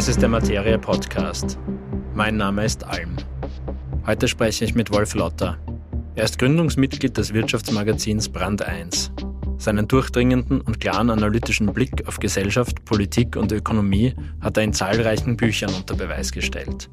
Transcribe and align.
Das 0.00 0.08
ist 0.08 0.22
der 0.22 0.30
Materie 0.30 0.78
Podcast. 0.78 1.58
Mein 2.14 2.38
Name 2.38 2.64
ist 2.64 2.84
Alm. 2.84 3.16
Heute 4.06 4.28
spreche 4.28 4.64
ich 4.64 4.74
mit 4.74 4.90
Wolf 4.90 5.14
Lotter. 5.14 5.58
Er 6.14 6.24
ist 6.24 6.38
Gründungsmitglied 6.38 7.18
des 7.18 7.34
Wirtschaftsmagazins 7.34 8.30
Brand 8.30 8.62
1. 8.62 9.12
Seinen 9.58 9.86
durchdringenden 9.88 10.62
und 10.62 10.80
klaren 10.80 11.10
analytischen 11.10 11.74
Blick 11.74 12.08
auf 12.08 12.18
Gesellschaft, 12.18 12.82
Politik 12.86 13.36
und 13.36 13.52
Ökonomie 13.52 14.14
hat 14.40 14.56
er 14.56 14.62
in 14.62 14.72
zahlreichen 14.72 15.36
Büchern 15.36 15.74
unter 15.74 15.96
Beweis 15.96 16.32
gestellt. 16.32 16.88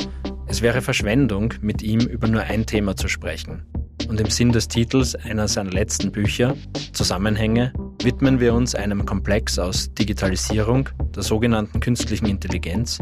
Es 0.48 0.62
wäre 0.62 0.82
Verschwendung, 0.82 1.54
mit 1.62 1.82
ihm 1.82 2.02
über 2.02 2.28
nur 2.28 2.42
ein 2.42 2.66
Thema 2.66 2.98
zu 2.98 3.08
sprechen. 3.08 3.66
Und 4.10 4.20
im 4.20 4.30
Sinn 4.30 4.52
des 4.52 4.68
Titels 4.68 5.16
einer 5.16 5.48
seiner 5.48 5.72
letzten 5.72 6.12
Bücher, 6.12 6.58
Zusammenhänge, 6.92 7.72
widmen 8.04 8.40
wir 8.40 8.54
uns 8.54 8.76
einem 8.76 9.06
Komplex 9.06 9.58
aus 9.60 9.94
Digitalisierung, 9.94 10.90
der 11.16 11.24
sogenannten 11.24 11.80
künstlichen 11.80 12.28
Intelligenz, 12.28 13.00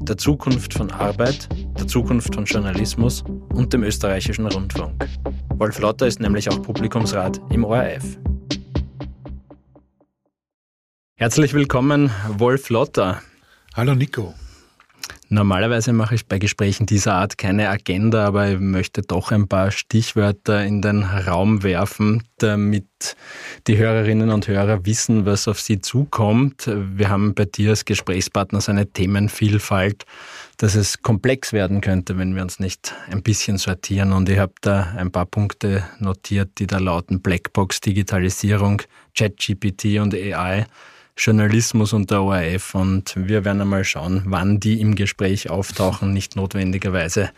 der 0.00 0.16
Zukunft 0.16 0.74
von 0.74 0.90
Arbeit, 0.90 1.48
der 1.78 1.86
Zukunft 1.86 2.34
von 2.34 2.44
Journalismus 2.44 3.22
und 3.52 3.72
dem 3.72 3.82
österreichischen 3.82 4.46
Rundfunk. 4.46 5.06
Wolf 5.54 5.78
Lotter 5.78 6.06
ist 6.06 6.20
nämlich 6.20 6.48
auch 6.48 6.62
Publikumsrat 6.62 7.40
im 7.50 7.64
ORF. 7.64 8.18
Herzlich 11.16 11.52
willkommen, 11.52 12.10
Wolf 12.38 12.70
Lotter. 12.70 13.20
Hallo 13.74 13.94
Nico. 13.94 14.34
Normalerweise 15.30 15.92
mache 15.92 16.14
ich 16.14 16.26
bei 16.26 16.38
Gesprächen 16.38 16.86
dieser 16.86 17.12
Art 17.12 17.36
keine 17.36 17.68
Agenda, 17.68 18.24
aber 18.24 18.50
ich 18.50 18.58
möchte 18.58 19.02
doch 19.02 19.30
ein 19.30 19.46
paar 19.46 19.70
Stichwörter 19.70 20.64
in 20.64 20.80
den 20.80 21.02
Raum 21.02 21.62
werfen, 21.62 22.22
damit 22.38 22.86
die 23.66 23.76
Hörerinnen 23.76 24.30
und 24.30 24.48
Hörer 24.48 24.86
wissen, 24.86 25.26
was 25.26 25.46
auf 25.46 25.60
sie 25.60 25.80
zukommt. 25.80 26.70
Wir 26.72 27.10
haben 27.10 27.34
bei 27.34 27.44
dir 27.44 27.70
als 27.70 27.84
Gesprächspartner 27.84 28.62
so 28.62 28.72
eine 28.72 28.90
Themenvielfalt, 28.90 30.06
dass 30.56 30.74
es 30.74 31.02
komplex 31.02 31.52
werden 31.52 31.82
könnte, 31.82 32.16
wenn 32.16 32.34
wir 32.34 32.40
uns 32.40 32.58
nicht 32.58 32.94
ein 33.10 33.22
bisschen 33.22 33.58
sortieren. 33.58 34.12
Und 34.12 34.30
ich 34.30 34.38
habe 34.38 34.54
da 34.62 34.94
ein 34.96 35.12
paar 35.12 35.26
Punkte 35.26 35.84
notiert, 35.98 36.52
die 36.58 36.66
da 36.66 36.78
lauten 36.78 37.20
Blackbox, 37.20 37.82
Digitalisierung, 37.82 38.80
ChatGPT 39.14 39.98
und 40.00 40.14
AI. 40.14 40.64
Journalismus 41.18 41.92
und 41.92 42.10
der 42.10 42.22
ORF 42.22 42.74
und 42.74 43.14
wir 43.16 43.44
werden 43.44 43.60
einmal 43.60 43.84
schauen, 43.84 44.22
wann 44.26 44.60
die 44.60 44.80
im 44.80 44.94
Gespräch 44.94 45.50
auftauchen, 45.50 46.12
nicht 46.12 46.36
notwendigerweise 46.36 47.30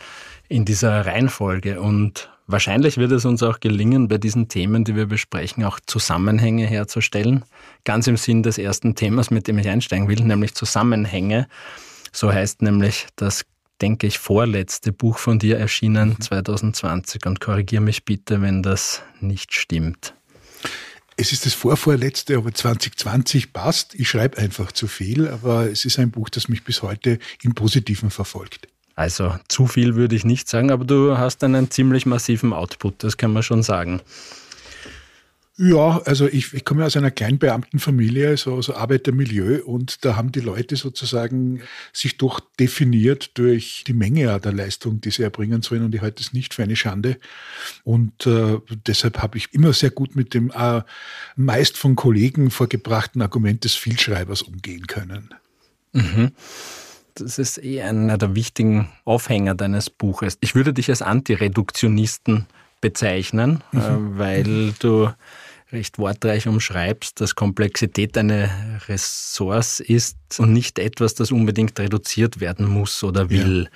in 0.48 0.64
dieser 0.64 1.06
Reihenfolge. 1.06 1.80
Und 1.80 2.30
wahrscheinlich 2.46 2.98
wird 2.98 3.12
es 3.12 3.24
uns 3.24 3.42
auch 3.42 3.60
gelingen, 3.60 4.08
bei 4.08 4.18
diesen 4.18 4.48
Themen, 4.48 4.84
die 4.84 4.96
wir 4.96 5.06
besprechen, 5.06 5.64
auch 5.64 5.80
Zusammenhänge 5.86 6.66
herzustellen. 6.66 7.44
Ganz 7.84 8.06
im 8.06 8.18
Sinn 8.18 8.42
des 8.42 8.58
ersten 8.58 8.94
Themas, 8.94 9.30
mit 9.30 9.48
dem 9.48 9.58
ich 9.58 9.68
einsteigen 9.68 10.08
will, 10.08 10.20
nämlich 10.22 10.54
Zusammenhänge. 10.54 11.48
So 12.12 12.32
heißt 12.32 12.62
nämlich 12.62 13.06
das 13.16 13.44
denke 13.80 14.06
ich, 14.06 14.18
vorletzte 14.18 14.92
Buch 14.92 15.16
von 15.16 15.38
dir 15.38 15.58
erschienen 15.58 16.20
2020 16.20 17.24
und 17.24 17.40
korrigiere 17.40 17.82
mich 17.82 18.04
bitte, 18.04 18.42
wenn 18.42 18.62
das 18.62 19.02
nicht 19.20 19.54
stimmt. 19.54 20.14
Es 21.20 21.32
ist 21.32 21.44
das 21.44 21.52
vorvorletzte, 21.52 22.38
aber 22.38 22.54
2020 22.54 23.52
passt. 23.52 23.94
Ich 23.94 24.08
schreibe 24.08 24.38
einfach 24.38 24.72
zu 24.72 24.86
viel, 24.86 25.28
aber 25.28 25.70
es 25.70 25.84
ist 25.84 25.98
ein 25.98 26.10
Buch, 26.10 26.30
das 26.30 26.48
mich 26.48 26.64
bis 26.64 26.80
heute 26.80 27.18
im 27.42 27.54
Positiven 27.54 28.08
verfolgt. 28.08 28.68
Also 28.94 29.34
zu 29.46 29.66
viel 29.66 29.96
würde 29.96 30.16
ich 30.16 30.24
nicht 30.24 30.48
sagen, 30.48 30.70
aber 30.70 30.86
du 30.86 31.18
hast 31.18 31.44
einen 31.44 31.70
ziemlich 31.70 32.06
massiven 32.06 32.54
Output, 32.54 33.04
das 33.04 33.18
kann 33.18 33.34
man 33.34 33.42
schon 33.42 33.62
sagen. 33.62 34.00
Ja, 35.62 36.00
also 36.06 36.26
ich, 36.26 36.54
ich 36.54 36.64
komme 36.64 36.86
aus 36.86 36.96
einer 36.96 37.10
Kleinbeamtenfamilie, 37.10 38.38
so, 38.38 38.62
so 38.62 38.74
Arbeitermilieu, 38.74 39.62
und 39.62 40.06
da 40.06 40.16
haben 40.16 40.32
die 40.32 40.40
Leute 40.40 40.74
sozusagen 40.76 41.60
sich 41.92 42.16
doch 42.16 42.40
definiert 42.58 43.36
durch 43.36 43.84
die 43.86 43.92
Menge 43.92 44.40
der 44.40 44.54
Leistung, 44.54 45.02
die 45.02 45.10
sie 45.10 45.22
erbringen 45.22 45.60
sollen, 45.60 45.84
und 45.84 45.94
ich 45.94 46.00
halte 46.00 46.22
es 46.22 46.32
nicht 46.32 46.54
für 46.54 46.62
eine 46.62 46.76
Schande. 46.76 47.18
Und 47.84 48.26
äh, 48.26 48.56
deshalb 48.86 49.20
habe 49.20 49.36
ich 49.36 49.52
immer 49.52 49.74
sehr 49.74 49.90
gut 49.90 50.16
mit 50.16 50.32
dem 50.32 50.50
äh, 50.50 50.80
meist 51.36 51.76
von 51.76 51.94
Kollegen 51.94 52.50
vorgebrachten 52.50 53.20
Argument 53.20 53.62
des 53.62 53.74
Vielschreibers 53.74 54.40
umgehen 54.40 54.86
können. 54.86 55.34
Mhm. 55.92 56.32
Das 57.16 57.38
ist 57.38 57.62
eh 57.62 57.82
einer 57.82 58.16
der 58.16 58.34
wichtigen 58.34 58.88
Aufhänger 59.04 59.54
deines 59.56 59.90
Buches. 59.90 60.38
Ich 60.40 60.54
würde 60.54 60.72
dich 60.72 60.88
als 60.88 61.02
Antireduktionisten 61.02 62.46
bezeichnen, 62.80 63.62
mhm. 63.72 63.78
Äh, 63.78 64.18
weil 64.18 64.72
du 64.78 65.10
recht 65.72 65.98
wortreich 65.98 66.46
umschreibst, 66.46 67.20
dass 67.20 67.34
Komplexität 67.34 68.16
eine 68.18 68.80
Ressource 68.88 69.80
ist 69.80 70.16
und 70.38 70.52
nicht 70.52 70.78
etwas, 70.78 71.14
das 71.14 71.30
unbedingt 71.30 71.78
reduziert 71.78 72.40
werden 72.40 72.66
muss 72.66 73.02
oder 73.04 73.30
will. 73.30 73.64
Ja. 73.64 73.70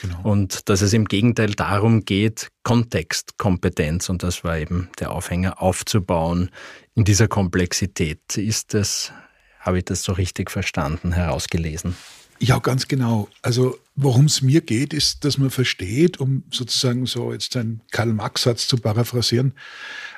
Genau. 0.00 0.20
Und 0.22 0.68
dass 0.70 0.80
es 0.80 0.94
im 0.94 1.04
Gegenteil 1.04 1.50
darum 1.50 2.04
geht, 2.06 2.48
Kontextkompetenz, 2.62 4.08
und 4.08 4.22
das 4.22 4.44
war 4.44 4.56
eben 4.56 4.88
der 4.98 5.12
Aufhänger, 5.12 5.60
aufzubauen 5.60 6.50
in 6.94 7.04
dieser 7.04 7.28
Komplexität. 7.28 8.36
Ist 8.36 8.72
das, 8.72 9.12
habe 9.58 9.78
ich 9.78 9.84
das 9.84 10.02
so 10.02 10.12
richtig 10.12 10.50
verstanden, 10.50 11.12
herausgelesen? 11.12 11.96
Ja, 12.42 12.58
ganz 12.58 12.88
genau. 12.88 13.28
Also 13.42 13.78
worum 13.96 14.24
es 14.24 14.40
mir 14.40 14.62
geht, 14.62 14.94
ist, 14.94 15.24
dass 15.24 15.36
man 15.36 15.50
versteht, 15.50 16.20
um 16.20 16.42
sozusagen 16.50 17.04
so 17.04 17.32
jetzt 17.32 17.54
einen 17.54 17.82
Karl-Marx-Satz 17.90 18.66
zu 18.66 18.78
paraphrasieren, 18.78 19.52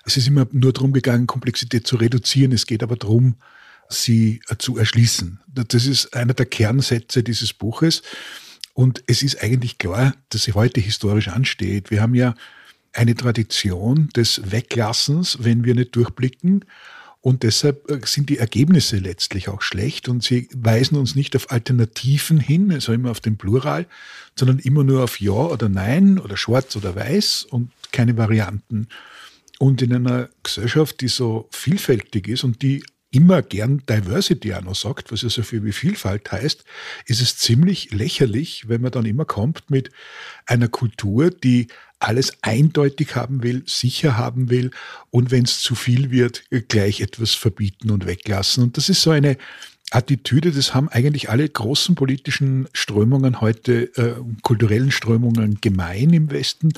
es 0.04 0.16
ist 0.16 0.28
immer 0.28 0.46
nur 0.52 0.72
darum 0.72 0.92
gegangen, 0.92 1.26
Komplexität 1.26 1.86
zu 1.86 1.96
reduzieren. 1.96 2.52
Es 2.52 2.66
geht 2.66 2.84
aber 2.84 2.96
darum, 2.96 3.34
sie 3.88 4.40
zu 4.58 4.78
erschließen. 4.78 5.40
Das 5.48 5.84
ist 5.86 6.14
einer 6.14 6.34
der 6.34 6.46
Kernsätze 6.46 7.24
dieses 7.24 7.52
Buches. 7.52 8.02
Und 8.72 9.02
es 9.06 9.22
ist 9.22 9.42
eigentlich 9.42 9.78
klar, 9.78 10.14
dass 10.30 10.44
sie 10.44 10.52
heute 10.52 10.80
historisch 10.80 11.28
ansteht. 11.28 11.90
Wir 11.90 12.02
haben 12.02 12.14
ja 12.14 12.34
eine 12.92 13.14
Tradition 13.14 14.08
des 14.14 14.50
Weglassens, 14.50 15.38
wenn 15.40 15.64
wir 15.64 15.74
nicht 15.74 15.94
durchblicken. 15.96 16.64
Und 17.22 17.44
deshalb 17.44 17.88
äh, 17.88 18.00
sind 18.04 18.28
die 18.28 18.38
Ergebnisse 18.38 18.98
letztlich 18.98 19.48
auch 19.48 19.62
schlecht 19.62 20.08
und 20.08 20.22
sie 20.22 20.48
weisen 20.54 20.98
uns 20.98 21.14
nicht 21.14 21.36
auf 21.36 21.50
Alternativen 21.50 22.40
hin, 22.40 22.72
also 22.72 22.92
immer 22.92 23.12
auf 23.12 23.20
den 23.20 23.38
Plural, 23.38 23.86
sondern 24.36 24.58
immer 24.58 24.82
nur 24.82 25.04
auf 25.04 25.20
Ja 25.20 25.32
oder 25.32 25.68
Nein 25.68 26.18
oder 26.18 26.36
Schwarz 26.36 26.76
oder 26.76 26.96
Weiß 26.96 27.44
und 27.44 27.70
keine 27.92 28.16
Varianten. 28.16 28.88
Und 29.60 29.80
in 29.80 29.94
einer 29.94 30.28
Gesellschaft, 30.42 31.00
die 31.00 31.08
so 31.08 31.48
vielfältig 31.52 32.26
ist 32.26 32.42
und 32.42 32.60
die 32.62 32.82
immer 33.12 33.42
gern 33.42 33.82
Diversity 33.88 34.54
auch 34.54 34.62
noch 34.62 34.74
sagt, 34.74 35.12
was 35.12 35.22
ja 35.22 35.28
so 35.28 35.42
viel 35.42 35.62
wie 35.64 35.72
Vielfalt 35.72 36.32
heißt, 36.32 36.64
ist 37.06 37.20
es 37.20 37.36
ziemlich 37.36 37.92
lächerlich, 37.92 38.68
wenn 38.68 38.80
man 38.80 38.90
dann 38.90 39.04
immer 39.04 39.26
kommt 39.26 39.70
mit 39.70 39.90
einer 40.46 40.68
Kultur, 40.68 41.30
die 41.30 41.68
alles 42.00 42.32
eindeutig 42.42 43.14
haben 43.14 43.42
will, 43.44 43.62
sicher 43.66 44.16
haben 44.16 44.50
will 44.50 44.72
und 45.10 45.30
wenn 45.30 45.44
es 45.44 45.60
zu 45.60 45.74
viel 45.74 46.10
wird, 46.10 46.42
gleich 46.68 47.00
etwas 47.00 47.34
verbieten 47.34 47.90
und 47.90 48.06
weglassen. 48.06 48.64
Und 48.64 48.76
das 48.76 48.88
ist 48.88 49.02
so 49.02 49.10
eine 49.10 49.36
Attitüde, 49.90 50.50
das 50.50 50.74
haben 50.74 50.88
eigentlich 50.88 51.28
alle 51.28 51.48
großen 51.48 51.94
politischen 51.94 52.66
Strömungen 52.72 53.40
heute, 53.40 53.94
äh, 53.96 54.14
kulturellen 54.42 54.90
Strömungen 54.90 55.58
gemein 55.60 56.12
im 56.12 56.30
Westen. 56.30 56.72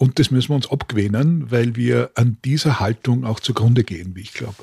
Und 0.00 0.18
das 0.18 0.30
müssen 0.30 0.48
wir 0.48 0.54
uns 0.56 0.70
abgewöhnen, 0.70 1.50
weil 1.50 1.76
wir 1.76 2.10
an 2.14 2.38
dieser 2.42 2.80
Haltung 2.80 3.26
auch 3.26 3.38
zugrunde 3.38 3.84
gehen, 3.84 4.16
wie 4.16 4.22
ich 4.22 4.32
glaube. 4.32 4.56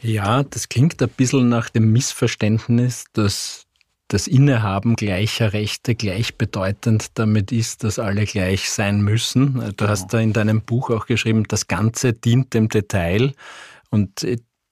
Ja, 0.00 0.44
das 0.44 0.68
klingt 0.68 1.02
ein 1.02 1.08
bisschen 1.08 1.48
nach 1.48 1.68
dem 1.68 1.90
Missverständnis, 1.90 3.06
dass 3.12 3.66
das 4.06 4.28
Innehaben 4.28 4.94
gleicher 4.94 5.52
Rechte 5.52 5.96
gleichbedeutend 5.96 7.18
damit 7.18 7.50
ist, 7.50 7.82
dass 7.82 7.98
alle 7.98 8.24
gleich 8.24 8.70
sein 8.70 9.02
müssen. 9.02 9.54
Du 9.54 9.72
genau. 9.72 9.90
hast 9.90 10.14
da 10.14 10.20
in 10.20 10.32
deinem 10.32 10.62
Buch 10.62 10.90
auch 10.90 11.06
geschrieben, 11.06 11.42
das 11.48 11.66
Ganze 11.66 12.12
dient 12.12 12.54
dem 12.54 12.68
Detail. 12.68 13.32
Und 13.90 14.22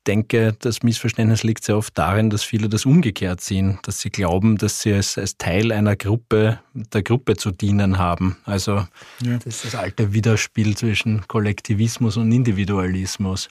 denke, 0.06 0.56
das 0.60 0.82
Missverständnis 0.82 1.42
liegt 1.42 1.64
sehr 1.64 1.76
oft 1.76 1.96
darin, 1.98 2.30
dass 2.30 2.42
viele 2.42 2.68
das 2.68 2.86
umgekehrt 2.86 3.40
sehen, 3.40 3.78
dass 3.82 4.00
sie 4.00 4.10
glauben, 4.10 4.56
dass 4.56 4.80
sie 4.80 4.92
als, 4.92 5.18
als 5.18 5.36
Teil 5.36 5.72
einer 5.72 5.96
Gruppe, 5.96 6.60
der 6.74 7.02
Gruppe 7.02 7.36
zu 7.36 7.50
dienen 7.50 7.98
haben. 7.98 8.36
Also 8.44 8.86
ja. 9.22 9.38
das 9.38 9.56
ist 9.56 9.64
das 9.66 9.74
alte 9.74 10.12
Widerspiel 10.12 10.76
zwischen 10.76 11.26
Kollektivismus 11.28 12.16
und 12.16 12.32
Individualismus. 12.32 13.48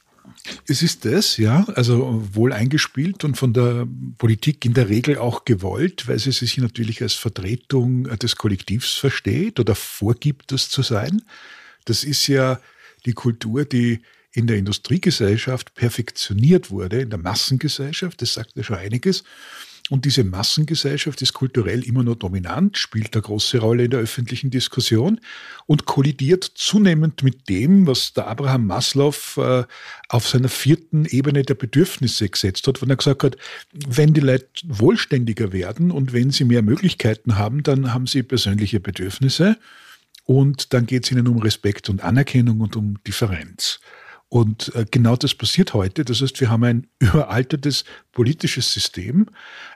Es 0.68 0.82
ist 0.82 1.06
das, 1.06 1.38
ja, 1.38 1.66
also 1.76 2.28
wohl 2.34 2.52
eingespielt 2.52 3.24
und 3.24 3.38
von 3.38 3.54
der 3.54 3.88
Politik 4.18 4.66
in 4.66 4.74
der 4.74 4.90
Regel 4.90 5.18
auch 5.18 5.46
gewollt, 5.46 6.08
weil 6.08 6.20
sie 6.20 6.32
sich 6.32 6.58
natürlich 6.58 7.02
als 7.02 7.14
Vertretung 7.14 8.04
des 8.18 8.36
Kollektivs 8.36 8.94
versteht 8.94 9.60
oder 9.60 9.76
vorgibt, 9.76 10.52
das 10.52 10.70
zu 10.70 10.82
sein. 10.82 11.22
Das 11.86 12.04
ist 12.04 12.28
ja 12.28 12.60
die 13.06 13.14
Kultur, 13.14 13.66
die 13.66 14.02
in 14.36 14.48
der 14.48 14.58
Industriegesellschaft 14.58 15.74
perfektioniert 15.76 16.70
wurde, 16.70 17.02
in 17.02 17.10
der 17.10 17.20
Massengesellschaft, 17.20 18.22
das 18.22 18.34
sagt 18.34 18.52
ja 18.56 18.64
schon 18.64 18.78
einiges. 18.78 19.24
Und 19.92 20.06
diese 20.06 20.24
Massengesellschaft 20.24 21.22
ist 21.22 21.34
kulturell 21.34 21.84
immer 21.84 22.04
nur 22.04 22.16
dominant, 22.16 22.76
spielt 22.76 23.14
eine 23.14 23.22
große 23.22 23.60
Rolle 23.60 23.86
in 23.86 23.92
der 23.92 24.00
öffentlichen 24.00 24.50
Diskussion 24.50 25.22
und 25.68 25.86
kollidiert 25.86 26.44
zunehmend 26.44 27.22
mit 27.22 27.48
dem, 27.50 27.86
was 27.86 28.14
der 28.14 28.26
Abraham 28.26 28.66
Maslow 28.66 29.16
äh, 29.38 29.64
auf 30.10 30.28
seiner 30.28 30.50
vierten 30.50 31.06
Ebene 31.06 31.44
der 31.44 31.54
Bedürfnisse 31.54 32.28
gesetzt 32.28 32.68
hat, 32.68 32.82
wenn 32.82 32.90
er 32.90 32.96
gesagt 32.96 33.24
hat, 33.24 33.38
wenn 33.74 34.16
die 34.16 34.22
Leute 34.22 34.48
wohlständiger 34.64 35.54
werden 35.54 35.92
und 35.92 36.14
wenn 36.14 36.32
sie 36.32 36.46
mehr 36.46 36.64
Möglichkeiten 36.64 37.38
haben, 37.38 37.62
dann 37.62 37.94
haben 37.94 38.08
sie 38.08 38.24
persönliche 38.24 38.80
Bedürfnisse 38.80 39.56
und 40.24 40.74
dann 40.74 40.88
geht 40.88 41.06
es 41.06 41.12
ihnen 41.12 41.28
um 41.28 41.38
Respekt 41.38 41.90
und 41.90 42.04
Anerkennung 42.04 42.62
und 42.62 42.76
um 42.76 42.96
Differenz. 43.06 43.80
Und 44.36 44.76
äh, 44.76 44.84
genau 44.92 45.16
das 45.16 45.34
passiert 45.34 45.74
heute. 45.74 46.04
Das 46.04 46.22
heißt, 46.22 46.42
wir 46.42 46.50
haben 46.50 46.66
ein 46.66 46.88
überaltertes 47.00 47.86
politisches 48.12 48.70
System, 48.70 49.28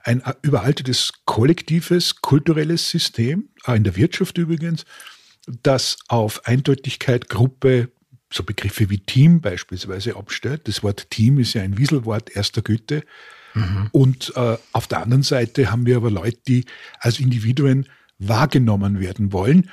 ein 0.03 0.19
äh, 0.19 0.33
überaltertes 0.41 1.13
kollektives, 1.23 2.17
kulturelles 2.17 2.89
System, 2.89 3.47
auch 3.63 3.75
in 3.75 3.85
der 3.85 3.95
Wirtschaft 3.95 4.37
übrigens, 4.37 4.83
das 5.63 5.97
auf 6.09 6.45
Eindeutigkeit, 6.45 7.29
Gruppe, 7.29 7.89
so 8.33 8.43
Begriffe 8.43 8.89
wie 8.89 8.99
Team 8.99 9.39
beispielsweise 9.39 10.17
abstellt. 10.17 10.67
Das 10.67 10.83
Wort 10.83 11.09
Team 11.09 11.39
ist 11.39 11.53
ja 11.53 11.61
ein 11.61 11.77
Wieselwort 11.77 12.35
erster 12.35 12.61
Güte. 12.61 13.03
Mhm. 13.53 13.87
Und 13.93 14.33
äh, 14.35 14.57
auf 14.73 14.87
der 14.87 15.03
anderen 15.03 15.23
Seite 15.23 15.71
haben 15.71 15.85
wir 15.85 15.95
aber 15.95 16.11
Leute, 16.11 16.39
die 16.49 16.65
als 16.99 17.21
Individuen 17.21 17.87
wahrgenommen 18.17 18.99
werden 18.99 19.31
wollen 19.31 19.69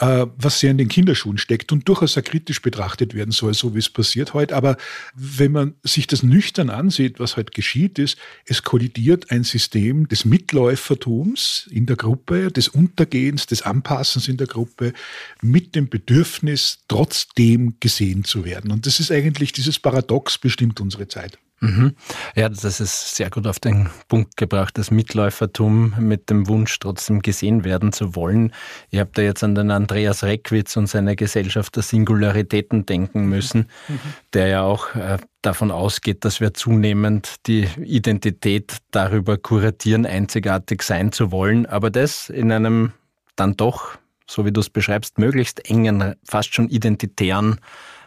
was 0.00 0.60
sehr 0.60 0.70
in 0.70 0.78
den 0.78 0.88
Kinderschuhen 0.88 1.36
steckt 1.36 1.72
und 1.72 1.86
durchaus 1.86 2.14
sehr 2.14 2.22
kritisch 2.22 2.62
betrachtet 2.62 3.14
werden 3.14 3.32
soll, 3.32 3.52
so 3.52 3.74
wie 3.74 3.78
es 3.78 3.90
passiert 3.90 4.32
heute. 4.32 4.56
Aber 4.56 4.78
wenn 5.14 5.52
man 5.52 5.74
sich 5.82 6.06
das 6.06 6.22
nüchtern 6.22 6.70
ansieht, 6.70 7.20
was 7.20 7.36
heute 7.36 7.52
geschieht, 7.52 7.98
ist, 7.98 8.16
es 8.46 8.62
kollidiert 8.62 9.30
ein 9.30 9.44
System 9.44 10.08
des 10.08 10.24
Mitläufertums 10.24 11.68
in 11.70 11.84
der 11.84 11.96
Gruppe, 11.96 12.50
des 12.50 12.68
Untergehens, 12.68 13.46
des 13.46 13.62
Anpassens 13.62 14.26
in 14.28 14.38
der 14.38 14.46
Gruppe 14.46 14.94
mit 15.42 15.74
dem 15.74 15.90
Bedürfnis, 15.90 16.78
trotzdem 16.88 17.74
gesehen 17.80 18.24
zu 18.24 18.46
werden. 18.46 18.72
Und 18.72 18.86
das 18.86 19.00
ist 19.00 19.12
eigentlich 19.12 19.52
dieses 19.52 19.78
Paradox 19.78 20.38
bestimmt 20.38 20.80
unsere 20.80 21.08
Zeit. 21.08 21.38
Mhm. 21.60 21.94
Ja, 22.34 22.48
das 22.48 22.80
ist 22.80 23.16
sehr 23.16 23.28
gut 23.28 23.46
auf 23.46 23.60
den 23.60 23.90
Punkt 24.08 24.38
gebracht, 24.38 24.78
das 24.78 24.90
Mitläufertum 24.90 25.94
mit 25.98 26.30
dem 26.30 26.48
Wunsch, 26.48 26.78
trotzdem 26.78 27.20
gesehen 27.20 27.64
werden 27.64 27.92
zu 27.92 28.14
wollen. 28.14 28.52
Ihr 28.90 29.00
habt 29.00 29.18
da 29.18 29.22
jetzt 29.22 29.44
an 29.44 29.54
den 29.54 29.70
Andreas 29.70 30.24
Reckwitz 30.24 30.76
und 30.78 30.86
seine 30.86 31.16
Gesellschaft 31.16 31.76
der 31.76 31.82
Singularitäten 31.82 32.86
denken 32.86 33.26
müssen, 33.26 33.68
mhm. 33.88 34.00
der 34.32 34.46
ja 34.46 34.62
auch 34.62 34.94
äh, 34.94 35.18
davon 35.42 35.70
ausgeht, 35.70 36.24
dass 36.24 36.40
wir 36.40 36.54
zunehmend 36.54 37.46
die 37.46 37.68
Identität 37.84 38.78
darüber 38.90 39.36
kuratieren, 39.36 40.06
einzigartig 40.06 40.82
sein 40.82 41.12
zu 41.12 41.30
wollen, 41.30 41.66
aber 41.66 41.90
das 41.90 42.30
in 42.30 42.50
einem 42.52 42.92
dann 43.36 43.56
doch, 43.56 43.98
so 44.26 44.46
wie 44.46 44.52
du 44.52 44.60
es 44.60 44.70
beschreibst, 44.70 45.18
möglichst 45.18 45.68
engen, 45.68 46.14
fast 46.24 46.54
schon 46.54 46.68
identitären 46.68 47.60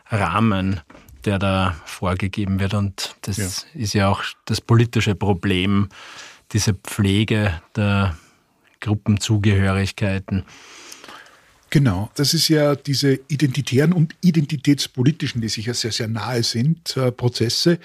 Rahmen 0.09 0.81
der 1.25 1.39
da 1.39 1.75
vorgegeben 1.85 2.59
wird. 2.59 2.73
Und 2.73 3.15
das 3.21 3.37
ja. 3.37 3.47
ist 3.79 3.93
ja 3.93 4.09
auch 4.09 4.23
das 4.45 4.61
politische 4.61 5.15
Problem, 5.15 5.89
diese 6.51 6.73
Pflege 6.73 7.61
der 7.75 8.15
Gruppenzugehörigkeiten. 8.79 10.43
Genau, 11.73 12.11
das 12.13 12.35
ist 12.35 12.49
ja 12.49 12.75
diese 12.75 13.19
identitären 13.29 13.93
und 13.93 14.13
identitätspolitischen, 14.21 15.41
die 15.41 15.49
sich 15.49 15.65
ja 15.65 15.73
sehr, 15.73 15.91
sehr 15.91 16.07
nahe 16.07 16.43
sind, 16.43 16.95
äh, 16.97 17.11
Prozesse, 17.11 17.79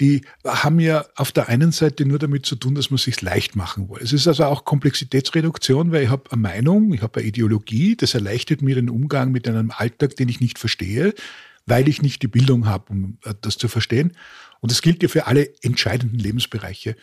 die 0.00 0.22
haben 0.46 0.80
ja 0.80 1.04
auf 1.14 1.30
der 1.32 1.50
einen 1.50 1.70
Seite 1.70 2.06
nur 2.06 2.18
damit 2.18 2.46
zu 2.46 2.56
tun, 2.56 2.74
dass 2.74 2.88
man 2.88 2.94
es 2.94 3.02
sich 3.02 3.20
leicht 3.20 3.54
machen 3.54 3.90
will. 3.90 3.98
Es 4.02 4.14
ist 4.14 4.26
also 4.26 4.44
auch 4.44 4.64
Komplexitätsreduktion, 4.64 5.92
weil 5.92 6.04
ich 6.04 6.08
habe 6.08 6.32
eine 6.32 6.40
Meinung, 6.40 6.94
ich 6.94 7.02
habe 7.02 7.20
eine 7.20 7.28
Ideologie, 7.28 7.96
das 7.96 8.14
erleichtert 8.14 8.62
mir 8.62 8.76
den 8.76 8.88
Umgang 8.88 9.30
mit 9.30 9.46
einem 9.46 9.72
Alltag, 9.72 10.16
den 10.16 10.30
ich 10.30 10.40
nicht 10.40 10.58
verstehe 10.58 11.12
weil 11.68 11.88
ich 11.88 12.02
nicht 12.02 12.22
die 12.22 12.28
Bildung 12.28 12.66
habe, 12.66 12.92
um 12.92 13.18
äh, 13.24 13.34
das 13.40 13.58
zu 13.58 13.68
verstehen. 13.68 14.12
Und 14.60 14.72
das 14.72 14.82
gilt 14.82 15.02
ja 15.02 15.08
für 15.08 15.26
alle 15.26 15.52
entscheidenden 15.62 16.18
Lebensbereiche. 16.18 16.96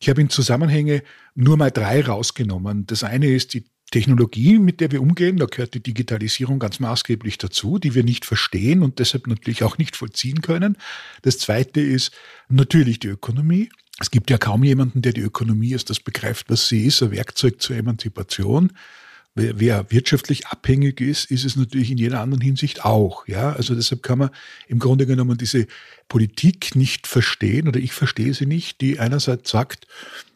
Ich 0.00 0.08
habe 0.08 0.20
in 0.20 0.30
Zusammenhänge 0.30 1.02
nur 1.34 1.56
mal 1.56 1.70
drei 1.70 2.04
rausgenommen. 2.04 2.86
Das 2.86 3.04
eine 3.04 3.28
ist 3.28 3.54
die 3.54 3.64
Technologie, 3.90 4.58
mit 4.58 4.80
der 4.80 4.92
wir 4.92 5.00
umgehen. 5.00 5.38
Da 5.38 5.46
gehört 5.46 5.74
die 5.74 5.82
Digitalisierung 5.82 6.58
ganz 6.58 6.78
maßgeblich 6.78 7.38
dazu, 7.38 7.78
die 7.78 7.94
wir 7.94 8.04
nicht 8.04 8.24
verstehen 8.24 8.82
und 8.82 8.98
deshalb 8.98 9.26
natürlich 9.26 9.62
auch 9.62 9.78
nicht 9.78 9.96
vollziehen 9.96 10.42
können. 10.42 10.76
Das 11.22 11.38
zweite 11.38 11.80
ist 11.80 12.12
natürlich 12.48 13.00
die 13.00 13.08
Ökonomie. 13.08 13.70
Es 14.00 14.10
gibt 14.10 14.30
ja 14.30 14.38
kaum 14.38 14.62
jemanden, 14.62 15.02
der 15.02 15.12
die 15.12 15.22
Ökonomie 15.22 15.72
als 15.72 15.84
das 15.84 16.00
begreift, 16.00 16.50
was 16.50 16.68
sie 16.68 16.84
ist, 16.84 17.02
ein 17.02 17.10
Werkzeug 17.10 17.60
zur 17.60 17.76
Emanzipation 17.76 18.72
wer 19.38 19.90
wirtschaftlich 19.90 20.46
abhängig 20.46 21.00
ist, 21.00 21.30
ist 21.30 21.44
es 21.44 21.56
natürlich 21.56 21.90
in 21.90 21.98
jeder 21.98 22.20
anderen 22.20 22.42
Hinsicht 22.42 22.84
auch. 22.84 23.26
Ja, 23.26 23.52
also 23.52 23.74
deshalb 23.74 24.02
kann 24.02 24.18
man 24.18 24.30
im 24.66 24.78
Grunde 24.78 25.06
genommen 25.06 25.38
diese 25.38 25.66
Politik 26.08 26.74
nicht 26.74 27.06
verstehen 27.06 27.68
oder 27.68 27.78
ich 27.78 27.92
verstehe 27.92 28.32
sie 28.32 28.46
nicht, 28.46 28.80
die 28.80 28.98
einerseits 28.98 29.50
sagt, 29.50 29.86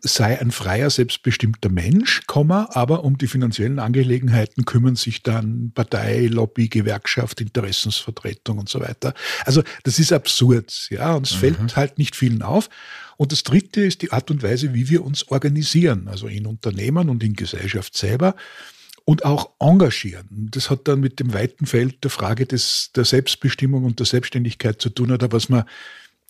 sei 0.01 0.39
ein 0.39 0.51
freier, 0.51 0.91
selbstbestimmter 0.91 1.71
Mensch, 1.71 2.21
aber 2.29 3.05
um 3.05 3.17
die 3.17 3.27
finanziellen 3.27 3.79
Angelegenheiten 3.79 4.65
kümmern 4.65 4.97
sich 4.97 5.23
dann 5.23 5.73
Partei, 5.75 6.27
Lobby, 6.27 6.69
Gewerkschaft, 6.69 7.41
Interessensvertretung 7.41 8.59
und 8.59 8.69
so 8.69 8.81
weiter. 8.81 9.15
Also 9.45 9.63
das 9.85 9.99
ist 9.99 10.13
absurd, 10.13 10.89
ja, 10.91 11.15
und 11.15 11.27
es 11.27 11.35
mhm. 11.35 11.39
fällt 11.39 11.77
halt 11.77 11.99
nicht 11.99 12.17
vielen 12.17 12.43
auf. 12.43 12.69
Und 13.17 13.33
das 13.33 13.43
Dritte 13.43 13.83
ist 13.83 14.03
die 14.03 14.13
Art 14.13 14.31
und 14.31 14.43
Weise, 14.43 14.75
wie 14.75 14.89
wir 14.89 15.05
uns 15.05 15.29
organisieren, 15.29 16.09
also 16.09 16.27
in 16.27 16.47
Unternehmen 16.47 17.09
und 17.09 17.23
in 17.23 17.35
Gesellschaft 17.35 17.97
selber 17.97 18.35
und 19.05 19.25
auch 19.25 19.51
engagieren. 19.59 20.49
Das 20.51 20.71
hat 20.71 20.87
dann 20.89 21.01
mit 21.01 21.21
dem 21.21 21.35
weiten 21.35 21.67
Feld 21.67 22.05
der 22.05 22.11
Frage 22.11 22.47
des, 22.47 22.91
der 22.95 23.05
Selbstbestimmung 23.05 23.85
und 23.85 23.99
der 23.99 24.07
Selbstständigkeit 24.07 24.81
zu 24.81 24.91
tun, 24.91 25.11
oder 25.11 25.33
was 25.33 25.49
man 25.49 25.65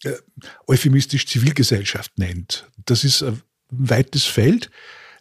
äh, 0.04 0.12
euphemistisch 0.66 1.26
Zivilgesellschaft 1.26 2.18
nennt. 2.18 2.66
Das 2.86 3.04
ist 3.04 3.22
ein 3.22 3.40
weites 3.70 4.24
Feld. 4.24 4.70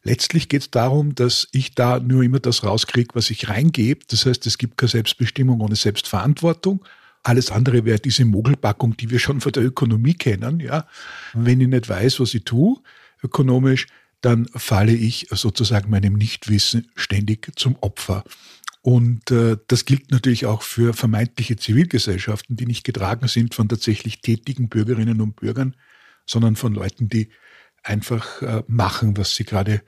Letztlich 0.03 0.49
geht 0.49 0.61
es 0.61 0.71
darum, 0.71 1.13
dass 1.13 1.47
ich 1.51 1.75
da 1.75 1.99
nur 1.99 2.23
immer 2.23 2.39
das 2.39 2.63
rauskriege, 2.63 3.13
was 3.13 3.29
ich 3.29 3.49
reingebe. 3.49 4.01
Das 4.07 4.25
heißt, 4.25 4.47
es 4.47 4.57
gibt 4.57 4.77
keine 4.77 4.89
Selbstbestimmung 4.89 5.61
ohne 5.61 5.75
Selbstverantwortung. 5.75 6.83
Alles 7.23 7.51
andere 7.51 7.85
wäre 7.85 7.99
diese 7.99 8.25
Mogelpackung, 8.25 8.97
die 8.97 9.11
wir 9.11 9.19
schon 9.19 9.41
von 9.41 9.51
der 9.51 9.63
Ökonomie 9.63 10.15
kennen. 10.15 10.59
Ja, 10.59 10.87
wenn 11.33 11.61
ich 11.61 11.67
nicht 11.67 11.87
weiß, 11.87 12.19
was 12.19 12.33
ich 12.33 12.43
tue, 12.43 12.77
ökonomisch, 13.23 13.85
dann 14.21 14.47
falle 14.55 14.93
ich 14.93 15.27
sozusagen 15.31 15.89
meinem 15.89 16.13
Nichtwissen 16.13 16.91
ständig 16.95 17.51
zum 17.55 17.75
Opfer. 17.81 18.23
Und 18.81 19.29
äh, 19.29 19.57
das 19.67 19.85
gilt 19.85 20.11
natürlich 20.11 20.45
auch 20.45 20.63
für 20.63 20.93
vermeintliche 20.93 21.55
Zivilgesellschaften, 21.55 22.55
die 22.55 22.65
nicht 22.65 22.83
getragen 22.83 23.27
sind 23.27 23.53
von 23.53 23.69
tatsächlich 23.69 24.21
tätigen 24.21 24.69
Bürgerinnen 24.69 25.21
und 25.21 25.35
Bürgern, 25.35 25.75
sondern 26.25 26.55
von 26.55 26.73
Leuten, 26.73 27.07
die 27.07 27.29
einfach 27.83 28.41
äh, 28.41 28.63
machen, 28.67 29.17
was 29.17 29.35
sie 29.35 29.43
gerade 29.43 29.81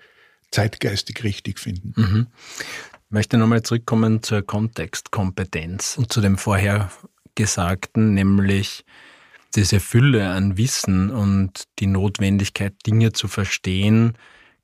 zeitgeistig 0.51 1.23
richtig 1.23 1.59
finden. 1.59 1.93
Mhm. 1.95 2.27
Ich 3.05 3.11
möchte 3.11 3.37
nochmal 3.37 3.63
zurückkommen 3.63 4.21
zur 4.21 4.41
Kontextkompetenz 4.43 5.97
und 5.97 6.11
zu 6.11 6.21
dem 6.21 6.37
vorher 6.37 6.91
Gesagten, 7.35 8.13
nämlich 8.13 8.85
diese 9.55 9.79
Fülle 9.79 10.29
an 10.29 10.57
Wissen 10.57 11.09
und 11.09 11.63
die 11.79 11.87
Notwendigkeit, 11.87 12.73
Dinge 12.85 13.13
zu 13.13 13.27
verstehen, 13.27 14.13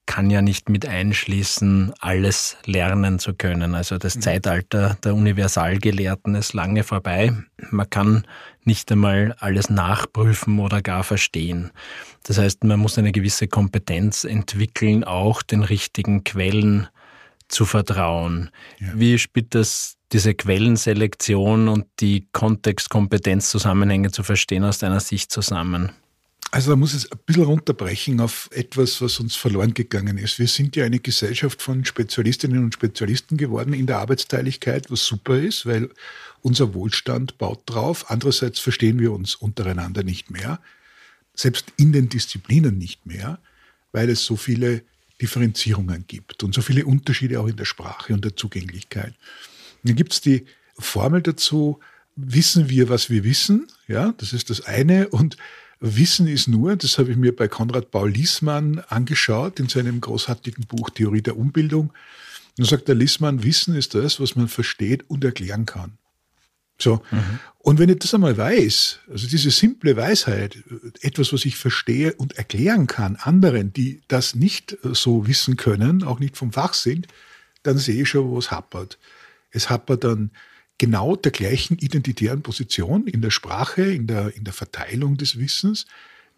kann 0.10 0.32
ja 0.32 0.42
nicht 0.42 0.70
mit 0.70 0.88
einschließen, 0.88 1.94
alles 2.00 2.58
lernen 2.66 3.20
zu 3.20 3.36
können. 3.36 3.76
Also 3.76 4.00
das 4.00 4.16
mhm. 4.16 4.22
Zeitalter 4.22 4.98
der 5.04 5.14
Universalgelehrten 5.14 6.34
ist 6.34 6.54
lange 6.54 6.84
vorbei. 6.84 7.32
Man 7.70 7.88
kann 7.92 8.26
nicht 8.64 8.92
einmal 8.92 9.36
alles 9.38 9.70
nachprüfen 9.70 10.58
oder 10.58 10.82
gar 10.82 11.04
verstehen. 11.04 11.70
Das 12.24 12.40
heißt, 12.40 12.64
man 12.64 12.80
muss 12.80 12.98
eine 12.98 13.12
gewisse 13.12 13.48
Kompetenz 13.48 14.24
entwickeln, 14.24 15.04
auch 15.04 15.44
den 15.44 15.62
richtigen 15.62 16.24
Quellen 16.24 16.88
zu 17.48 17.66
vertrauen. 17.66 18.50
Ja. 18.80 18.88
Wie 18.96 19.20
spielt 19.20 19.54
das 19.54 19.99
diese 20.12 20.34
Quellenselektion 20.34 21.68
und 21.68 21.86
die 22.00 22.28
Kontextkompetenzzusammenhänge 22.32 24.12
zu 24.12 24.24
verstehen 24.24 24.64
aus 24.64 24.80
deiner 24.80 25.00
Sicht 25.00 25.32
zusammen? 25.32 25.92
Also 26.52 26.72
da 26.72 26.76
muss 26.76 26.96
es 26.96 27.12
ein 27.12 27.20
bisschen 27.28 27.44
runterbrechen 27.44 28.20
auf 28.20 28.50
etwas, 28.52 29.02
was 29.02 29.20
uns 29.20 29.36
verloren 29.36 29.76
gegangen 29.76 30.18
ist. 30.18 30.40
Wir 30.40 30.48
sind 30.48 30.76
ja 30.76 30.84
eine 30.84 31.00
Gesellschaft 31.00 31.62
von 31.62 31.86
Spezialistinnen 31.86 32.64
und 32.64 32.74
Spezialisten 32.74 33.38
geworden 33.38 33.74
in 33.74 33.86
der 33.86 34.00
Arbeitsteiligkeit, 34.00 34.90
was 34.90 35.06
super 35.06 35.38
ist, 35.38 35.68
weil 35.68 35.90
unser 36.42 36.74
Wohlstand 36.74 37.38
baut 37.38 37.62
drauf. 37.68 38.10
Andererseits 38.10 38.60
verstehen 38.60 39.00
wir 39.00 39.12
uns 39.12 39.36
untereinander 39.36 40.02
nicht 40.02 40.32
mehr, 40.32 40.60
selbst 41.36 41.72
in 41.78 41.94
den 41.94 42.10
Disziplinen 42.10 42.80
nicht 42.80 43.06
mehr, 43.06 43.38
weil 43.92 44.10
es 44.10 44.26
so 44.26 44.36
viele 44.36 44.82
Differenzierungen 45.22 46.06
gibt 46.08 46.42
und 46.44 46.56
so 46.56 46.62
viele 46.62 46.86
Unterschiede 46.86 47.40
auch 47.40 47.48
in 47.48 47.58
der 47.58 47.66
Sprache 47.66 48.14
und 48.14 48.26
der 48.26 48.36
Zugänglichkeit. 48.36 49.14
Dann 49.84 49.96
gibt 49.96 50.14
es 50.14 50.22
die 50.22 50.46
Formel 50.78 51.22
dazu, 51.22 51.80
wissen 52.16 52.70
wir, 52.70 52.90
was 52.90 53.10
wir 53.10 53.24
wissen, 53.24 53.68
ja, 53.88 54.14
das 54.18 54.34
ist 54.34 54.50
das 54.50 54.62
eine, 54.62 55.10
und 55.10 55.38
Wissen 55.82 56.28
ist 56.28 56.48
nur, 56.48 56.76
das 56.76 56.98
habe 56.98 57.12
ich 57.12 57.18
mir 57.18 57.34
bei 57.34 57.48
Konrad 57.48 57.90
Paul 57.90 58.12
Liesmann 58.12 58.80
angeschaut 58.90 59.60
in 59.62 59.70
seinem 59.70 60.02
großartigen 60.02 60.66
Buch 60.66 60.90
Theorie 60.90 61.22
der 61.22 61.38
Umbildung. 61.38 61.94
Und 62.58 62.66
sagt 62.66 62.90
der 62.90 62.96
Liesmann, 62.96 63.44
Wissen 63.44 63.76
ist 63.76 63.96
das, 63.96 64.20
was 64.20 64.36
man 64.36 64.50
versteht 64.50 65.10
und 65.10 65.24
erklären 65.24 65.66
kann. 65.66 65.98
So. 66.78 67.02
Mhm. 67.12 67.40
Und 67.60 67.80
wenn 67.80 67.88
ich 67.88 68.00
das 68.00 68.14
einmal 68.14 68.38
weiß, 68.38 69.00
also 69.10 69.28
diese 69.28 69.52
simple 69.52 69.96
Weisheit, 69.96 70.58
etwas, 71.00 71.32
was 71.32 71.46
ich 71.46 71.56
verstehe 71.56 72.14
und 72.14 72.34
erklären 72.34 72.88
kann, 72.88 73.16
anderen, 73.16 73.72
die 73.72 74.02
das 74.10 74.36
nicht 74.36 74.78
so 74.84 75.28
wissen 75.28 75.56
können, 75.56 76.04
auch 76.04 76.20
nicht 76.20 76.36
vom 76.36 76.52
Fach 76.52 76.74
sind, 76.74 77.08
dann 77.64 77.78
sehe 77.78 78.02
ich 78.02 78.10
schon, 78.10 78.30
wo 78.30 78.38
es 78.38 78.52
happert. 78.52 78.98
Es 79.52 79.70
happert 79.70 80.04
dann 80.04 80.32
genau 80.78 81.16
der 81.16 81.32
gleichen 81.32 81.78
identitären 81.78 82.42
Position 82.42 83.06
in 83.08 83.22
der 83.22 83.32
Sprache, 83.32 83.84
in 83.84 84.08
der, 84.08 84.36
in 84.36 84.44
der 84.44 84.54
Verteilung 84.54 85.18
des 85.18 85.38
Wissens, 85.38 85.86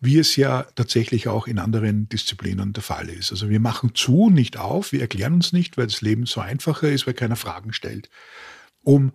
wie 0.02 0.18
es 0.18 0.36
ja 0.36 0.64
tatsächlich 0.76 1.28
auch 1.28 1.48
in 1.48 1.60
anderen 1.60 2.10
Disziplinen 2.10 2.74
der 2.74 2.82
Fall 2.82 3.08
ist. 3.08 3.32
Also 3.32 3.50
wir 3.50 3.60
machen 3.60 3.94
zu, 3.94 4.32
nicht 4.32 4.58
auf, 4.58 4.92
wir 4.92 5.02
erklären 5.02 5.34
uns 5.34 5.54
nicht, 5.54 5.78
weil 5.78 5.86
das 5.86 6.02
Leben 6.02 6.26
so 6.26 6.42
einfacher 6.42 6.90
ist, 6.90 7.06
weil 7.06 7.14
keiner 7.14 7.36
Fragen 7.36 7.72
stellt. 7.72 8.10
Um 8.84 9.12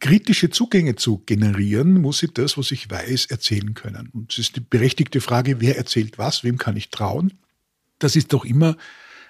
kritische 0.00 0.50
Zugänge 0.50 0.96
zu 0.96 1.22
generieren, 1.24 2.00
muss 2.00 2.22
ich 2.22 2.32
das, 2.34 2.58
was 2.58 2.70
ich 2.70 2.90
weiß, 2.90 3.26
erzählen 3.26 3.72
können. 3.72 4.10
Und 4.12 4.32
es 4.32 4.38
ist 4.38 4.56
die 4.56 4.60
berechtigte 4.60 5.22
Frage, 5.22 5.60
wer 5.60 5.78
erzählt 5.78 6.18
was, 6.18 6.44
wem 6.44 6.58
kann 6.58 6.76
ich 6.76 6.90
trauen? 6.90 7.32
Das 7.98 8.14
ist 8.14 8.34
doch 8.34 8.44
immer 8.44 8.76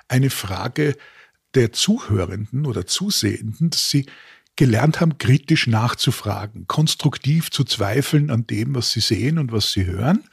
eine 0.08 0.30
Frage 0.30 0.96
der 1.58 1.72
Zuhörenden 1.72 2.66
oder 2.66 2.86
Zusehenden, 2.86 3.70
dass 3.70 3.90
sie 3.90 4.06
gelernt 4.54 5.00
haben, 5.00 5.18
kritisch 5.18 5.66
nachzufragen, 5.66 6.66
konstruktiv 6.68 7.50
zu 7.50 7.64
zweifeln 7.64 8.30
an 8.30 8.46
dem, 8.46 8.74
was 8.74 8.92
sie 8.92 9.00
sehen 9.00 9.38
und 9.38 9.50
was 9.50 9.72
sie 9.72 9.84
hören. 9.86 10.24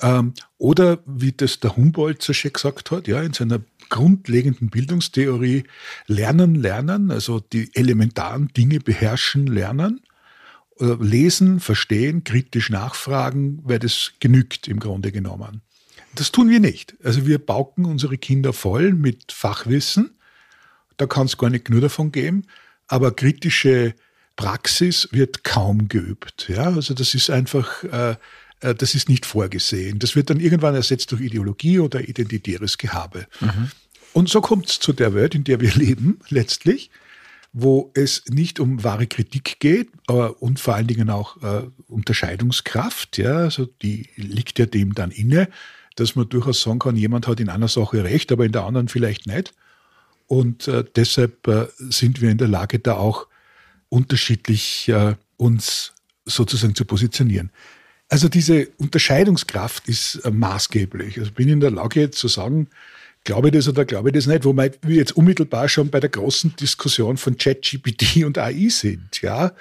Ähm, 0.00 0.34
oder 0.58 0.98
wie 1.06 1.32
das 1.32 1.58
der 1.60 1.76
Humboldt 1.76 2.22
so 2.22 2.32
gesagt 2.32 2.90
hat, 2.90 3.08
ja, 3.08 3.22
in 3.22 3.32
seiner 3.32 3.60
grundlegenden 3.88 4.68
Bildungstheorie, 4.68 5.64
lernen, 6.06 6.54
lernen, 6.54 7.10
also 7.10 7.40
die 7.40 7.74
elementaren 7.74 8.48
Dinge 8.48 8.80
beherrschen, 8.80 9.46
lernen, 9.46 10.00
lesen, 10.78 11.60
verstehen, 11.60 12.24
kritisch 12.24 12.68
nachfragen, 12.68 13.60
weil 13.64 13.78
das 13.78 14.12
genügt 14.20 14.68
im 14.68 14.80
Grunde 14.80 15.12
genommen. 15.12 15.62
Das 16.14 16.32
tun 16.32 16.50
wir 16.50 16.60
nicht. 16.60 16.96
Also 17.02 17.26
wir 17.26 17.38
bauken 17.38 17.84
unsere 17.84 18.18
Kinder 18.18 18.52
voll 18.52 18.92
mit 18.92 19.32
Fachwissen. 19.32 20.15
Da 20.96 21.06
kann 21.06 21.26
es 21.26 21.36
gar 21.36 21.50
nicht 21.50 21.70
nur 21.70 21.80
davon 21.80 22.12
geben 22.12 22.46
aber 22.88 23.14
kritische 23.14 23.94
Praxis 24.36 25.08
wird 25.12 25.44
kaum 25.44 25.88
geübt. 25.88 26.48
Ja, 26.48 26.64
also 26.64 26.94
das 26.94 27.14
ist 27.14 27.30
einfach, 27.30 27.84
äh, 27.84 28.16
äh, 28.60 28.74
das 28.74 28.94
ist 28.94 29.08
nicht 29.08 29.24
vorgesehen. 29.24 29.98
Das 29.98 30.14
wird 30.14 30.30
dann 30.30 30.40
irgendwann 30.40 30.74
ersetzt 30.74 31.12
durch 31.12 31.22
Ideologie 31.22 31.78
oder 31.78 32.06
identitäres 32.06 32.76
Gehabe. 32.78 33.26
Mhm. 33.40 33.70
Und 34.12 34.28
so 34.28 34.40
kommt 34.40 34.68
es 34.68 34.78
zu 34.78 34.92
der 34.92 35.14
Welt, 35.14 35.34
in 35.34 35.44
der 35.44 35.60
wir 35.60 35.74
leben, 35.74 36.20
letztlich, 36.28 36.90
wo 37.52 37.90
es 37.94 38.24
nicht 38.28 38.60
um 38.60 38.84
wahre 38.84 39.06
Kritik 39.06 39.58
geht 39.60 39.88
aber, 40.06 40.42
und 40.42 40.60
vor 40.60 40.74
allen 40.74 40.86
Dingen 40.86 41.08
auch 41.08 41.42
äh, 41.42 41.62
Unterscheidungskraft. 41.86 43.16
Ja, 43.16 43.38
also 43.38 43.64
die 43.64 44.10
liegt 44.16 44.58
ja 44.58 44.66
dem 44.66 44.94
dann 44.94 45.10
inne, 45.10 45.48
dass 45.96 46.14
man 46.14 46.28
durchaus 46.28 46.60
sagen 46.60 46.78
kann, 46.78 46.96
jemand 46.96 47.26
hat 47.26 47.40
in 47.40 47.48
einer 47.48 47.68
Sache 47.68 48.04
recht, 48.04 48.30
aber 48.32 48.44
in 48.44 48.52
der 48.52 48.64
anderen 48.64 48.88
vielleicht 48.88 49.26
nicht. 49.26 49.54
Und 50.26 50.68
äh, 50.68 50.84
deshalb 50.96 51.46
äh, 51.46 51.66
sind 51.78 52.20
wir 52.20 52.30
in 52.30 52.38
der 52.38 52.48
Lage, 52.48 52.78
da 52.78 52.94
auch 52.94 53.26
unterschiedlich 53.88 54.88
äh, 54.88 55.14
uns 55.36 55.92
sozusagen 56.24 56.74
zu 56.74 56.84
positionieren. 56.84 57.50
Also 58.08 58.28
diese 58.28 58.68
Unterscheidungskraft 58.78 59.88
ist 59.88 60.16
äh, 60.16 60.30
maßgeblich. 60.30 61.18
Also 61.18 61.32
bin 61.32 61.48
ich 61.48 61.52
in 61.52 61.60
der 61.60 61.70
Lage 61.70 62.10
zu 62.10 62.28
sagen, 62.28 62.68
glaube 63.24 63.48
ich 63.48 63.54
das 63.54 63.68
oder 63.68 63.84
glaube 63.84 64.08
ich 64.08 64.14
das 64.14 64.26
nicht, 64.26 64.44
wobei 64.44 64.72
wir 64.82 64.96
jetzt 64.96 65.16
unmittelbar 65.16 65.68
schon 65.68 65.90
bei 65.90 66.00
der 66.00 66.10
großen 66.10 66.54
Diskussion 66.56 67.16
von 67.16 67.36
ChatGPT 67.36 68.24
und 68.24 68.38
AI 68.38 68.68
sind. 68.68 69.22
Ja, 69.22 69.52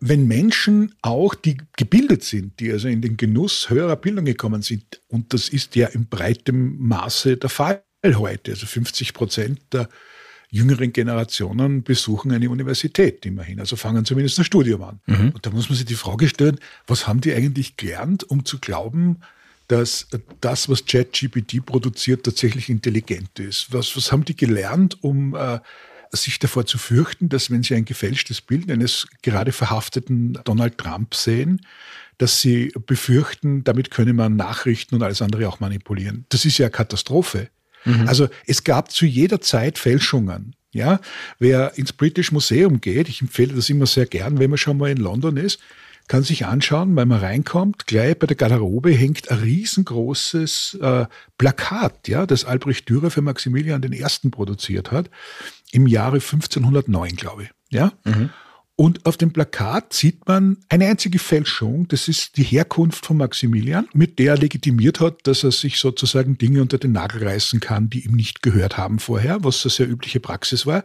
wenn 0.00 0.28
Menschen 0.28 0.94
auch, 1.02 1.34
die 1.34 1.56
gebildet 1.76 2.22
sind, 2.22 2.60
die 2.60 2.70
also 2.70 2.88
in 2.88 3.02
den 3.02 3.16
Genuss 3.16 3.68
höherer 3.68 3.96
Bildung 3.96 4.24
gekommen 4.24 4.62
sind, 4.62 5.00
und 5.08 5.32
das 5.32 5.48
ist 5.48 5.74
ja 5.74 5.88
in 5.88 6.06
breitem 6.06 6.78
Maße 6.78 7.36
der 7.36 7.50
Fall, 7.50 7.82
heute. 8.04 8.52
Also 8.52 8.66
50 8.66 9.14
Prozent 9.14 9.60
der 9.72 9.88
jüngeren 10.50 10.92
Generationen 10.92 11.82
besuchen 11.82 12.32
eine 12.32 12.48
Universität 12.48 13.26
immerhin, 13.26 13.60
also 13.60 13.76
fangen 13.76 14.04
zumindest 14.04 14.38
ein 14.38 14.44
Studium 14.44 14.82
an. 14.82 15.00
Mhm. 15.06 15.30
Und 15.30 15.44
da 15.44 15.50
muss 15.50 15.68
man 15.68 15.76
sich 15.76 15.86
die 15.86 15.94
Frage 15.94 16.28
stellen, 16.28 16.58
was 16.86 17.06
haben 17.06 17.20
die 17.20 17.34
eigentlich 17.34 17.76
gelernt, 17.76 18.24
um 18.24 18.44
zu 18.44 18.58
glauben, 18.58 19.20
dass 19.68 20.08
das, 20.40 20.68
was 20.70 20.86
ChatGPT 20.86 21.64
produziert, 21.64 22.24
tatsächlich 22.24 22.70
intelligent 22.70 23.38
ist? 23.38 23.72
Was, 23.72 23.94
was 23.94 24.10
haben 24.10 24.24
die 24.24 24.34
gelernt, 24.34 25.02
um 25.04 25.34
äh, 25.34 25.60
sich 26.10 26.38
davor 26.38 26.64
zu 26.64 26.78
fürchten, 26.78 27.28
dass 27.28 27.50
wenn 27.50 27.62
sie 27.62 27.74
ein 27.74 27.84
gefälschtes 27.84 28.40
Bild 28.40 28.70
eines 28.70 29.06
gerade 29.20 29.52
verhafteten 29.52 30.38
Donald 30.44 30.78
Trump 30.78 31.14
sehen, 31.14 31.60
dass 32.16 32.40
sie 32.40 32.72
befürchten, 32.86 33.62
damit 33.64 33.90
könne 33.90 34.14
man 34.14 34.36
Nachrichten 34.36 34.94
und 34.94 35.02
alles 35.02 35.20
andere 35.20 35.46
auch 35.48 35.60
manipulieren. 35.60 36.24
Das 36.30 36.46
ist 36.46 36.56
ja 36.56 36.66
eine 36.66 36.72
Katastrophe. 36.72 37.50
Mhm. 37.88 38.08
Also 38.08 38.28
es 38.46 38.64
gab 38.64 38.90
zu 38.90 39.06
jeder 39.06 39.40
Zeit 39.40 39.78
Fälschungen. 39.78 40.54
Ja, 40.70 41.00
wer 41.38 41.78
ins 41.78 41.94
British 41.94 42.30
Museum 42.30 42.80
geht, 42.82 43.08
ich 43.08 43.22
empfehle 43.22 43.54
das 43.54 43.70
immer 43.70 43.86
sehr 43.86 44.04
gern, 44.04 44.38
wenn 44.38 44.50
man 44.50 44.58
schon 44.58 44.76
mal 44.76 44.90
in 44.90 44.98
London 44.98 45.38
ist, 45.38 45.60
kann 46.08 46.22
sich 46.22 46.46
anschauen, 46.46 46.94
wenn 46.96 47.08
man 47.08 47.20
reinkommt, 47.20 47.86
gleich 47.86 48.18
bei 48.18 48.26
der 48.26 48.36
Garderobe 48.36 48.90
hängt 48.90 49.30
ein 49.30 49.38
riesengroßes 49.38 50.78
äh, 50.80 51.06
Plakat, 51.36 52.08
ja, 52.08 52.26
das 52.26 52.44
Albrecht 52.44 52.88
Dürer 52.88 53.10
für 53.10 53.22
Maximilian 53.22 53.82
I. 53.82 54.04
produziert 54.30 54.90
hat, 54.90 55.10
im 55.70 55.86
Jahre 55.86 56.16
1509, 56.16 57.16
glaube 57.16 57.44
ich. 57.44 57.50
Ja? 57.70 57.92
Mhm. 58.04 58.30
Und 58.80 59.06
auf 59.06 59.16
dem 59.16 59.32
Plakat 59.32 59.92
sieht 59.92 60.28
man 60.28 60.58
eine 60.68 60.86
einzige 60.86 61.18
Fälschung, 61.18 61.88
das 61.88 62.06
ist 62.06 62.36
die 62.36 62.44
Herkunft 62.44 63.04
von 63.04 63.16
Maximilian, 63.16 63.88
mit 63.92 64.20
der 64.20 64.34
er 64.34 64.38
legitimiert 64.38 65.00
hat, 65.00 65.26
dass 65.26 65.42
er 65.42 65.50
sich 65.50 65.78
sozusagen 65.78 66.38
Dinge 66.38 66.62
unter 66.62 66.78
den 66.78 66.92
Nagel 66.92 67.26
reißen 67.26 67.58
kann, 67.58 67.90
die 67.90 68.04
ihm 68.04 68.12
nicht 68.12 68.40
gehört 68.40 68.76
haben 68.76 69.00
vorher, 69.00 69.42
was 69.42 69.64
eine 69.64 69.72
sehr 69.72 69.88
übliche 69.88 70.20
Praxis 70.20 70.64
war. 70.64 70.84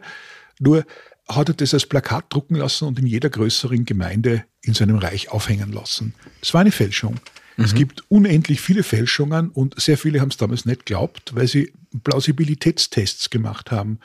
Nur 0.58 0.84
hat 1.28 1.50
er 1.50 1.54
das 1.54 1.72
als 1.72 1.86
Plakat 1.86 2.24
drucken 2.30 2.56
lassen 2.56 2.88
und 2.88 2.98
in 2.98 3.06
jeder 3.06 3.30
größeren 3.30 3.84
Gemeinde 3.84 4.44
in 4.62 4.74
seinem 4.74 4.98
Reich 4.98 5.28
aufhängen 5.28 5.70
lassen. 5.70 6.14
Das 6.40 6.52
war 6.52 6.62
eine 6.62 6.72
Fälschung. 6.72 7.20
Mhm. 7.56 7.64
Es 7.64 7.76
gibt 7.76 8.02
unendlich 8.08 8.60
viele 8.60 8.82
Fälschungen 8.82 9.50
und 9.50 9.80
sehr 9.80 9.98
viele 9.98 10.20
haben 10.20 10.30
es 10.30 10.36
damals 10.36 10.64
nicht 10.64 10.84
geglaubt, 10.84 11.36
weil 11.36 11.46
sie 11.46 11.72
Plausibilitätstests 12.02 13.30
gemacht 13.30 13.70
haben. 13.70 14.00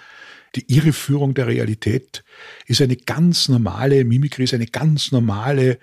Die 0.56 0.74
Irreführung 0.74 1.34
der 1.34 1.48
Realität 1.48 2.24
ist 2.66 2.82
eine 2.82 2.96
ganz 2.96 3.50
normale, 3.50 4.04
Mimikry 4.04 4.44
ist 4.44 4.54
eine 4.54 4.68
ganz 4.68 5.12
normale 5.12 5.80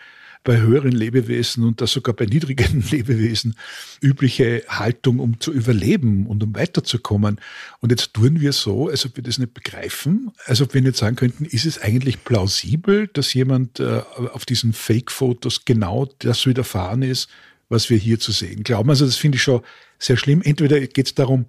bei 0.46 0.58
höheren 0.58 0.92
Lebewesen 0.92 1.64
und 1.64 1.80
das 1.80 1.90
sogar 1.90 2.14
bei 2.14 2.24
niedrigen 2.24 2.82
Lebewesen 2.90 3.56
übliche 4.00 4.62
Haltung, 4.68 5.18
um 5.18 5.40
zu 5.40 5.52
überleben 5.52 6.26
und 6.26 6.42
um 6.42 6.54
weiterzukommen. 6.54 7.40
Und 7.80 7.90
jetzt 7.90 8.14
tun 8.14 8.40
wir 8.40 8.52
so, 8.52 8.88
als 8.88 9.04
ob 9.04 9.16
wir 9.16 9.24
das 9.24 9.38
nicht 9.38 9.54
begreifen, 9.54 10.30
als 10.46 10.62
ob 10.62 10.72
wir 10.72 10.80
nicht 10.82 10.96
sagen 10.96 11.16
könnten, 11.16 11.44
ist 11.44 11.66
es 11.66 11.82
eigentlich 11.82 12.24
plausibel, 12.24 13.08
dass 13.08 13.34
jemand 13.34 13.80
äh, 13.80 14.02
auf 14.32 14.46
diesen 14.46 14.72
Fake-Fotos 14.72 15.64
genau 15.64 16.08
das 16.20 16.46
widerfahren 16.46 17.02
ist, 17.02 17.28
was 17.68 17.90
wir 17.90 17.98
hier 17.98 18.20
zu 18.20 18.30
sehen 18.30 18.62
glauben. 18.62 18.88
Also 18.88 19.04
das 19.04 19.16
finde 19.16 19.36
ich 19.36 19.42
schon 19.42 19.62
sehr 19.98 20.16
schlimm. 20.16 20.42
Entweder 20.42 20.80
geht 20.80 21.06
es 21.06 21.14
darum, 21.14 21.46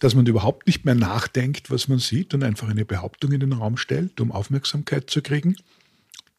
dass 0.00 0.14
man 0.14 0.26
überhaupt 0.26 0.66
nicht 0.66 0.84
mehr 0.84 0.94
nachdenkt, 0.94 1.70
was 1.70 1.86
man 1.86 1.98
sieht 1.98 2.34
und 2.34 2.42
einfach 2.42 2.68
eine 2.68 2.84
Behauptung 2.84 3.32
in 3.32 3.40
den 3.40 3.52
Raum 3.52 3.76
stellt, 3.76 4.20
um 4.20 4.32
Aufmerksamkeit 4.32 5.08
zu 5.10 5.22
kriegen. 5.22 5.56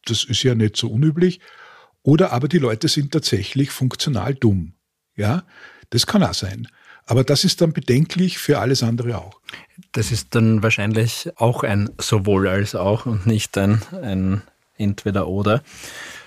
Das 0.04 0.24
ist 0.24 0.42
ja 0.42 0.54
nicht 0.54 0.76
so 0.76 0.88
unüblich. 0.88 1.40
Oder 2.02 2.32
aber 2.32 2.48
die 2.48 2.58
Leute 2.58 2.88
sind 2.88 3.12
tatsächlich 3.12 3.70
funktional 3.70 4.34
dumm. 4.34 4.74
Ja, 5.16 5.44
das 5.90 6.06
kann 6.06 6.22
auch 6.22 6.34
sein. 6.34 6.68
Aber 7.06 7.24
das 7.24 7.44
ist 7.44 7.60
dann 7.60 7.72
bedenklich 7.72 8.38
für 8.38 8.58
alles 8.58 8.82
andere 8.82 9.18
auch. 9.18 9.40
Das 9.92 10.12
ist 10.12 10.34
dann 10.34 10.62
wahrscheinlich 10.62 11.30
auch 11.36 11.62
ein 11.62 11.90
sowohl 11.98 12.48
als 12.48 12.74
auch 12.74 13.06
und 13.06 13.26
nicht 13.26 13.56
ein, 13.58 13.82
ein 14.02 14.42
entweder 14.76 15.28
oder 15.28 15.62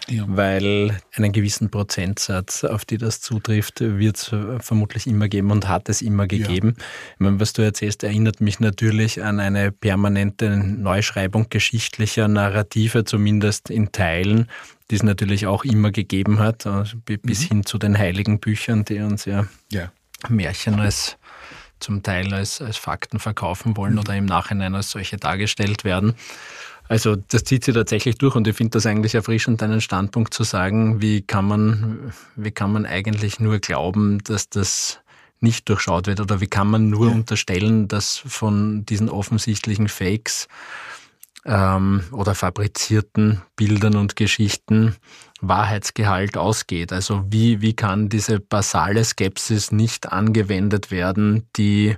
ja. 0.08 0.24
weil 0.28 0.98
einen 1.14 1.32
gewissen 1.32 1.70
Prozentsatz, 1.70 2.64
auf 2.64 2.86
die 2.86 2.98
das 2.98 3.22
zutrifft, 3.22 3.82
wird 3.82 4.18
es 4.18 4.32
vermutlich 4.60 5.08
immer 5.08 5.28
geben 5.28 5.52
und 5.52 5.68
hat 5.68 5.90
es 5.90 6.02
immer 6.02 6.28
gegeben. 6.28 6.76
Ja. 6.78 6.84
Ich 7.14 7.20
meine, 7.20 7.40
was 7.40 7.54
du 7.54 7.62
erzählst, 7.62 8.04
erinnert 8.04 8.42
mich 8.42 8.60
natürlich 8.60 9.24
an 9.24 9.40
eine 9.40 9.72
permanente 9.72 10.58
Neuschreibung 10.58 11.48
geschichtlicher 11.50 12.28
Narrative, 12.28 13.04
zumindest 13.04 13.70
in 13.70 13.92
Teilen, 13.92 14.48
die 14.92 14.96
es 14.96 15.04
natürlich 15.04 15.48
auch 15.48 15.64
immer 15.64 15.92
gegeben 15.92 16.40
hat, 16.40 16.66
also 16.68 16.98
bis 17.06 17.44
mhm. 17.44 17.48
hin 17.48 17.66
zu 17.66 17.78
den 17.78 17.98
heiligen 17.98 18.40
Büchern, 18.40 18.86
die 18.86 19.00
uns 19.00 19.26
ja, 19.26 19.48
ja. 19.72 19.92
Märchen 20.30 20.80
als 20.80 21.18
zum 21.80 22.04
Teil 22.04 22.34
als, 22.34 22.62
als 22.62 22.78
Fakten 22.78 23.20
verkaufen 23.20 23.78
wollen 23.78 23.94
mhm. 23.94 24.00
oder 24.00 24.16
im 24.16 24.26
Nachhinein 24.26 24.76
als 24.76 24.92
solche 24.92 25.18
dargestellt 25.18 25.84
werden. 25.84 26.16
Also 26.88 27.16
das 27.16 27.44
zieht 27.44 27.64
sich 27.64 27.74
tatsächlich 27.74 28.18
durch 28.18 28.36
und 28.36 28.48
ich 28.48 28.56
finde 28.56 28.72
das 28.72 28.86
eigentlich 28.86 29.16
erfrischend, 29.16 29.62
deinen 29.62 29.82
Standpunkt 29.82 30.34
zu 30.34 30.44
sagen, 30.44 31.02
wie 31.02 31.22
kann 31.22 31.46
man, 31.46 32.14
wie 32.36 32.52
kann 32.52 32.72
man 32.72 32.86
eigentlich 32.86 33.40
nur 33.40 33.58
glauben, 33.60 34.20
dass 34.24 34.50
das 34.50 35.00
nicht 35.40 35.68
durchschaut 35.68 36.08
wird 36.08 36.20
oder 36.20 36.42
wie 36.42 36.48
kann 36.48 36.68
man 36.68 36.90
nur 36.90 37.08
ja. 37.08 37.14
unterstellen, 37.14 37.88
dass 37.88 38.18
von 38.18 38.86
diesen 38.86 39.10
offensichtlichen 39.10 39.88
Fakes 39.88 40.48
ähm, 41.46 42.04
oder 42.12 42.36
fabrizierten 42.36 43.42
Bildern 43.56 43.96
und 43.96 44.16
Geschichten 44.16 44.96
Wahrheitsgehalt 45.42 46.38
ausgeht. 46.38 46.92
Also 46.92 47.24
wie, 47.30 47.62
wie 47.62 47.76
kann 47.76 48.10
diese 48.10 48.40
basale 48.40 49.04
Skepsis 49.04 49.72
nicht 49.72 50.12
angewendet 50.12 50.92
werden, 50.92 51.48
die 51.56 51.96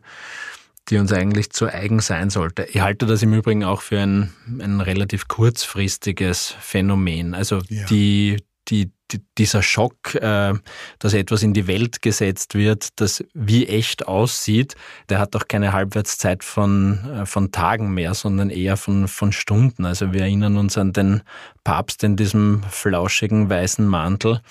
die 0.90 0.98
uns 0.98 1.12
eigentlich 1.12 1.50
zu 1.52 1.68
eigen 1.68 2.00
sein 2.00 2.30
sollte. 2.30 2.64
Ich 2.64 2.80
halte 2.80 3.06
das 3.06 3.22
im 3.22 3.34
Übrigen 3.34 3.64
auch 3.64 3.82
für 3.82 4.00
ein, 4.00 4.32
ein 4.60 4.80
relativ 4.80 5.28
kurzfristiges 5.28 6.56
Phänomen. 6.60 7.34
Also 7.34 7.60
ja. 7.68 7.86
die, 7.88 8.38
die, 8.70 8.92
die, 9.12 9.22
dieser 9.38 9.64
Schock, 9.64 10.16
äh, 10.16 10.54
dass 11.00 11.14
etwas 11.14 11.44
in 11.44 11.54
die 11.54 11.68
Welt 11.68 12.02
gesetzt 12.02 12.56
wird, 12.56 12.90
das 13.00 13.24
wie 13.34 13.68
echt 13.68 14.08
aussieht, 14.08 14.76
der 15.10 15.20
hat 15.20 15.36
doch 15.36 15.48
keine 15.48 15.74
Halbwertszeit 15.74 16.44
von, 16.44 17.00
äh, 17.10 17.26
von 17.26 17.52
Tagen 17.52 17.94
mehr, 17.94 18.14
sondern 18.14 18.50
eher 18.50 18.78
von, 18.78 19.08
von 19.08 19.32
Stunden. 19.32 19.86
Also 19.86 20.14
wir 20.14 20.22
erinnern 20.22 20.58
uns 20.58 20.78
an 20.78 20.94
den 20.94 21.22
Papst 21.64 22.04
in 22.04 22.16
diesem 22.16 22.64
flauschigen 22.70 23.50
weißen 23.50 23.86
Mantel, 23.86 24.42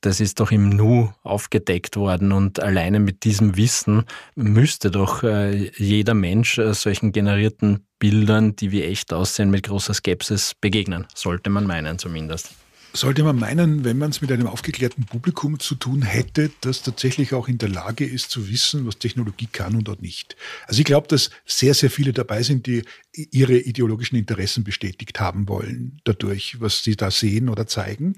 das 0.00 0.20
ist 0.20 0.40
doch 0.40 0.50
im 0.50 0.70
Nu 0.70 1.12
aufgedeckt 1.22 1.96
worden 1.96 2.32
und 2.32 2.60
alleine 2.60 3.00
mit 3.00 3.24
diesem 3.24 3.56
Wissen 3.56 4.04
müsste 4.34 4.90
doch 4.90 5.22
äh, 5.22 5.70
jeder 5.76 6.14
Mensch 6.14 6.58
äh, 6.58 6.72
solchen 6.72 7.12
generierten 7.12 7.86
Bildern, 7.98 8.56
die 8.56 8.72
wie 8.72 8.82
echt 8.82 9.12
aussehen, 9.12 9.50
mit 9.50 9.64
großer 9.64 9.92
Skepsis 9.92 10.54
begegnen. 10.58 11.06
Sollte 11.14 11.50
man 11.50 11.66
meinen 11.66 11.98
zumindest. 11.98 12.54
Sollte 12.92 13.22
man 13.22 13.38
meinen, 13.38 13.84
wenn 13.84 13.98
man 13.98 14.10
es 14.10 14.20
mit 14.20 14.32
einem 14.32 14.48
aufgeklärten 14.48 15.04
Publikum 15.04 15.60
zu 15.60 15.76
tun 15.76 16.02
hätte, 16.02 16.50
das 16.60 16.82
tatsächlich 16.82 17.34
auch 17.34 17.46
in 17.46 17.58
der 17.58 17.68
Lage 17.68 18.04
ist 18.04 18.30
zu 18.30 18.48
wissen, 18.48 18.84
was 18.84 18.98
Technologie 18.98 19.48
kann 19.50 19.76
und 19.76 19.88
auch 19.88 20.00
nicht. 20.00 20.36
Also 20.66 20.80
ich 20.80 20.86
glaube, 20.86 21.06
dass 21.06 21.30
sehr, 21.46 21.74
sehr 21.74 21.90
viele 21.90 22.12
dabei 22.12 22.42
sind, 22.42 22.66
die 22.66 22.82
ihre 23.12 23.56
ideologischen 23.56 24.18
Interessen 24.18 24.64
bestätigt 24.64 25.20
haben 25.20 25.48
wollen, 25.48 26.00
dadurch, 26.02 26.60
was 26.60 26.82
sie 26.82 26.96
da 26.96 27.12
sehen 27.12 27.48
oder 27.48 27.68
zeigen. 27.68 28.16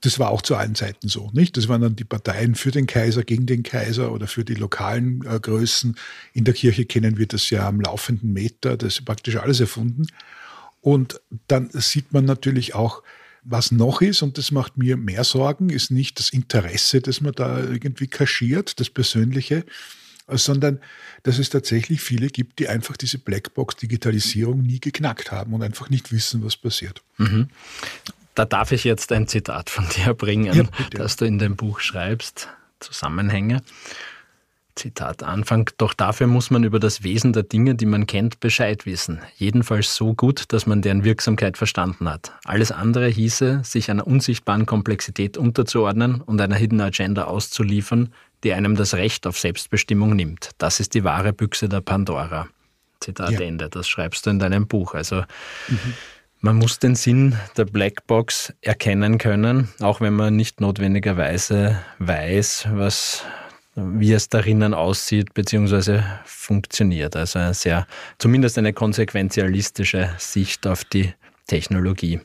Das 0.00 0.18
war 0.18 0.30
auch 0.30 0.42
zu 0.42 0.56
allen 0.56 0.74
Zeiten 0.74 1.08
so, 1.08 1.30
nicht? 1.32 1.56
Das 1.56 1.68
waren 1.68 1.82
dann 1.82 1.96
die 1.96 2.04
Parteien 2.04 2.54
für 2.54 2.70
den 2.70 2.86
Kaiser, 2.86 3.24
gegen 3.24 3.46
den 3.46 3.62
Kaiser 3.62 4.12
oder 4.12 4.26
für 4.26 4.44
die 4.44 4.54
lokalen 4.54 5.26
äh, 5.26 5.38
Größen. 5.40 5.96
In 6.32 6.44
der 6.44 6.54
Kirche 6.54 6.86
kennen 6.86 7.18
wir 7.18 7.26
das 7.26 7.50
ja 7.50 7.68
am 7.68 7.80
laufenden 7.80 8.32
Meter, 8.32 8.76
das 8.76 8.94
ist 8.94 9.04
praktisch 9.04 9.36
alles 9.36 9.60
erfunden. 9.60 10.06
Und 10.80 11.20
dann 11.48 11.68
sieht 11.72 12.12
man 12.12 12.24
natürlich 12.24 12.74
auch, 12.74 13.02
was 13.50 13.72
noch 13.72 14.02
ist, 14.02 14.22
und 14.22 14.36
das 14.36 14.50
macht 14.50 14.76
mir 14.76 14.96
mehr 14.96 15.24
Sorgen, 15.24 15.70
ist 15.70 15.90
nicht 15.90 16.18
das 16.18 16.30
Interesse, 16.30 17.00
das 17.00 17.20
man 17.20 17.32
da 17.32 17.58
irgendwie 17.60 18.06
kaschiert, 18.06 18.78
das 18.78 18.90
Persönliche, 18.90 19.64
sondern 20.28 20.80
dass 21.22 21.38
es 21.38 21.48
tatsächlich 21.48 22.02
viele 22.02 22.28
gibt, 22.28 22.58
die 22.58 22.68
einfach 22.68 22.96
diese 22.96 23.18
Blackbox-Digitalisierung 23.18 24.62
nie 24.62 24.80
geknackt 24.80 25.32
haben 25.32 25.54
und 25.54 25.62
einfach 25.62 25.88
nicht 25.88 26.12
wissen, 26.12 26.44
was 26.44 26.56
passiert. 26.56 27.02
Mhm. 27.16 27.48
Da 28.34 28.44
darf 28.44 28.70
ich 28.70 28.84
jetzt 28.84 29.10
ein 29.12 29.26
Zitat 29.26 29.70
von 29.70 29.88
dir 29.88 30.12
bringen, 30.14 30.52
ja, 30.54 30.64
das 30.90 31.16
du 31.16 31.24
in 31.24 31.38
dem 31.38 31.56
Buch 31.56 31.80
schreibst, 31.80 32.48
Zusammenhänge. 32.80 33.62
Zitat 34.78 35.22
Anfang, 35.22 35.70
doch 35.76 35.92
dafür 35.92 36.26
muss 36.26 36.50
man 36.50 36.64
über 36.64 36.78
das 36.78 37.02
Wesen 37.02 37.32
der 37.32 37.42
Dinge, 37.42 37.74
die 37.74 37.86
man 37.86 38.06
kennt, 38.06 38.40
Bescheid 38.40 38.86
wissen. 38.86 39.20
Jedenfalls 39.36 39.94
so 39.94 40.14
gut, 40.14 40.52
dass 40.52 40.66
man 40.66 40.82
deren 40.82 41.04
Wirksamkeit 41.04 41.58
verstanden 41.58 42.08
hat. 42.08 42.32
Alles 42.44 42.72
andere 42.72 43.08
hieße, 43.08 43.62
sich 43.64 43.90
einer 43.90 44.06
unsichtbaren 44.06 44.66
Komplexität 44.66 45.36
unterzuordnen 45.36 46.20
und 46.20 46.40
einer 46.40 46.56
Hidden 46.56 46.80
Agenda 46.80 47.24
auszuliefern, 47.24 48.12
die 48.44 48.52
einem 48.52 48.76
das 48.76 48.94
Recht 48.94 49.26
auf 49.26 49.38
Selbstbestimmung 49.38 50.14
nimmt. 50.14 50.50
Das 50.58 50.80
ist 50.80 50.94
die 50.94 51.04
wahre 51.04 51.32
Büchse 51.32 51.68
der 51.68 51.80
Pandora. 51.80 52.48
Zitat 53.00 53.32
ja. 53.32 53.40
Ende. 53.40 53.68
Das 53.68 53.88
schreibst 53.88 54.26
du 54.26 54.30
in 54.30 54.38
deinem 54.38 54.66
Buch. 54.66 54.94
Also 54.94 55.22
mhm. 55.68 55.94
Man 56.40 56.54
muss 56.54 56.78
den 56.78 56.94
Sinn 56.94 57.36
der 57.56 57.64
Blackbox 57.64 58.54
erkennen 58.60 59.18
können, 59.18 59.70
auch 59.80 60.00
wenn 60.00 60.14
man 60.14 60.36
nicht 60.36 60.60
notwendigerweise 60.60 61.80
weiß, 61.98 62.68
was, 62.74 63.24
wie 63.78 64.12
es 64.12 64.28
darinnen 64.28 64.74
aussieht 64.74 65.34
bzw. 65.34 66.02
funktioniert. 66.24 67.16
Also 67.16 67.38
eine 67.38 67.54
sehr, 67.54 67.86
zumindest 68.18 68.58
eine 68.58 68.72
konsequenzialistische 68.72 70.10
Sicht 70.18 70.66
auf 70.66 70.84
die 70.84 71.12
Technologie. 71.46 72.20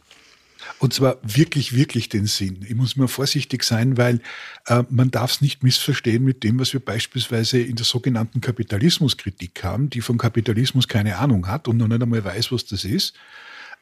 Und 0.79 0.93
zwar 0.93 1.17
wirklich, 1.21 1.75
wirklich 1.75 2.09
den 2.09 2.25
Sinn. 2.25 2.65
Ich 2.67 2.75
muss 2.75 2.95
mal 2.95 3.07
vorsichtig 3.07 3.63
sein, 3.63 3.97
weil 3.97 4.21
äh, 4.67 4.83
man 4.89 5.11
darf 5.11 5.31
es 5.31 5.41
nicht 5.41 5.63
missverstehen 5.63 6.23
mit 6.23 6.43
dem, 6.43 6.59
was 6.59 6.73
wir 6.73 6.79
beispielsweise 6.79 7.59
in 7.59 7.75
der 7.75 7.85
sogenannten 7.85 8.41
Kapitalismuskritik 8.41 9.63
haben, 9.63 9.89
die 9.89 10.01
vom 10.01 10.17
Kapitalismus 10.17 10.87
keine 10.87 11.17
Ahnung 11.17 11.47
hat 11.47 11.67
und 11.67 11.77
noch 11.77 11.87
nicht 11.87 12.01
einmal 12.01 12.23
weiß, 12.23 12.51
was 12.51 12.65
das 12.65 12.85
ist 12.85 13.13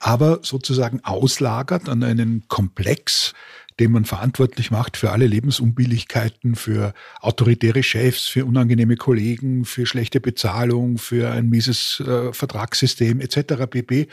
aber 0.02 0.40
sozusagen 0.42 1.00
auslagert 1.04 1.88
an 1.88 2.04
einen 2.04 2.48
Komplex, 2.48 3.34
den 3.80 3.92
man 3.92 4.06
verantwortlich 4.06 4.72
macht 4.72 4.98
für 4.98 5.12
alle 5.12 5.28
Lebensunbilligkeiten, 5.28 6.56
für 6.56 6.94
autoritäre 7.20 7.84
Chefs, 7.84 8.28
für 8.28 8.46
unangenehme 8.46 8.96
Kollegen, 8.96 9.66
für 9.66 9.86
schlechte 9.86 10.20
Bezahlung, 10.20 10.98
für 10.98 11.32
ein 11.32 11.50
mieses 11.50 12.00
äh, 12.02 12.34
Vertragssystem 12.34 13.22
etc. 13.22 13.68
pp, 13.70 14.08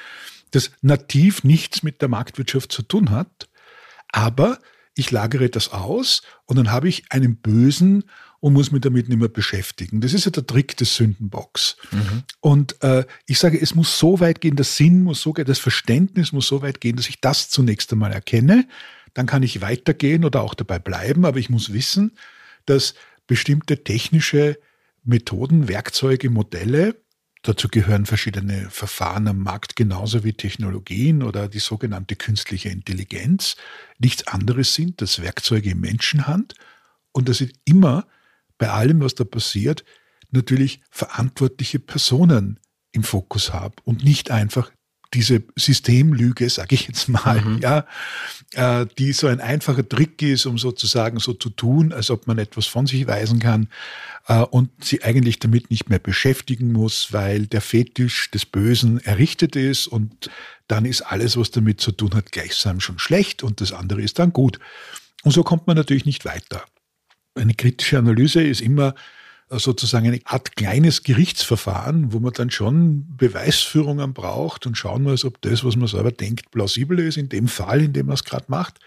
das 0.50 0.70
nativ 0.80 1.44
nichts 1.44 1.82
mit 1.82 2.00
der 2.00 2.08
Marktwirtschaft 2.08 2.72
zu 2.72 2.82
tun 2.82 3.10
hat, 3.10 3.48
aber 4.10 4.58
ich 4.94 5.10
lagere 5.10 5.48
das 5.48 5.72
aus 5.72 6.22
und 6.46 6.56
dann 6.56 6.72
habe 6.72 6.88
ich 6.88 7.04
einen 7.10 7.36
bösen 7.36 8.04
und 8.40 8.52
muss 8.52 8.70
mich 8.70 8.80
damit 8.80 9.08
nicht 9.08 9.18
mehr 9.18 9.28
beschäftigen. 9.28 10.00
Das 10.00 10.12
ist 10.12 10.24
ja 10.24 10.30
der 10.30 10.46
Trick 10.46 10.76
des 10.76 10.94
Sündenbocks. 10.94 11.76
Mhm. 11.90 12.22
Und 12.40 12.82
äh, 12.82 13.04
ich 13.26 13.38
sage, 13.38 13.60
es 13.60 13.74
muss 13.74 13.98
so 13.98 14.20
weit 14.20 14.40
gehen, 14.40 14.56
der 14.56 14.64
Sinn 14.64 15.02
muss 15.02 15.20
so 15.20 15.32
gehen, 15.32 15.44
das 15.44 15.58
Verständnis 15.58 16.32
muss 16.32 16.46
so 16.46 16.62
weit 16.62 16.80
gehen, 16.80 16.96
dass 16.96 17.08
ich 17.08 17.20
das 17.20 17.50
zunächst 17.50 17.92
einmal 17.92 18.12
erkenne. 18.12 18.66
Dann 19.14 19.26
kann 19.26 19.42
ich 19.42 19.60
weitergehen 19.60 20.24
oder 20.24 20.42
auch 20.42 20.54
dabei 20.54 20.78
bleiben, 20.78 21.24
aber 21.24 21.38
ich 21.38 21.50
muss 21.50 21.72
wissen, 21.72 22.16
dass 22.66 22.94
bestimmte 23.26 23.82
technische 23.84 24.58
Methoden, 25.04 25.68
Werkzeuge, 25.68 26.30
Modelle, 26.30 26.96
dazu 27.42 27.68
gehören 27.68 28.06
verschiedene 28.06 28.68
Verfahren 28.70 29.28
am 29.28 29.38
Markt 29.38 29.76
genauso 29.76 30.24
wie 30.24 30.32
Technologien 30.32 31.22
oder 31.22 31.48
die 31.48 31.60
sogenannte 31.60 32.16
künstliche 32.16 32.68
Intelligenz, 32.68 33.56
nichts 33.98 34.26
anderes 34.26 34.74
sind 34.74 35.00
als 35.00 35.22
Werkzeuge 35.22 35.70
in 35.70 35.80
Menschenhand. 35.80 36.54
Und 37.12 37.28
dass 37.28 37.38
sie 37.38 37.52
immer 37.64 38.06
bei 38.58 38.70
allem, 38.70 39.00
was 39.00 39.14
da 39.14 39.24
passiert, 39.24 39.84
natürlich 40.30 40.82
verantwortliche 40.90 41.78
Personen 41.78 42.60
im 42.92 43.02
Fokus 43.02 43.52
habe 43.52 43.76
und 43.84 44.04
nicht 44.04 44.30
einfach 44.30 44.70
diese 45.14 45.42
Systemlüge, 45.56 46.50
sage 46.50 46.74
ich 46.74 46.86
jetzt 46.86 47.08
mal, 47.08 47.40
mhm. 47.40 47.60
ja, 47.60 47.86
äh, 48.52 48.86
die 48.98 49.12
so 49.12 49.26
ein 49.26 49.40
einfacher 49.40 49.88
Trick 49.88 50.20
ist, 50.22 50.46
um 50.46 50.58
sozusagen 50.58 51.18
so 51.18 51.32
zu 51.32 51.50
tun, 51.50 51.92
als 51.92 52.10
ob 52.10 52.26
man 52.26 52.38
etwas 52.38 52.66
von 52.66 52.86
sich 52.86 53.06
weisen 53.06 53.38
kann 53.38 53.68
äh, 54.26 54.40
und 54.40 54.70
sie 54.84 55.02
eigentlich 55.02 55.38
damit 55.38 55.70
nicht 55.70 55.88
mehr 55.88 55.98
beschäftigen 55.98 56.72
muss, 56.72 57.12
weil 57.12 57.46
der 57.46 57.60
Fetisch 57.60 58.30
des 58.30 58.44
Bösen 58.44 59.00
errichtet 59.00 59.56
ist 59.56 59.86
und 59.86 60.30
dann 60.66 60.84
ist 60.84 61.02
alles, 61.02 61.36
was 61.36 61.50
damit 61.50 61.80
zu 61.80 61.92
tun 61.92 62.14
hat, 62.14 62.30
gleichsam 62.30 62.80
schon 62.80 62.98
schlecht 62.98 63.42
und 63.42 63.60
das 63.60 63.72
andere 63.72 64.02
ist 64.02 64.18
dann 64.18 64.32
gut. 64.32 64.58
Und 65.22 65.32
so 65.32 65.42
kommt 65.42 65.66
man 65.66 65.76
natürlich 65.76 66.04
nicht 66.04 66.24
weiter. 66.24 66.64
Eine 67.34 67.54
kritische 67.54 67.98
Analyse 67.98 68.42
ist 68.42 68.60
immer 68.60 68.94
sozusagen 69.50 70.06
eine 70.06 70.20
Art 70.24 70.56
kleines 70.56 71.02
Gerichtsverfahren, 71.02 72.12
wo 72.12 72.20
man 72.20 72.32
dann 72.32 72.50
schon 72.50 73.16
Beweisführungen 73.16 74.12
braucht 74.12 74.66
und 74.66 74.76
schauen 74.76 75.02
muss, 75.02 75.24
ob 75.24 75.40
das, 75.40 75.64
was 75.64 75.76
man 75.76 75.88
selber 75.88 76.12
denkt, 76.12 76.50
plausibel 76.50 76.98
ist, 76.98 77.16
in 77.16 77.28
dem 77.28 77.48
Fall, 77.48 77.82
in 77.82 77.92
dem 77.92 78.06
man 78.06 78.14
es 78.14 78.24
gerade 78.24 78.46
macht. 78.48 78.78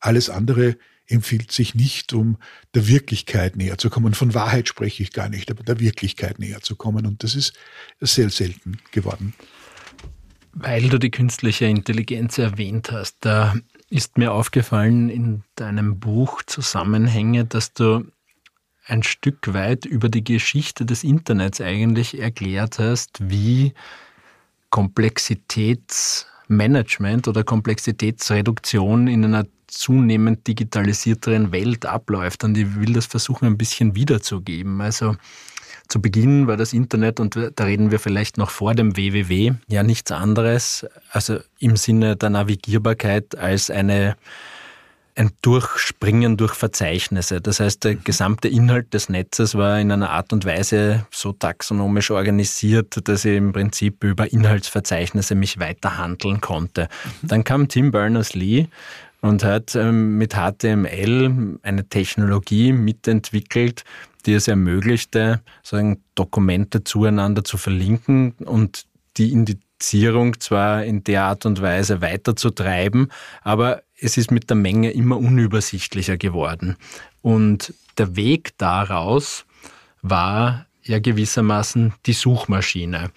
Alles 0.00 0.30
andere 0.30 0.76
empfiehlt 1.06 1.52
sich 1.52 1.74
nicht, 1.74 2.12
um 2.12 2.38
der 2.74 2.88
Wirklichkeit 2.88 3.56
näher 3.56 3.78
zu 3.78 3.90
kommen. 3.90 4.14
Von 4.14 4.34
Wahrheit 4.34 4.68
spreche 4.68 5.02
ich 5.02 5.12
gar 5.12 5.28
nicht, 5.28 5.50
aber 5.50 5.62
der 5.62 5.78
Wirklichkeit 5.78 6.38
näher 6.38 6.60
zu 6.60 6.76
kommen. 6.76 7.06
Und 7.06 7.22
das 7.22 7.34
ist 7.34 7.52
sehr 8.00 8.30
selten 8.30 8.78
geworden. 8.90 9.34
Weil 10.52 10.88
du 10.88 10.98
die 10.98 11.10
künstliche 11.10 11.66
Intelligenz 11.66 12.38
erwähnt 12.38 12.90
hast, 12.90 13.16
da 13.20 13.54
ist 13.90 14.18
mir 14.18 14.32
aufgefallen 14.32 15.08
in 15.08 15.42
deinem 15.56 15.98
Buch 15.98 16.42
Zusammenhänge, 16.42 17.44
dass 17.44 17.72
du 17.72 18.04
ein 18.86 19.02
Stück 19.02 19.54
weit 19.54 19.86
über 19.86 20.08
die 20.08 20.22
Geschichte 20.24 20.84
des 20.84 21.04
Internets 21.04 21.60
eigentlich 21.60 22.20
erklärt 22.20 22.78
hast, 22.78 23.18
wie 23.20 23.72
Komplexitätsmanagement 24.70 27.28
oder 27.28 27.44
Komplexitätsreduktion 27.44 29.08
in 29.08 29.24
einer 29.24 29.46
zunehmend 29.66 30.46
digitalisierteren 30.46 31.52
Welt 31.52 31.86
abläuft. 31.86 32.44
Und 32.44 32.58
ich 32.58 32.76
will 32.76 32.92
das 32.92 33.06
versuchen, 33.06 33.46
ein 33.46 33.58
bisschen 33.58 33.96
wiederzugeben. 33.96 34.80
Also 34.80 35.16
Zu 35.88 36.00
Beginn 36.00 36.46
war 36.46 36.56
das 36.56 36.72
Internet, 36.72 37.20
und 37.20 37.36
da 37.36 37.64
reden 37.64 37.90
wir 37.90 38.00
vielleicht 38.00 38.38
noch 38.38 38.50
vor 38.50 38.74
dem 38.74 38.96
WWW, 38.96 39.52
ja 39.68 39.82
nichts 39.82 40.10
anderes, 40.12 40.86
also 41.10 41.38
im 41.58 41.76
Sinne 41.76 42.16
der 42.16 42.30
Navigierbarkeit 42.30 43.36
als 43.36 43.70
eine 43.70 44.16
ein 45.16 45.30
Durchspringen 45.42 46.36
durch 46.36 46.54
Verzeichnisse. 46.54 47.40
Das 47.40 47.60
heißt, 47.60 47.84
der 47.84 47.94
gesamte 47.94 48.48
Inhalt 48.48 48.94
des 48.94 49.08
Netzes 49.08 49.54
war 49.54 49.78
in 49.78 49.92
einer 49.92 50.10
Art 50.10 50.32
und 50.32 50.44
Weise 50.44 51.06
so 51.10 51.32
taxonomisch 51.32 52.10
organisiert, 52.10 52.98
dass 53.08 53.24
ich 53.24 53.36
im 53.36 53.52
Prinzip 53.52 54.02
über 54.02 54.32
Inhaltsverzeichnisse 54.32 55.34
mich 55.34 55.60
weiterhandeln 55.60 56.40
konnte. 56.40 56.88
Dann 57.22 57.44
kam 57.44 57.68
Tim 57.68 57.92
Berners-Lee 57.92 58.66
und 59.20 59.44
hat 59.44 59.74
ähm, 59.76 60.18
mit 60.18 60.34
HTML 60.34 61.58
eine 61.62 61.88
Technologie 61.88 62.72
mitentwickelt, 62.72 63.84
die 64.26 64.34
es 64.34 64.48
ermöglichte, 64.48 65.40
sagen, 65.62 66.02
Dokumente 66.14 66.82
zueinander 66.82 67.44
zu 67.44 67.56
verlinken 67.56 68.32
und 68.32 68.84
die 69.16 69.32
Indizierung 69.32 70.40
zwar 70.40 70.84
in 70.84 71.04
der 71.04 71.22
Art 71.24 71.46
und 71.46 71.62
Weise 71.62 72.00
weiterzutreiben, 72.02 73.12
aber 73.42 73.83
es 74.00 74.16
ist 74.16 74.30
mit 74.30 74.50
der 74.50 74.56
Menge 74.56 74.90
immer 74.90 75.18
unübersichtlicher 75.18 76.16
geworden. 76.16 76.76
Und 77.22 77.74
der 77.98 78.16
Weg 78.16 78.52
daraus 78.58 79.44
war 80.02 80.66
ja 80.82 80.98
gewissermaßen 80.98 81.94
die 82.06 82.12
Suchmaschine. 82.12 83.10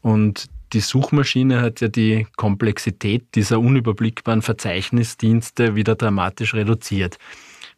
Und 0.00 0.48
die 0.72 0.80
Suchmaschine 0.80 1.60
hat 1.60 1.80
ja 1.80 1.88
die 1.88 2.26
Komplexität 2.36 3.24
dieser 3.34 3.60
unüberblickbaren 3.60 4.42
Verzeichnisdienste 4.42 5.74
wieder 5.74 5.94
dramatisch 5.94 6.54
reduziert. 6.54 7.18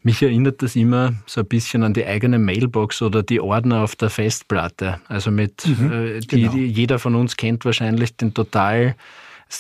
Mich 0.02 0.22
erinnert 0.22 0.62
das 0.62 0.76
immer 0.76 1.14
so 1.26 1.40
ein 1.40 1.46
bisschen 1.46 1.82
an 1.82 1.94
die 1.94 2.04
eigene 2.04 2.38
Mailbox 2.38 3.00
oder 3.00 3.22
die 3.22 3.40
Ordner 3.40 3.82
auf 3.82 3.96
der 3.96 4.10
Festplatte. 4.10 5.00
Also 5.08 5.30
mit, 5.30 5.66
mhm, 5.66 5.92
äh, 5.92 6.20
die, 6.20 6.26
genau. 6.42 6.52
die, 6.52 6.66
jeder 6.66 6.98
von 6.98 7.14
uns 7.14 7.36
kennt 7.36 7.64
wahrscheinlich 7.64 8.14
den 8.14 8.34
total 8.34 8.96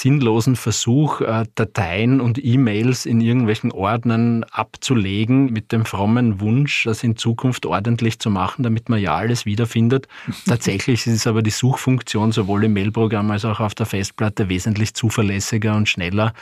sinnlosen 0.00 0.56
Versuch, 0.56 1.20
äh, 1.20 1.44
Dateien 1.54 2.20
und 2.20 2.42
E-Mails 2.42 3.06
in 3.06 3.20
irgendwelchen 3.20 3.72
Ordnern 3.72 4.44
abzulegen, 4.44 5.52
mit 5.52 5.72
dem 5.72 5.84
frommen 5.84 6.40
Wunsch, 6.40 6.84
das 6.84 7.02
in 7.02 7.16
Zukunft 7.16 7.66
ordentlich 7.66 8.18
zu 8.18 8.30
machen, 8.30 8.62
damit 8.62 8.88
man 8.88 9.00
ja 9.00 9.14
alles 9.14 9.46
wiederfindet. 9.46 10.08
Tatsächlich 10.46 11.06
ist 11.06 11.26
aber 11.26 11.42
die 11.42 11.50
Suchfunktion 11.50 12.32
sowohl 12.32 12.64
im 12.64 12.74
Mailprogramm 12.74 13.30
als 13.30 13.44
auch 13.44 13.60
auf 13.60 13.74
der 13.74 13.86
Festplatte 13.86 14.48
wesentlich 14.48 14.94
zuverlässiger 14.94 15.74
und 15.74 15.88
schneller 15.88 16.32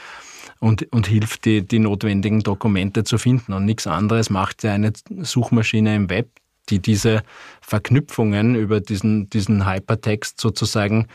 und, 0.59 0.87
und 0.91 1.07
hilft, 1.07 1.45
die, 1.45 1.61
die 1.61 1.79
notwendigen 1.79 2.41
Dokumente 2.41 3.03
zu 3.03 3.17
finden. 3.17 3.53
Und 3.53 3.65
nichts 3.65 3.85
anderes 3.85 4.29
macht 4.29 4.63
ja 4.63 4.73
eine 4.73 4.93
Suchmaschine 5.21 5.95
im 5.95 6.09
Web, 6.09 6.29
die 6.69 6.79
diese 6.79 7.23
Verknüpfungen 7.61 8.55
über 8.55 8.79
diesen, 8.79 9.29
diesen 9.29 9.69
Hypertext 9.69 10.39
sozusagen 10.39 11.07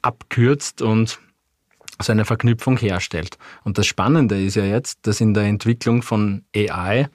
abkürzt 0.00 0.82
und 0.82 1.18
so 2.00 2.12
eine 2.12 2.24
Verknüpfung 2.24 2.76
herstellt. 2.76 3.38
Und 3.64 3.78
das 3.78 3.86
Spannende 3.86 4.42
ist 4.42 4.56
ja 4.56 4.64
jetzt, 4.64 5.06
dass 5.06 5.20
in 5.20 5.34
der 5.34 5.44
Entwicklung 5.44 6.02
von 6.02 6.44
AI 6.54 7.08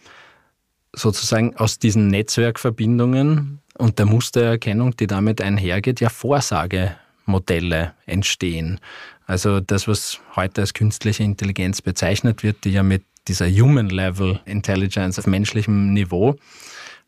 sozusagen 0.94 1.56
aus 1.58 1.80
diesen 1.80 2.08
Netzwerkverbindungen 2.08 3.60
und 3.78 4.00
der 4.00 4.06
Mustererkennung, 4.06 4.96
die 4.98 5.08
damit 5.08 5.42
einhergeht, 5.42 6.02
ja 6.02 6.10
Vorsagemodelle 6.10 7.94
entstehen. 8.06 8.80
Also 9.26 9.60
das, 9.60 9.88
was 9.88 10.20
heute 10.36 10.62
als 10.62 10.74
künstliche 10.74 11.24
Intelligenz 11.24 11.82
bezeichnet 11.82 12.44
wird, 12.44 12.66
die 12.66 12.72
ja 12.72 12.84
mit 12.84 13.04
dieser 13.28 13.50
Human 13.50 13.90
Level 13.90 14.40
Intelligence 14.46 15.20
auf 15.20 15.28
menschlichem 15.28 15.94
Niveau, 15.94 16.36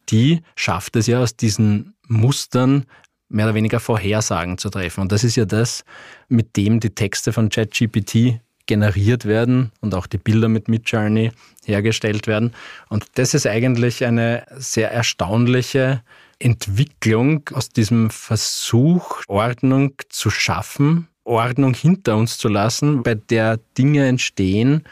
die 0.10 0.42
schafft 0.56 0.96
es 0.96 1.08
ja 1.08 1.20
aus 1.20 1.36
diesen 1.36 1.96
Mustern 2.08 2.86
mehr 3.34 3.46
oder 3.46 3.56
weniger 3.56 3.80
Vorhersagen 3.80 4.58
zu 4.58 4.70
treffen. 4.70 5.02
Und 5.02 5.12
das 5.12 5.24
ist 5.24 5.36
ja 5.36 5.46
das, 5.46 5.84
mit 6.30 6.56
dem 6.56 6.80
die 6.80 6.92
Texte 6.92 7.34
von 7.34 7.50
ChatGPT 7.50 8.40
generiert 8.66 9.26
werden 9.26 9.72
und 9.82 9.94
auch 9.94 10.08
die 10.08 10.18
Bilder 10.18 10.48
mit 10.48 10.68
Midjourney 10.70 11.32
hergestellt 11.66 12.28
werden. 12.28 12.54
Und 12.90 13.06
das 13.16 13.34
ist 13.34 13.46
eigentlich 13.48 14.06
eine 14.06 14.46
sehr 14.56 14.92
erstaunliche 14.92 16.02
Entwicklung 16.40 17.50
aus 17.54 17.70
diesem 17.70 18.10
Versuch, 18.10 19.22
Ordnung 19.28 19.94
zu 20.10 20.30
schaffen, 20.30 21.08
Ordnung 21.24 21.74
hinter 21.74 22.18
uns 22.18 22.38
zu 22.38 22.50
lassen, 22.50 23.04
bei 23.04 23.16
der 23.16 23.60
Dinge 23.78 24.08
entstehen, 24.08 24.84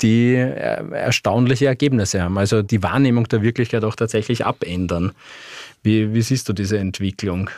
die 0.00 0.34
äh, 0.34 0.90
erstaunliche 0.92 1.66
Ergebnisse 1.66 2.22
haben. 2.22 2.38
Also 2.38 2.62
die 2.62 2.82
Wahrnehmung 2.82 3.26
der 3.28 3.42
Wirklichkeit 3.42 3.84
auch 3.84 3.96
tatsächlich 3.96 4.46
abändern. 4.46 5.12
Wie, 5.82 6.14
wie 6.14 6.22
siehst 6.22 6.48
du 6.48 6.52
diese 6.52 6.78
Entwicklung? 6.78 7.50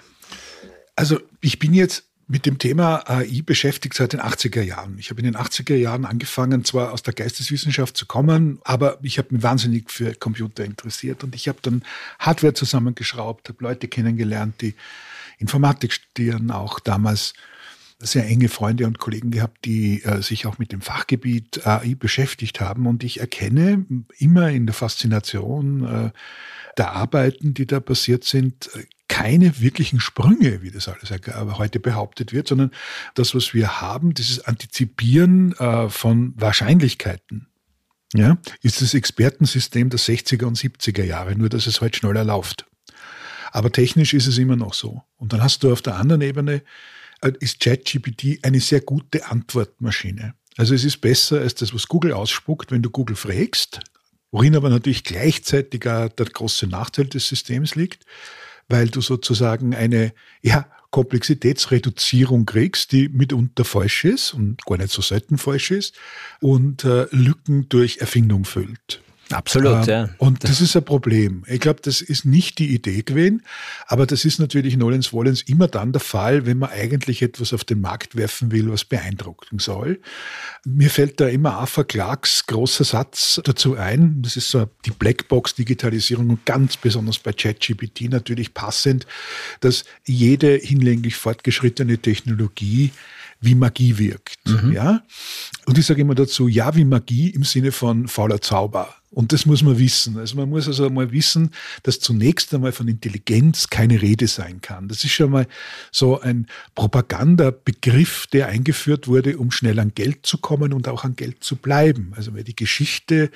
Also 0.97 1.21
ich 1.41 1.59
bin 1.59 1.75
jetzt 1.75 2.05
mit 2.31 2.47
dem 2.47 2.59
Thema 2.59 3.09
AI 3.11 3.43
beschäftigt 3.45 3.95
seit 3.95 4.13
den 4.13 4.21
80er 4.21 4.63
Jahren. 4.63 4.97
Ich 4.99 5.11
habe 5.11 5.21
in 5.21 5.25
den 5.25 5.37
80er 5.37 5.75
Jahren 5.75 6.05
angefangen, 6.05 6.65
zwar 6.65 6.93
aus 6.93 7.03
der 7.03 7.13
Geisteswissenschaft 7.13 7.97
zu 7.97 8.07
kommen, 8.07 8.61
aber 8.63 8.99
ich 9.03 9.19
habe 9.19 9.35
mich 9.35 9.43
wahnsinnig 9.43 9.91
für 9.91 10.15
Computer 10.15 10.65
interessiert 10.65 11.25
und 11.25 11.35
ich 11.35 11.49
habe 11.49 11.59
dann 11.63 11.83
Hardware 12.21 12.55
zusammengeschraubt, 12.55 13.49
habe 13.49 13.65
Leute 13.65 13.89
kennengelernt, 13.89 14.61
die 14.61 14.77
Informatik 15.39 15.93
studieren, 15.93 16.53
auch 16.53 16.79
damals 16.79 17.35
sehr 17.99 18.27
enge 18.27 18.49
Freunde 18.49 18.87
und 18.87 18.99
Kollegen 18.99 19.31
gehabt, 19.33 19.65
die 19.65 20.03
äh, 20.05 20.23
sich 20.23 20.47
auch 20.47 20.59
mit 20.59 20.73
dem 20.73 20.81
Fachgebiet 20.81 21.67
AI 21.67 21.97
beschäftigt 21.99 22.61
haben. 22.61 22.87
Und 22.87 23.05
ich 23.05 23.21
erkenne 23.21 23.85
immer 24.19 24.51
in 24.51 24.67
der 24.67 24.75
Faszination 24.75 25.85
äh, 25.85 26.11
der 26.79 26.93
Arbeiten, 26.93 27.55
die 27.55 27.67
da 27.67 27.81
passiert 27.81 28.25
sind, 28.25 28.71
keine 29.11 29.59
wirklichen 29.59 29.99
Sprünge, 29.99 30.63
wie 30.63 30.71
das 30.71 30.87
alles 30.87 31.11
heute 31.59 31.81
behauptet 31.81 32.33
wird, 32.33 32.47
sondern 32.47 32.71
das, 33.17 33.35
was 33.35 33.53
wir 33.53 33.81
haben, 33.81 34.15
dieses 34.15 34.45
Antizipieren 34.45 35.53
äh, 35.59 35.89
von 35.91 36.33
Wahrscheinlichkeiten. 36.37 37.49
Ja, 38.15 38.39
ist 38.63 38.83
das 38.83 38.95
Expertensystem 38.95 39.91
der 39.91 39.99
60er 39.99 40.45
und 40.45 40.57
70er 40.57 41.03
Jahre, 41.03 41.37
nur 41.37 41.49
dass 41.49 41.67
es 41.67 41.81
heute 41.81 41.99
schneller 41.99 42.25
läuft. 42.25 42.67
Aber 43.51 43.73
technisch 43.73 44.15
ist 44.15 44.29
es 44.29 44.39
immer 44.39 44.57
noch 44.57 44.75
so. 44.75 45.03
Und 45.17 45.33
dann 45.33 45.43
hast 45.43 45.65
du 45.65 45.73
auf 45.73 45.83
der 45.83 45.97
anderen 45.97 46.23
Ebene, 46.23 46.63
äh, 47.21 47.33
ist 47.41 47.59
ChatGPT 47.59 48.45
eine 48.45 48.61
sehr 48.61 48.81
gute 48.81 49.27
Antwortmaschine. 49.27 50.35
Also 50.57 50.73
es 50.73 50.85
ist 50.85 51.01
besser 51.01 51.41
als 51.41 51.57
das, 51.57 51.75
was 51.75 51.89
Google 51.89 52.13
ausspuckt, 52.13 52.71
wenn 52.71 52.83
du 52.83 52.91
Google 52.91 53.17
fragst, 53.17 53.81
worin 54.31 54.55
aber 54.55 54.71
natürlich 54.71 55.03
gleichzeitig 55.03 55.81
der 55.81 56.11
große 56.11 56.69
Nachteil 56.69 57.07
des 57.07 57.27
Systems 57.27 57.75
liegt 57.75 58.05
weil 58.71 58.89
du 58.89 59.01
sozusagen 59.01 59.75
eine 59.75 60.13
ja, 60.43 60.67
Komplexitätsreduzierung 60.91 62.47
kriegst, 62.47 62.93
die 62.93 63.09
mitunter 63.09 63.65
falsch 63.65 64.05
ist 64.05 64.35
und 64.35 64.65
gar 64.65 64.79
nicht 64.79 64.91
so 64.91 65.03
selten 65.03 65.39
falsch 65.39 65.71
ist 65.71 65.97
und 66.41 66.85
äh, 66.85 67.07
Lücken 67.11 67.69
durch 67.69 67.99
Erfindung 67.99 68.45
füllt. 68.45 69.03
Absolut, 69.31 69.87
ähm, 69.87 69.89
ja. 69.89 70.09
Und 70.19 70.45
das 70.45 70.61
ist 70.61 70.77
ein 70.77 70.85
Problem. 70.85 71.45
Ich 71.47 71.61
glaube, 71.61 71.81
das 71.83 72.01
ist 72.01 72.25
nicht 72.25 72.59
die 72.59 72.75
Idee 72.75 73.03
gewesen, 73.03 73.43
aber 73.87 74.07
das 74.07 74.25
ist 74.25 74.41
natürlich 74.41 74.77
Nolens 74.77 75.13
Wollens 75.13 75.43
immer 75.43 75.69
dann 75.69 75.93
der 75.93 76.01
Fall, 76.01 76.47
wenn 76.47 76.59
man 76.59 76.71
eigentlich 76.71 77.23
etwas 77.23 77.53
auf 77.53 77.65
den 77.65 77.81
Markt 77.81 78.17
werfen 78.17 78.51
will, 78.51 78.71
was 78.71 78.85
beeindrucken 78.85 79.59
soll. 79.59 80.01
Mir 80.65 80.91
fällt 80.91 81.21
da 81.21 81.29
immer 81.29 81.55
Arthur 81.55 81.87
Clarks 81.87 82.47
großer 82.47 82.85
Satz 82.85 83.41
dazu 83.45 83.77
ein. 83.77 84.23
Das 84.23 84.37
ist 84.37 84.51
so 84.51 84.69
die 84.85 84.91
Blackbox-Digitalisierung 84.91 86.31
und 86.31 86.45
ganz 86.45 86.77
besonders 86.77 87.19
bei 87.19 87.33
ChatGPT 87.33 88.11
natürlich 88.11 88.53
passend, 88.55 89.07
dass 89.61 89.85
jede 90.05 90.57
hinlänglich 90.57 91.15
fortgeschrittene 91.17 91.99
Technologie 91.99 92.91
wie 93.41 93.55
Magie 93.55 93.99
wirkt. 93.99 94.49
Mhm. 94.49 94.73
Ja? 94.73 95.03
Und 95.67 95.79
ich 95.79 95.87
sage 95.87 96.03
immer 96.03 96.15
dazu, 96.15 96.49
ja, 96.49 96.75
wie 96.77 96.85
Magie 96.85 97.31
im 97.31 97.45
Sinne 97.45 97.73
von 97.73 98.09
fauler 98.09 98.41
Zauber. 98.41 98.95
Und 99.13 99.33
das 99.33 99.45
muss 99.45 99.63
man 99.63 99.77
wissen. 99.79 100.19
Also 100.19 100.37
man 100.37 100.49
muss 100.49 100.69
also 100.69 100.87
einmal 100.87 101.11
wissen, 101.11 101.51
dass 101.83 101.99
zunächst 101.99 102.55
einmal 102.55 102.71
von 102.71 102.87
Intelligenz 102.87 103.69
keine 103.69 104.01
Rede 104.01 104.29
sein 104.29 104.61
kann. 104.61 104.87
Das 104.87 105.03
ist 105.03 105.11
schon 105.11 105.33
mal 105.33 105.49
so 105.91 106.21
ein 106.21 106.47
Propagandabegriff, 106.77 108.29
der 108.29 108.47
eingeführt 108.47 109.09
wurde, 109.09 109.37
um 109.39 109.51
schnell 109.51 109.81
an 109.81 109.95
Geld 109.95 110.27
zu 110.27 110.39
kommen 110.39 110.73
und 110.73 110.87
auch 110.87 111.03
an 111.03 111.17
Geld 111.17 111.43
zu 111.43 111.57
bleiben. 111.57 112.13
Also 112.15 112.35
weil 112.35 112.45
die 112.45 112.55
Geschichte 112.55 113.33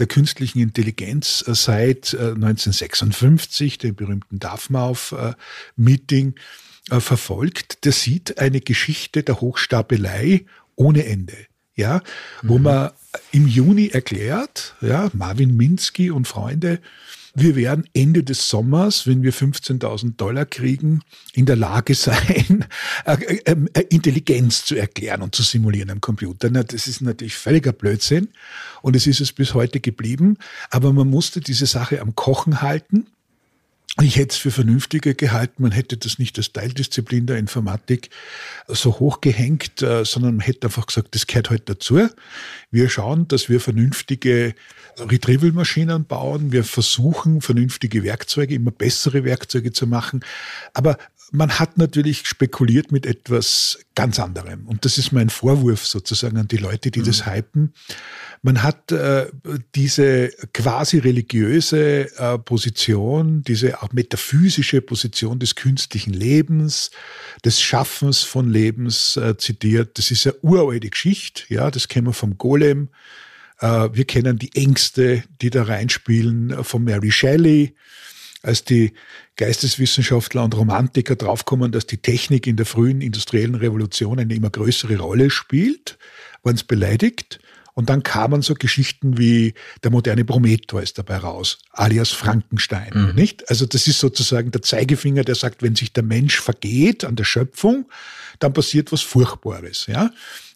der 0.00 0.08
künstlichen 0.08 0.58
Intelligenz 0.58 1.44
äh, 1.46 1.54
seit 1.54 2.14
1956, 2.14 3.74
äh, 3.74 3.78
dem 3.78 3.94
berühmten 3.94 4.40
Dartmouth-Meeting, 4.40 6.34
äh, 6.90 7.00
verfolgt, 7.00 7.84
der 7.84 7.92
sieht 7.92 8.38
eine 8.38 8.60
Geschichte 8.60 9.22
der 9.22 9.40
Hochstapelei 9.40 10.44
ohne 10.76 11.04
Ende 11.04 11.36
ja, 11.74 12.02
wo 12.42 12.58
mhm. 12.58 12.64
man 12.64 12.90
im 13.30 13.46
Juni 13.46 13.88
erklärt, 13.88 14.74
ja, 14.80 15.10
Marvin 15.12 15.56
Minsky 15.56 16.10
und 16.10 16.28
Freunde, 16.28 16.80
wir 17.34 17.56
werden 17.56 17.84
Ende 17.94 18.24
des 18.24 18.50
Sommers, 18.50 19.06
wenn 19.06 19.22
wir 19.22 19.32
15.000 19.32 20.16
Dollar 20.16 20.44
kriegen, 20.44 21.00
in 21.32 21.46
der 21.46 21.56
Lage 21.56 21.94
sein, 21.94 22.66
äh, 23.06 23.38
äh, 23.44 23.80
Intelligenz 23.88 24.66
zu 24.66 24.74
erklären 24.74 25.22
und 25.22 25.34
zu 25.34 25.42
simulieren 25.42 25.90
am 25.90 26.02
Computer. 26.02 26.50
das 26.50 26.86
ist 26.86 27.00
natürlich 27.00 27.36
völliger 27.36 27.72
Blödsinn 27.72 28.28
und 28.82 28.96
es 28.96 29.06
ist 29.06 29.22
es 29.22 29.32
bis 29.32 29.54
heute 29.54 29.80
geblieben. 29.80 30.36
Aber 30.68 30.92
man 30.92 31.08
musste 31.08 31.40
diese 31.40 31.64
Sache 31.64 32.02
am 32.02 32.14
Kochen 32.14 32.60
halten 32.60 33.06
Ich 34.00 34.16
hätte 34.16 34.30
es 34.30 34.38
für 34.38 34.50
vernünftiger 34.50 35.12
gehalten, 35.12 35.62
man 35.62 35.70
hätte 35.70 35.98
das 35.98 36.18
nicht 36.18 36.38
als 36.38 36.52
Teildisziplin 36.52 37.26
der 37.26 37.36
Informatik 37.36 38.08
so 38.66 38.98
hochgehängt, 38.98 39.82
äh, 39.82 40.06
sondern 40.06 40.36
man 40.36 40.46
hätte 40.46 40.66
einfach 40.66 40.86
gesagt, 40.86 41.14
das 41.14 41.26
gehört 41.26 41.50
halt 41.50 41.68
dazu. 41.68 42.08
Wir 42.70 42.88
schauen, 42.88 43.28
dass 43.28 43.50
wir 43.50 43.60
vernünftige 43.60 44.54
Retrieval-Maschinen 44.98 46.06
bauen. 46.06 46.52
Wir 46.52 46.64
versuchen, 46.64 47.42
vernünftige 47.42 48.02
Werkzeuge, 48.02 48.54
immer 48.54 48.70
bessere 48.70 49.24
Werkzeuge 49.24 49.72
zu 49.72 49.86
machen. 49.86 50.24
Aber 50.72 50.96
man 51.32 51.58
hat 51.58 51.78
natürlich 51.78 52.26
spekuliert 52.26 52.92
mit 52.92 53.06
etwas 53.06 53.78
ganz 53.94 54.20
anderem. 54.20 54.66
Und 54.66 54.84
das 54.84 54.98
ist 54.98 55.12
mein 55.12 55.30
Vorwurf 55.30 55.86
sozusagen 55.86 56.36
an 56.36 56.46
die 56.46 56.58
Leute, 56.58 56.90
die 56.90 57.00
mhm. 57.00 57.04
das 57.04 57.26
hypen. 57.26 57.72
Man 58.42 58.62
hat 58.62 58.92
äh, 58.92 59.26
diese 59.74 60.28
quasi 60.52 60.98
religiöse 60.98 62.14
äh, 62.18 62.38
Position, 62.38 63.42
diese 63.42 63.82
auch 63.82 63.92
metaphysische 63.92 64.82
Position 64.82 65.38
des 65.38 65.54
künstlichen 65.54 66.12
Lebens, 66.12 66.90
des 67.44 67.62
Schaffens 67.62 68.22
von 68.22 68.50
Lebens 68.50 69.16
äh, 69.16 69.36
zitiert. 69.38 69.96
Das 69.96 70.10
ist 70.10 70.24
ja 70.24 70.32
uralte 70.42 70.90
Geschichte, 70.90 71.44
ja, 71.48 71.70
das 71.70 71.88
kennen 71.88 72.08
wir 72.08 72.12
vom 72.12 72.36
Golem. 72.36 72.90
Äh, 73.60 73.88
wir 73.92 74.04
kennen 74.04 74.38
die 74.38 74.54
Ängste, 74.54 75.24
die 75.40 75.48
da 75.48 75.62
reinspielen, 75.62 76.50
äh, 76.50 76.62
von 76.62 76.84
Mary 76.84 77.10
Shelley 77.10 77.74
als 78.42 78.64
die 78.64 78.92
Geisteswissenschaftler 79.36 80.44
und 80.44 80.56
Romantiker 80.56 81.16
draufkommen, 81.16 81.72
dass 81.72 81.86
die 81.86 81.98
Technik 81.98 82.46
in 82.46 82.56
der 82.56 82.66
frühen 82.66 83.00
industriellen 83.00 83.54
Revolution 83.54 84.18
eine 84.18 84.34
immer 84.34 84.50
größere 84.50 84.98
Rolle 84.98 85.30
spielt, 85.30 85.98
waren 86.42 86.54
es 86.54 86.64
beleidigt. 86.64 87.40
Und 87.74 87.88
dann 87.88 88.02
kamen 88.02 88.42
so 88.42 88.52
Geschichten 88.52 89.16
wie 89.16 89.54
der 89.82 89.90
moderne 89.90 90.26
Prometheus 90.26 90.92
dabei 90.92 91.16
raus, 91.16 91.58
alias 91.70 92.10
Frankenstein, 92.10 92.90
mhm. 92.92 93.14
nicht? 93.14 93.48
Also 93.48 93.64
das 93.64 93.86
ist 93.86 93.98
sozusagen 93.98 94.50
der 94.50 94.60
Zeigefinger, 94.60 95.24
der 95.24 95.34
sagt, 95.34 95.62
wenn 95.62 95.74
sich 95.74 95.92
der 95.92 96.02
Mensch 96.02 96.38
vergeht 96.38 97.04
an 97.04 97.16
der 97.16 97.24
Schöpfung, 97.24 97.86
dann 98.40 98.52
passiert 98.52 98.92
was 98.92 99.00
Furchtbares, 99.00 99.86
ja? 99.86 100.10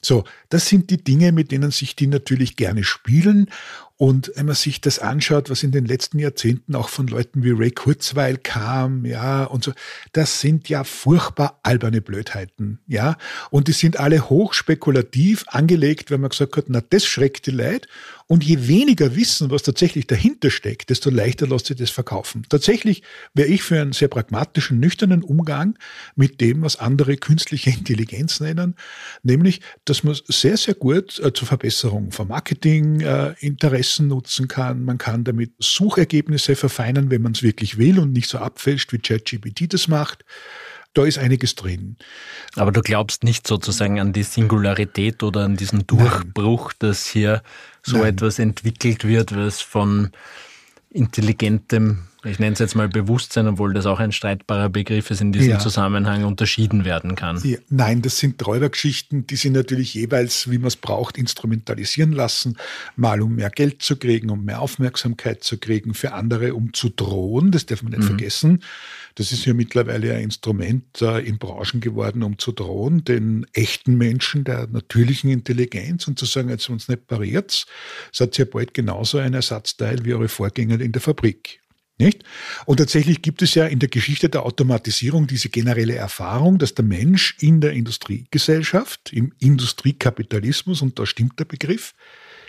So, 0.07 0.23
das 0.51 0.69
sind 0.69 0.91
die 0.91 1.03
Dinge, 1.03 1.33
mit 1.33 1.51
denen 1.51 1.73
sich 1.73 1.97
die 1.97 2.07
natürlich 2.07 2.55
gerne 2.55 2.85
spielen. 2.85 3.51
Und 3.97 4.31
wenn 4.37 4.47
man 4.47 4.55
sich 4.55 4.81
das 4.81 5.01
anschaut, 5.01 5.51
was 5.51 5.65
in 5.65 5.73
den 5.73 5.85
letzten 5.85 6.21
Jahrzehnten 6.21 6.77
auch 6.77 6.91
von 6.91 7.09
Leuten 7.09 7.43
wie 7.43 7.51
Ray 7.51 7.73
Kurzweil 7.73 8.37
kam, 8.37 9.05
ja, 9.05 9.43
und 9.43 9.65
so, 9.65 9.73
das 10.13 10.41
sind 10.41 10.69
ja 10.69 10.85
furchtbar 10.85 11.59
alberne 11.65 12.03
Blödheiten, 12.03 12.79
ja. 12.87 13.17
Und 13.51 13.67
die 13.67 13.73
sind 13.73 13.99
alle 13.99 14.31
hochspekulativ 14.31 15.45
angelegt, 15.49 16.13
wenn 16.13 16.21
man 16.21 16.31
gesagt 16.31 16.57
hat, 16.57 16.67
na, 16.69 16.83
das 16.89 17.05
schreckt 17.05 17.47
die 17.47 17.51
Leid. 17.51 17.89
Und 18.29 18.43
je 18.43 18.67
weniger 18.67 19.15
wissen, 19.15 19.51
was 19.51 19.63
tatsächlich 19.63 20.09
dahinter 20.09 20.51
steckt, 20.51 20.91
desto 20.91 21.11
leichter 21.11 21.47
lässt 21.47 21.67
sich 21.67 21.77
das 21.77 21.91
verkaufen. 21.91 22.45
Tatsächlich 22.49 23.03
wäre 23.35 23.47
ich 23.47 23.63
für 23.63 23.81
einen 23.81 23.93
sehr 23.93 24.09
pragmatischen, 24.09 24.81
nüchternen 24.81 25.23
Umgang 25.23 25.79
mit 26.17 26.41
dem, 26.41 26.63
was 26.63 26.77
andere 26.77 27.17
künstliche 27.19 27.71
Intelligenz 27.79 28.41
nennen, 28.41 28.75
nämlich, 29.23 29.61
dass 29.85 30.03
man 30.03 30.17
sehr, 30.27 30.57
sehr 30.57 30.75
gut 30.75 31.21
äh, 31.21 31.33
zur 31.33 31.47
Verbesserung 31.47 32.11
von 32.11 32.27
Marketinginteressen 32.27 34.07
äh, 34.07 34.09
nutzen 34.09 34.49
kann. 34.49 34.85
Man 34.85 34.99
kann 34.99 35.23
damit 35.23 35.53
Suchergebnisse 35.61 36.57
verfeinern, 36.57 37.11
wenn 37.11 37.23
man 37.23 37.33
es 37.33 37.45
wirklich 37.45 37.79
will 37.79 38.01
und 38.01 38.13
nicht 38.13 38.29
so 38.29 38.39
abfälscht, 38.39 38.93
wie 38.93 38.99
ChatGPT 38.99 39.73
das 39.73 39.87
macht 39.87 40.25
da 40.97 41.05
ist 41.05 41.19
einiges 41.19 41.55
drin. 41.55 41.97
Aber 42.55 42.73
du 42.73 42.81
glaubst 42.81 43.23
nicht 43.23 43.47
sozusagen 43.47 44.01
an 44.01 44.13
die 44.13 44.23
Singularität 44.23 45.23
oder 45.23 45.45
an 45.45 45.57
diesen 45.57 45.87
Durchbruch, 45.87 46.73
Nein. 46.73 46.77
dass 46.79 47.07
hier 47.07 47.43
so 47.83 47.99
Nein. 47.99 48.15
etwas 48.15 48.39
entwickelt 48.39 49.07
wird, 49.07 49.37
was 49.37 49.61
von 49.61 50.11
intelligentem, 50.91 52.09
ich 52.27 52.39
nenne 52.39 52.53
es 52.53 52.59
jetzt 52.59 52.75
mal 52.75 52.89
Bewusstsein, 52.89 53.47
obwohl 53.47 53.73
das 53.75 53.87
auch 53.87 53.99
ein 53.99 54.13
streitbarer 54.13 54.69
Begriff 54.69 55.11
ist, 55.11 55.21
in 55.21 55.33
diesem 55.33 55.51
ja. 55.51 55.59
Zusammenhang 55.59 56.25
unterschieden 56.25 56.85
werden 56.85 57.15
kann. 57.15 57.41
Ja. 57.43 57.59
Nein, 57.69 58.03
das 58.03 58.19
sind 58.19 58.45
Räubergeschichten, 58.47 59.27
die 59.27 59.37
sie 59.37 59.51
natürlich 59.51 59.95
jeweils, 59.95 60.51
wie 60.51 60.59
man 60.59 60.69
es 60.69 60.77
braucht, 60.77 61.19
instrumentalisieren 61.19 62.13
lassen. 62.13 62.57
Mal 62.97 63.23
um 63.23 63.37
mehr 63.37 63.51
Geld 63.51 63.83
zu 63.83 63.97
kriegen, 63.97 64.31
um 64.31 64.45
mehr 64.45 64.61
Aufmerksamkeit 64.61 65.45
zu 65.45 65.59
kriegen, 65.59 65.95
für 65.95 66.13
andere 66.13 66.55
um 66.55 66.73
zu 66.73 66.89
drohen, 66.89 67.51
das 67.51 67.67
darf 67.67 67.83
man 67.83 67.93
nicht 67.93 68.03
mhm. 68.03 68.07
vergessen. 68.07 68.63
Das 69.17 69.33
ist 69.33 69.47
ja 69.47 69.55
mittlerweile 69.55 70.15
ein 70.15 70.25
Instrument 70.25 71.01
äh, 71.01 71.27
in 71.27 71.39
Branchen 71.39 71.81
geworden, 71.81 72.23
um 72.23 72.39
zu 72.39 72.53
drohen, 72.53 73.03
den 73.03 73.47
echten 73.55 73.97
Menschen 73.97 74.45
der 74.45 74.67
natürlichen 74.67 75.31
Intelligenz 75.31 76.07
und 76.07 76.19
zu 76.19 76.27
sagen, 76.27 76.51
jetzt 76.51 76.69
uns 76.69 76.89
nicht 76.89 77.07
pariert, 77.07 77.67
seid 78.13 78.39
ihr 78.39 78.49
bald 78.49 78.75
genauso 78.75 79.17
ein 79.19 79.33
Ersatzteil 79.33 80.05
wie 80.05 80.13
eure 80.13 80.29
Vorgänger 80.29 80.81
in 80.81 80.93
der 80.93 81.01
Fabrik. 81.01 81.61
Nicht? 81.99 82.25
Und 82.67 82.77
tatsächlich 82.77 83.23
gibt 83.23 83.41
es 83.41 83.55
ja 83.55 83.67
in 83.67 83.79
der 83.79 83.89
Geschichte 83.89 84.29
der 84.29 84.45
Automatisierung 84.45 85.27
diese 85.27 85.49
generelle 85.49 85.95
Erfahrung, 85.95 86.59
dass 86.59 86.75
der 86.75 86.85
Mensch 86.85 87.37
in 87.41 87.63
der 87.63 87.73
Industriegesellschaft, 87.73 89.13
im 89.15 89.33
Industriekapitalismus, 89.39 90.83
und 90.83 90.99
da 90.99 91.07
stimmt 91.07 91.39
der 91.39 91.47
Begriff, 91.47 91.95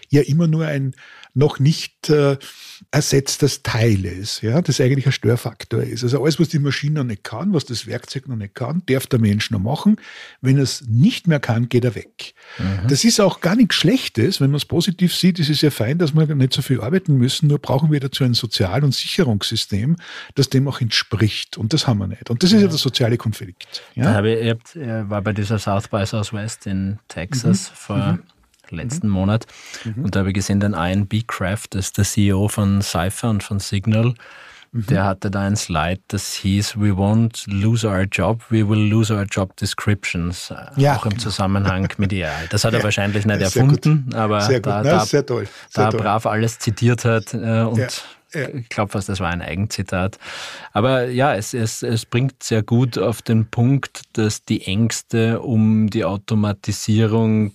ja 0.10 0.22
immer 0.22 0.48
nur 0.48 0.66
ein 0.66 0.96
noch 1.38 1.60
nicht 1.60 2.10
äh, 2.10 2.38
ersetztes 2.90 3.62
Teil 3.62 4.06
ist, 4.06 4.42
ja, 4.42 4.60
das 4.60 4.82
eigentlich 4.82 5.06
ein 5.06 5.12
Störfaktor 5.12 5.84
ist. 5.84 6.04
Also 6.04 6.24
alles, 6.24 6.40
was 6.40 6.50
die 6.50 6.58
Maschine 6.58 6.96
noch 6.96 7.04
nicht 7.04 7.24
kann, 7.24 7.54
was 7.54 7.66
das 7.66 7.86
Werkzeug 7.86 8.28
noch 8.28 8.36
nicht 8.36 8.56
kann, 8.56 8.82
darf 8.88 9.06
der 9.06 9.20
Mensch 9.20 9.52
noch 9.52 9.60
machen. 9.60 9.98
Wenn 10.42 10.58
er 10.58 10.64
es 10.64 10.88
nicht 10.88 11.28
mehr 11.28 11.40
kann, 11.40 11.70
geht 11.70 11.86
er 11.86 11.94
weg. 11.94 12.34
Mhm. 12.58 12.88
Das 12.88 13.04
ist 13.04 13.20
auch 13.20 13.40
gar 13.40 13.56
nichts 13.56 13.76
Schlechtes, 13.76 14.42
wenn 14.42 14.50
man 14.50 14.58
es 14.58 14.66
positiv 14.66 15.14
sieht, 15.16 15.38
ist 15.38 15.50
es 15.50 15.62
ja 15.62 15.70
fein, 15.70 16.00
dass 16.00 16.16
wir 16.16 16.26
nicht 16.34 16.54
so 16.54 16.64
viel 16.64 16.82
arbeiten 16.82 17.18
müssen, 17.18 17.48
nur 17.48 17.60
brauchen 17.60 17.92
wir 17.92 18.00
dazu 18.00 18.24
ein 18.24 18.34
Sozial- 18.34 18.84
und 18.84 18.96
Sicherungssystem, 18.96 19.96
das 20.34 20.50
dem 20.50 20.68
auch 20.68 20.82
entspricht. 20.82 21.58
Und 21.58 21.72
das 21.72 21.86
haben 21.86 22.00
wir 22.00 22.08
nicht. 22.08 22.32
Und 22.32 22.42
das 22.42 22.50
ist 22.50 22.56
ja, 22.56 22.62
ja 22.62 22.68
der 22.68 22.78
soziale 22.80 23.18
Konflikt. 23.18 23.84
Ja? 23.94 24.06
Da 24.06 24.14
habe 24.16 24.32
ich, 24.32 24.56
ich 24.76 24.82
war 25.10 25.22
bei 25.22 25.34
dieser 25.34 25.60
South 25.60 25.88
by 25.88 26.04
Southwest 26.04 26.66
in 26.66 26.98
Texas 27.08 27.70
mhm. 27.70 27.76
vor 27.76 27.98
mhm 27.98 28.24
letzten 28.72 29.08
mhm. 29.08 29.14
Monat. 29.14 29.46
Mhm. 29.84 30.06
Und 30.06 30.16
da 30.16 30.20
habe 30.20 30.30
ich 30.30 30.36
gesehen, 30.36 30.60
den 30.60 30.74
Ian 30.74 31.08
B. 31.08 31.24
Kraft, 31.26 31.76
das 31.76 31.88
ist 31.88 31.98
der 31.98 32.06
CEO 32.06 32.48
von 32.48 32.82
Cypher 32.82 33.30
und 33.30 33.44
von 33.44 33.60
Signal. 33.60 34.14
Mhm. 34.72 34.86
Der 34.88 35.06
hatte 35.06 35.32
da 35.32 35.42
ein 35.42 35.56
Slide, 35.56 36.02
das 36.08 36.34
hieß, 36.34 36.78
we 36.78 36.92
won't 36.92 37.50
lose 37.50 37.88
our 37.88 38.02
job, 38.02 38.44
we 38.50 38.68
will 38.68 38.80
lose 38.80 39.14
our 39.14 39.24
job 39.24 39.56
descriptions. 39.58 40.52
Äh, 40.52 40.82
ja, 40.82 40.96
auch 40.98 41.06
im 41.06 41.12
genau. 41.12 41.24
Zusammenhang 41.24 41.88
mit 41.98 42.14
AI. 42.14 42.48
Das 42.50 42.64
hat 42.64 42.74
er 42.74 42.84
wahrscheinlich 42.84 43.26
nicht 43.26 43.42
erfunden, 43.42 44.14
aber 44.14 44.40
da, 44.40 44.84
da, 44.84 45.06
sehr 45.06 45.26
toll. 45.26 45.48
Sehr 45.70 45.86
da 45.86 45.92
toll. 45.92 46.02
brav 46.02 46.26
alles 46.26 46.60
zitiert 46.60 47.06
hat 47.06 47.34
äh, 47.34 47.62
und 47.62 47.78
ja. 47.78 47.88
Ja. 48.34 48.50
Ich 48.50 48.68
glaube 48.68 48.92
fast, 48.92 49.08
das 49.08 49.20
war 49.20 49.30
ein 49.30 49.42
Eigenzitat. 49.42 50.20
Aber 50.74 51.06
ja, 51.08 51.34
es, 51.36 51.54
es, 51.54 51.82
es 51.82 52.06
bringt 52.06 52.44
sehr 52.44 52.62
gut 52.62 52.98
auf 52.98 53.22
den 53.22 53.46
Punkt, 53.50 54.02
dass 54.14 54.44
die 54.44 54.66
Ängste 54.66 55.40
um 55.40 55.90
die 55.90 56.04
Automatisierung 56.04 57.54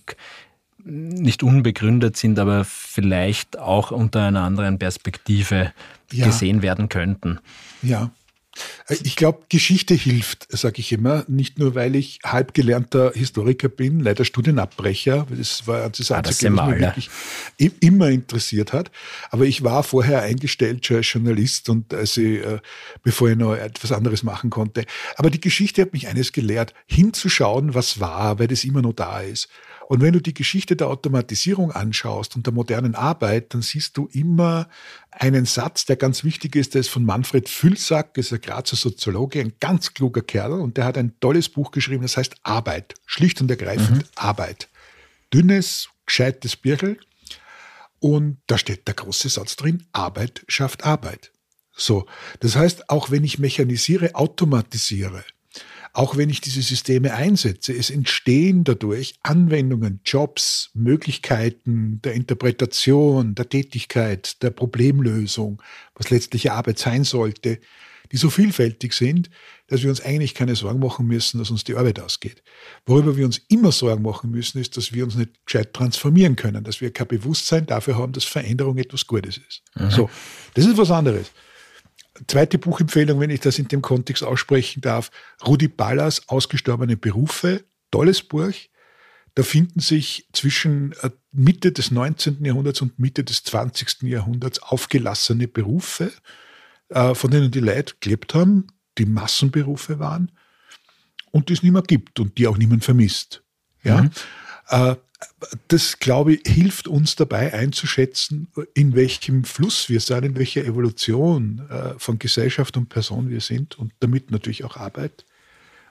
nicht 0.85 1.43
unbegründet 1.43 2.17
sind, 2.17 2.39
aber 2.39 2.65
vielleicht 2.65 3.57
auch 3.57 3.91
unter 3.91 4.23
einer 4.23 4.41
anderen 4.41 4.79
Perspektive 4.79 5.73
ja. 6.11 6.25
gesehen 6.25 6.61
werden 6.61 6.89
könnten. 6.89 7.39
Ja. 7.81 8.11
Ich 9.01 9.15
glaube, 9.15 9.45
Geschichte 9.49 9.95
hilft, 9.95 10.45
sage 10.55 10.79
ich 10.79 10.91
immer. 10.91 11.25
Nicht 11.27 11.57
nur, 11.57 11.73
weil 11.73 11.95
ich 11.95 12.19
halbgelernter 12.23 13.11
Historiker 13.15 13.67
bin, 13.67 13.99
leider 13.99 14.25
Studienabbrecher. 14.25 15.25
Das 15.31 15.65
war 15.65 15.89
das 15.89 16.11
ah, 16.11 16.17
Einzige, 16.17 16.55
was 16.55 16.69
mich 16.69 16.79
wirklich 16.79 17.09
immer 17.79 18.09
interessiert 18.09 18.71
hat. 18.71 18.91
Aber 19.31 19.45
ich 19.45 19.63
war 19.63 19.81
vorher 19.81 20.21
eingestellt 20.21 20.89
als 20.91 21.11
Journalist 21.11 21.69
und 21.69 21.95
also, 21.95 22.21
bevor 23.01 23.29
ich 23.29 23.37
noch 23.37 23.55
etwas 23.55 23.91
anderes 23.91 24.21
machen 24.21 24.51
konnte. 24.51 24.85
Aber 25.15 25.31
die 25.31 25.41
Geschichte 25.41 25.81
hat 25.81 25.93
mich 25.93 26.07
eines 26.07 26.31
gelehrt, 26.31 26.75
hinzuschauen, 26.85 27.73
was 27.73 27.99
war, 27.99 28.37
weil 28.37 28.47
das 28.47 28.65
immer 28.65 28.83
noch 28.83 28.93
da 28.93 29.21
ist. 29.21 29.49
Und 29.87 30.01
wenn 30.01 30.13
du 30.13 30.21
die 30.21 30.33
Geschichte 30.33 30.75
der 30.75 30.87
Automatisierung 30.87 31.71
anschaust 31.71 32.35
und 32.35 32.45
der 32.45 32.53
modernen 32.53 32.95
Arbeit, 32.95 33.53
dann 33.53 33.61
siehst 33.61 33.97
du 33.97 34.07
immer 34.11 34.69
einen 35.11 35.45
Satz, 35.45 35.85
der 35.85 35.95
ganz 35.95 36.23
wichtig 36.23 36.55
ist, 36.55 36.73
der 36.73 36.81
ist 36.81 36.89
von 36.89 37.05
Manfred 37.05 37.49
Füllsack, 37.49 38.17
ist 38.17 38.33
ein 38.33 38.41
Grazer 38.41 38.75
Soziologe, 38.75 39.39
ein 39.39 39.53
ganz 39.59 39.93
kluger 39.93 40.21
Kerl 40.21 40.53
und 40.53 40.77
der 40.77 40.85
hat 40.85 40.97
ein 40.97 41.19
tolles 41.19 41.49
Buch 41.49 41.71
geschrieben, 41.71 42.03
das 42.03 42.17
heißt 42.17 42.35
Arbeit, 42.43 42.95
schlicht 43.05 43.41
und 43.41 43.49
ergreifend 43.49 43.97
mhm. 43.97 44.09
Arbeit. 44.15 44.69
Dünnes, 45.33 45.89
gescheites 46.05 46.55
Birkel 46.55 46.97
und 47.99 48.37
da 48.47 48.57
steht 48.57 48.87
der 48.87 48.95
große 48.95 49.29
Satz 49.29 49.55
drin, 49.55 49.85
Arbeit 49.93 50.43
schafft 50.47 50.85
Arbeit. 50.85 51.31
So, 51.75 52.05
das 52.39 52.55
heißt, 52.55 52.89
auch 52.89 53.11
wenn 53.11 53.23
ich 53.23 53.39
mechanisiere, 53.39 54.15
automatisiere, 54.15 55.23
auch 55.93 56.17
wenn 56.17 56.29
ich 56.29 56.41
diese 56.41 56.63
Systeme 56.63 57.13
einsetze, 57.13 57.71
es 57.71 57.91
entstehen 57.91 58.63
dadurch 58.63 59.15
Anwendungen, 59.21 59.99
Jobs, 60.03 60.71
Möglichkeiten 60.73 62.01
der 62.03 62.13
Interpretation, 62.13 63.35
der 63.35 63.47
Tätigkeit, 63.47 64.41
der 64.41 64.49
Problemlösung, 64.49 65.61
was 65.93 66.09
letztliche 66.09 66.53
Arbeit 66.53 66.79
sein 66.79 67.03
sollte, 67.03 67.59
die 68.11 68.17
so 68.17 68.29
vielfältig 68.29 68.93
sind, 68.93 69.29
dass 69.67 69.83
wir 69.83 69.89
uns 69.89 70.01
eigentlich 70.01 70.33
keine 70.33 70.55
Sorgen 70.55 70.79
machen 70.79 71.07
müssen, 71.07 71.37
dass 71.39 71.51
uns 71.51 71.63
die 71.63 71.75
Arbeit 71.75 71.99
ausgeht. 71.99 72.43
Worüber 72.85 73.15
wir 73.15 73.25
uns 73.25 73.39
immer 73.47 73.71
Sorgen 73.71 74.03
machen 74.03 74.31
müssen, 74.31 74.59
ist, 74.59 74.77
dass 74.77 74.93
wir 74.93 75.03
uns 75.03 75.15
nicht 75.15 75.45
gescheit 75.45 75.73
transformieren 75.73 76.35
können, 76.35 76.63
dass 76.63 76.81
wir 76.81 76.91
kein 76.91 77.07
Bewusstsein 77.07 77.65
dafür 77.65 77.97
haben, 77.97 78.13
dass 78.13 78.23
Veränderung 78.23 78.77
etwas 78.77 79.05
Gutes 79.07 79.37
ist. 79.37 79.61
Mhm. 79.75 79.89
So, 79.91 80.09
das 80.55 80.65
ist 80.65 80.77
was 80.77 80.91
anderes. 80.91 81.31
Zweite 82.27 82.59
Buchempfehlung, 82.59 83.19
wenn 83.19 83.31
ich 83.31 83.39
das 83.39 83.57
in 83.57 83.67
dem 83.67 83.81
Kontext 83.81 84.23
aussprechen 84.23 84.81
darf, 84.81 85.09
Rudi 85.45 85.67
Ballas 85.67 86.27
Ausgestorbene 86.29 86.95
Berufe, 86.95 87.63
tolles 87.91 88.21
Buch. 88.21 88.53
Da 89.35 89.41
finden 89.41 89.79
sich 89.79 90.27
zwischen 90.31 90.93
äh, 91.01 91.09
Mitte 91.31 91.71
des 91.71 91.89
19. 91.89 92.45
Jahrhunderts 92.45 92.81
und 92.81 92.99
Mitte 92.99 93.23
des 93.23 93.43
20. 93.43 94.03
Jahrhunderts 94.03 94.61
aufgelassene 94.61 95.47
Berufe, 95.47 96.11
äh, 96.89 97.15
von 97.15 97.31
denen 97.31 97.49
die 97.49 97.59
Leute 97.59 97.95
gelebt 97.99 98.35
haben, 98.35 98.67
die 98.99 99.05
Massenberufe 99.05 99.97
waren 99.97 100.31
und 101.31 101.49
die 101.49 101.53
es 101.53 101.63
nicht 101.63 101.71
mehr 101.71 101.81
gibt 101.81 102.19
und 102.19 102.37
die 102.37 102.45
auch 102.47 102.57
niemand 102.57 102.83
vermisst. 102.83 103.43
Ja? 103.81 104.03
Mhm. 104.03 104.11
Das, 105.67 105.99
glaube 105.99 106.35
ich, 106.35 106.41
hilft 106.45 106.87
uns 106.87 107.15
dabei 107.15 107.53
einzuschätzen, 107.53 108.47
in 108.73 108.95
welchem 108.95 109.43
Fluss 109.43 109.89
wir 109.89 109.99
sind, 109.99 110.23
in 110.23 110.35
welcher 110.35 110.63
Evolution 110.63 111.67
äh, 111.69 111.93
von 111.97 112.19
Gesellschaft 112.19 112.77
und 112.77 112.89
Person 112.89 113.29
wir 113.29 113.41
sind 113.41 113.77
und 113.77 113.93
damit 113.99 114.31
natürlich 114.31 114.63
auch 114.63 114.77
Arbeit. 114.77 115.25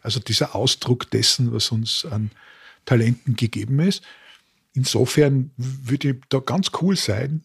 Also 0.02 0.20
dieser 0.20 0.54
Ausdruck 0.54 1.10
dessen, 1.10 1.52
was 1.52 1.70
uns 1.70 2.04
an 2.04 2.30
Talenten 2.84 3.36
gegeben 3.36 3.80
ist. 3.80 4.02
Insofern 4.74 5.50
würde 5.56 6.10
ich 6.10 6.16
da 6.30 6.38
ganz 6.38 6.70
cool 6.80 6.96
sein. 6.96 7.44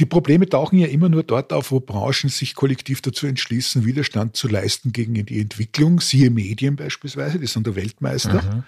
Die 0.00 0.04
Probleme 0.04 0.48
tauchen 0.48 0.80
ja 0.80 0.88
immer 0.88 1.08
nur 1.08 1.22
dort 1.22 1.52
auf, 1.52 1.70
wo 1.70 1.78
Branchen 1.78 2.28
sich 2.28 2.54
kollektiv 2.56 3.00
dazu 3.02 3.28
entschließen, 3.28 3.86
Widerstand 3.86 4.36
zu 4.36 4.48
leisten 4.48 4.92
gegen 4.92 5.14
die 5.14 5.40
Entwicklung. 5.40 6.00
Siehe 6.00 6.30
Medien 6.30 6.74
beispielsweise, 6.74 7.38
die 7.38 7.46
sind 7.46 7.66
der 7.68 7.76
Weltmeister. 7.76 8.42
Mhm. 8.42 8.64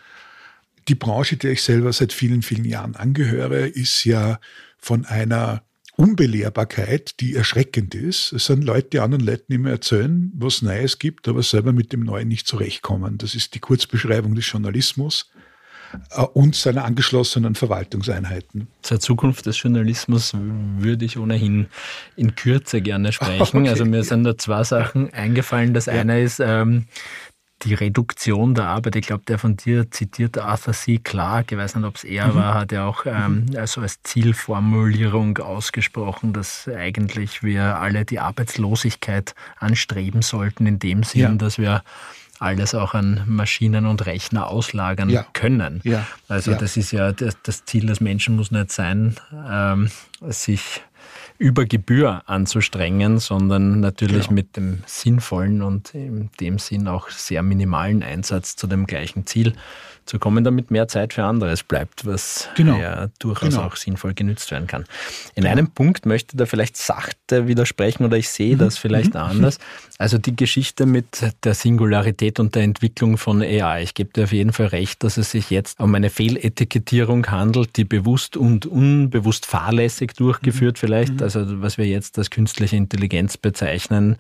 Die 0.88 0.94
Branche, 0.94 1.36
der 1.36 1.52
ich 1.52 1.62
selber 1.62 1.92
seit 1.92 2.12
vielen, 2.12 2.42
vielen 2.42 2.64
Jahren 2.64 2.96
angehöre, 2.96 3.66
ist 3.66 4.04
ja 4.04 4.40
von 4.78 5.04
einer 5.04 5.62
Unbelehrbarkeit, 5.96 7.20
die 7.20 7.34
erschreckend 7.34 7.94
ist. 7.94 8.32
Es 8.32 8.46
sind 8.46 8.64
Leute, 8.64 8.88
die 8.90 9.00
anderen 9.00 9.24
Leuten 9.24 9.52
immer 9.52 9.70
erzählen, 9.70 10.32
was 10.34 10.62
Neues 10.62 10.98
gibt, 10.98 11.28
aber 11.28 11.42
selber 11.42 11.72
mit 11.72 11.92
dem 11.92 12.00
Neuen 12.00 12.28
nicht 12.28 12.46
zurechtkommen. 12.46 13.18
Das 13.18 13.34
ist 13.34 13.54
die 13.54 13.60
Kurzbeschreibung 13.60 14.34
des 14.34 14.50
Journalismus 14.50 15.30
äh, 16.10 16.22
und 16.22 16.56
seiner 16.56 16.84
angeschlossenen 16.84 17.54
Verwaltungseinheiten. 17.54 18.68
Zur 18.80 19.00
Zukunft 19.00 19.44
des 19.44 19.62
Journalismus 19.62 20.32
würde 20.34 21.04
ich 21.04 21.18
ohnehin 21.18 21.66
in 22.16 22.34
Kürze 22.34 22.80
gerne 22.80 23.12
sprechen. 23.12 23.42
Okay. 23.52 23.68
Also 23.68 23.84
mir 23.84 24.02
sind 24.02 24.24
da 24.24 24.36
zwei 24.38 24.64
Sachen 24.64 25.12
eingefallen. 25.12 25.74
Das 25.74 25.86
ja. 25.86 25.92
eine 25.92 26.22
ist, 26.22 26.40
ähm, 26.40 26.86
die 27.64 27.74
Reduktion 27.74 28.54
der 28.54 28.66
Arbeit, 28.66 28.96
ich 28.96 29.06
glaube, 29.06 29.24
der 29.26 29.38
von 29.38 29.56
dir 29.56 29.90
zitierte 29.90 30.44
Arthur 30.44 30.74
C. 30.74 30.98
Clarke, 30.98 31.54
ich 31.54 31.60
weiß 31.60 31.76
nicht, 31.76 31.84
ob 31.84 31.96
es 31.96 32.04
er 32.04 32.28
mhm. 32.28 32.34
war, 32.34 32.54
hat 32.54 32.72
ja 32.72 32.86
auch 32.86 33.06
ähm, 33.06 33.46
mhm. 33.48 33.56
also 33.56 33.80
als 33.80 34.02
Zielformulierung 34.02 35.38
ausgesprochen, 35.38 36.32
dass 36.32 36.68
eigentlich 36.68 37.42
wir 37.42 37.78
alle 37.78 38.04
die 38.04 38.20
Arbeitslosigkeit 38.20 39.34
anstreben 39.58 40.22
sollten, 40.22 40.66
in 40.66 40.78
dem 40.78 41.02
Sinn, 41.02 41.20
ja. 41.20 41.34
dass 41.34 41.58
wir 41.58 41.82
alles 42.38 42.74
auch 42.74 42.94
an 42.94 43.22
Maschinen 43.26 43.86
und 43.86 44.04
Rechner 44.04 44.48
auslagern 44.48 45.08
ja. 45.08 45.24
können. 45.32 45.80
Ja. 45.84 46.06
Also 46.28 46.54
das 46.54 46.76
ist 46.76 46.90
ja 46.90 47.12
das, 47.12 47.36
das, 47.44 47.64
Ziel 47.64 47.86
des 47.86 48.00
Menschen 48.00 48.34
muss 48.34 48.50
nicht 48.50 48.72
sein, 48.72 49.14
ähm, 49.48 49.88
sich 50.28 50.82
über 51.42 51.66
Gebühr 51.66 52.22
anzustrengen, 52.26 53.18
sondern 53.18 53.80
natürlich 53.80 54.28
genau. 54.28 54.34
mit 54.34 54.56
dem 54.56 54.84
sinnvollen 54.86 55.62
und 55.62 55.92
in 55.92 56.30
dem 56.38 56.60
Sinn 56.60 56.86
auch 56.86 57.10
sehr 57.10 57.42
minimalen 57.42 58.04
Einsatz 58.04 58.54
zu 58.54 58.68
dem 58.68 58.86
gleichen 58.86 59.26
Ziel 59.26 59.54
zu 60.06 60.18
kommen, 60.18 60.44
damit 60.44 60.70
mehr 60.70 60.88
Zeit 60.88 61.12
für 61.12 61.24
anderes 61.24 61.62
bleibt, 61.62 62.06
was 62.06 62.48
genau. 62.54 62.78
ja 62.78 63.08
durchaus 63.18 63.50
genau. 63.50 63.66
auch 63.66 63.76
sinnvoll 63.76 64.14
genützt 64.14 64.50
werden 64.50 64.66
kann. 64.66 64.84
In 65.34 65.42
genau. 65.42 65.50
einem 65.50 65.70
Punkt 65.70 66.06
möchte 66.06 66.36
da 66.36 66.46
vielleicht 66.46 66.76
sachte 66.76 67.48
widersprechen 67.48 68.04
oder 68.04 68.16
ich 68.16 68.28
sehe 68.28 68.54
mhm. 68.54 68.60
das 68.60 68.78
vielleicht 68.78 69.14
mhm. 69.14 69.20
anders. 69.20 69.58
Also 69.98 70.18
die 70.18 70.34
Geschichte 70.34 70.84
mit 70.84 71.32
der 71.44 71.54
Singularität 71.54 72.40
und 72.40 72.56
der 72.56 72.64
Entwicklung 72.64 73.18
von 73.18 73.40
AI. 73.40 73.84
Ich 73.84 73.94
gebe 73.94 74.10
dir 74.12 74.24
auf 74.24 74.32
jeden 74.32 74.52
Fall 74.52 74.66
recht, 74.66 75.04
dass 75.04 75.16
es 75.16 75.30
sich 75.30 75.48
jetzt 75.50 75.78
um 75.78 75.94
eine 75.94 76.10
Fehletikettierung 76.10 77.24
handelt, 77.28 77.76
die 77.76 77.84
bewusst 77.84 78.36
und 78.36 78.66
unbewusst 78.66 79.46
fahrlässig 79.46 80.14
durchgeführt 80.14 80.74
mhm. 80.74 80.78
vielleicht, 80.78 81.14
mhm. 81.14 81.22
also 81.22 81.62
was 81.62 81.78
wir 81.78 81.86
jetzt 81.86 82.18
als 82.18 82.30
künstliche 82.30 82.74
Intelligenz 82.74 83.36
bezeichnen 83.36 84.16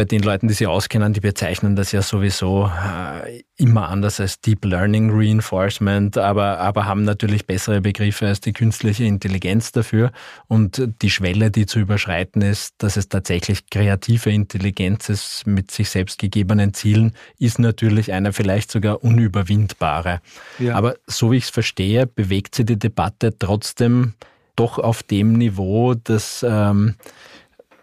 bei 0.00 0.06
den 0.06 0.22
Leuten, 0.22 0.48
die 0.48 0.54
sich 0.54 0.66
auskennen, 0.66 1.12
die 1.12 1.20
bezeichnen 1.20 1.76
das 1.76 1.92
ja 1.92 2.00
sowieso 2.00 2.70
äh, 2.74 3.42
immer 3.58 3.90
anders 3.90 4.18
als 4.18 4.40
Deep 4.40 4.64
Learning 4.64 5.10
Reinforcement, 5.12 6.16
aber, 6.16 6.58
aber 6.58 6.86
haben 6.86 7.04
natürlich 7.04 7.46
bessere 7.46 7.82
Begriffe 7.82 8.26
als 8.26 8.40
die 8.40 8.54
künstliche 8.54 9.04
Intelligenz 9.04 9.72
dafür. 9.72 10.10
Und 10.48 10.88
die 11.02 11.10
Schwelle, 11.10 11.50
die 11.50 11.66
zu 11.66 11.80
überschreiten 11.80 12.40
ist, 12.40 12.76
dass 12.78 12.96
es 12.96 13.10
tatsächlich 13.10 13.68
kreative 13.68 14.30
Intelligenz 14.30 15.10
ist 15.10 15.46
mit 15.46 15.70
sich 15.70 15.90
selbst 15.90 16.18
gegebenen 16.18 16.72
Zielen, 16.72 17.12
ist 17.38 17.58
natürlich 17.58 18.10
eine 18.10 18.32
vielleicht 18.32 18.70
sogar 18.70 19.04
unüberwindbare. 19.04 20.22
Ja. 20.58 20.76
Aber 20.76 20.94
so 21.06 21.30
wie 21.30 21.36
ich 21.36 21.44
es 21.44 21.50
verstehe, 21.50 22.06
bewegt 22.06 22.54
sich 22.54 22.64
die 22.64 22.78
Debatte 22.78 23.38
trotzdem 23.38 24.14
doch 24.56 24.78
auf 24.78 25.02
dem 25.02 25.34
Niveau, 25.34 25.92
dass 25.92 26.42
ähm, 26.48 26.94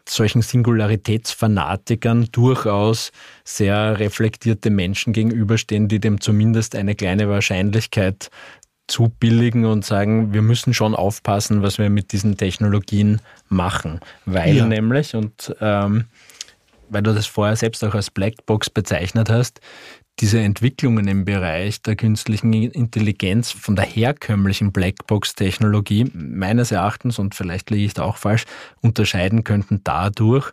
solchen 0.10 0.42
Singularitätsfanatikern 0.42 2.28
durchaus 2.32 3.12
sehr 3.44 4.00
reflektierte 4.00 4.70
Menschen 4.70 5.14
gegenüberstehen, 5.14 5.88
die 5.88 6.00
dem 6.00 6.22
zumindest 6.22 6.76
eine 6.76 6.96
kleine 6.96 7.30
Wahrscheinlichkeit 7.30 8.30
zubilligen 8.88 9.66
und 9.66 9.86
sagen, 9.86 10.34
wir 10.34 10.42
müssen 10.42 10.74
schon 10.74 10.96
aufpassen, 10.96 11.62
was 11.62 11.78
wir 11.78 11.90
mit 11.90 12.14
diesen 12.14 12.38
Technologien 12.38 13.22
machen. 13.50 14.00
Weil 14.26 14.56
ja. 14.56 14.66
nämlich, 14.66 15.14
und 15.14 15.54
ähm, 15.60 16.06
weil 16.90 17.04
du 17.04 17.14
das 17.14 17.26
vorher 17.26 17.56
selbst 17.56 17.84
auch 17.84 17.94
als 17.94 18.10
Blackbox 18.10 18.70
bezeichnet 18.70 19.30
hast, 19.30 19.60
diese 20.20 20.40
Entwicklungen 20.40 21.08
im 21.08 21.26
Bereich 21.26 21.82
der 21.82 21.96
künstlichen 21.96 22.52
Intelligenz 22.54 23.52
von 23.52 23.76
der 23.76 23.86
herkömmlichen 23.86 24.72
Blackbox-Technologie 24.72 26.10
meines 26.14 26.72
Erachtens, 26.72 27.20
und 27.20 27.36
vielleicht 27.36 27.70
liege 27.70 27.86
ich 27.86 27.94
da 27.94 28.04
auch 28.04 28.18
falsch, 28.18 28.46
unterscheiden 28.82 29.44
könnten 29.44 29.82
dadurch, 29.84 30.52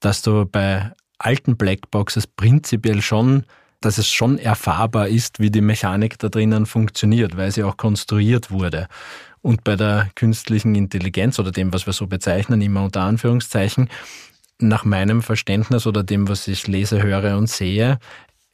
dass 0.00 0.22
du 0.22 0.44
bei 0.44 0.92
alten 1.18 1.56
Blackboxes 1.56 2.26
prinzipiell 2.26 3.00
schon, 3.00 3.44
dass 3.80 3.98
es 3.98 4.10
schon 4.10 4.38
erfahrbar 4.38 5.08
ist, 5.08 5.38
wie 5.38 5.50
die 5.50 5.60
Mechanik 5.60 6.18
da 6.18 6.28
drinnen 6.28 6.66
funktioniert, 6.66 7.36
weil 7.36 7.52
sie 7.52 7.62
auch 7.62 7.76
konstruiert 7.76 8.50
wurde. 8.50 8.88
Und 9.40 9.62
bei 9.62 9.76
der 9.76 10.10
künstlichen 10.16 10.74
Intelligenz 10.74 11.38
oder 11.38 11.52
dem, 11.52 11.72
was 11.72 11.86
wir 11.86 11.92
so 11.92 12.08
bezeichnen, 12.08 12.60
immer 12.60 12.82
unter 12.82 13.02
Anführungszeichen, 13.02 13.88
nach 14.58 14.84
meinem 14.84 15.22
Verständnis 15.22 15.86
oder 15.86 16.02
dem, 16.02 16.28
was 16.28 16.48
ich 16.48 16.66
lese, 16.66 17.02
höre 17.02 17.36
und 17.36 17.48
sehe, 17.48 17.98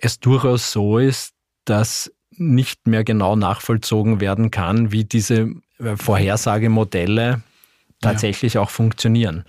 es 0.03 0.21
durchaus 0.21 0.73
so 0.73 0.99
ist, 0.99 1.33
dass 1.65 2.12
nicht 2.31 2.87
mehr 2.87 3.05
genau 3.05 3.37
nachvollzogen 3.37 4.21
werden 4.21 4.51
kann, 4.51 4.93
wie 4.93 5.05
diese 5.05 5.55
äh, 5.79 5.97
Vorhersagemodelle 5.97 7.43
tatsächlich 8.01 8.55
ja. 8.55 8.61
auch 8.61 8.71
funktionieren. 8.71 9.45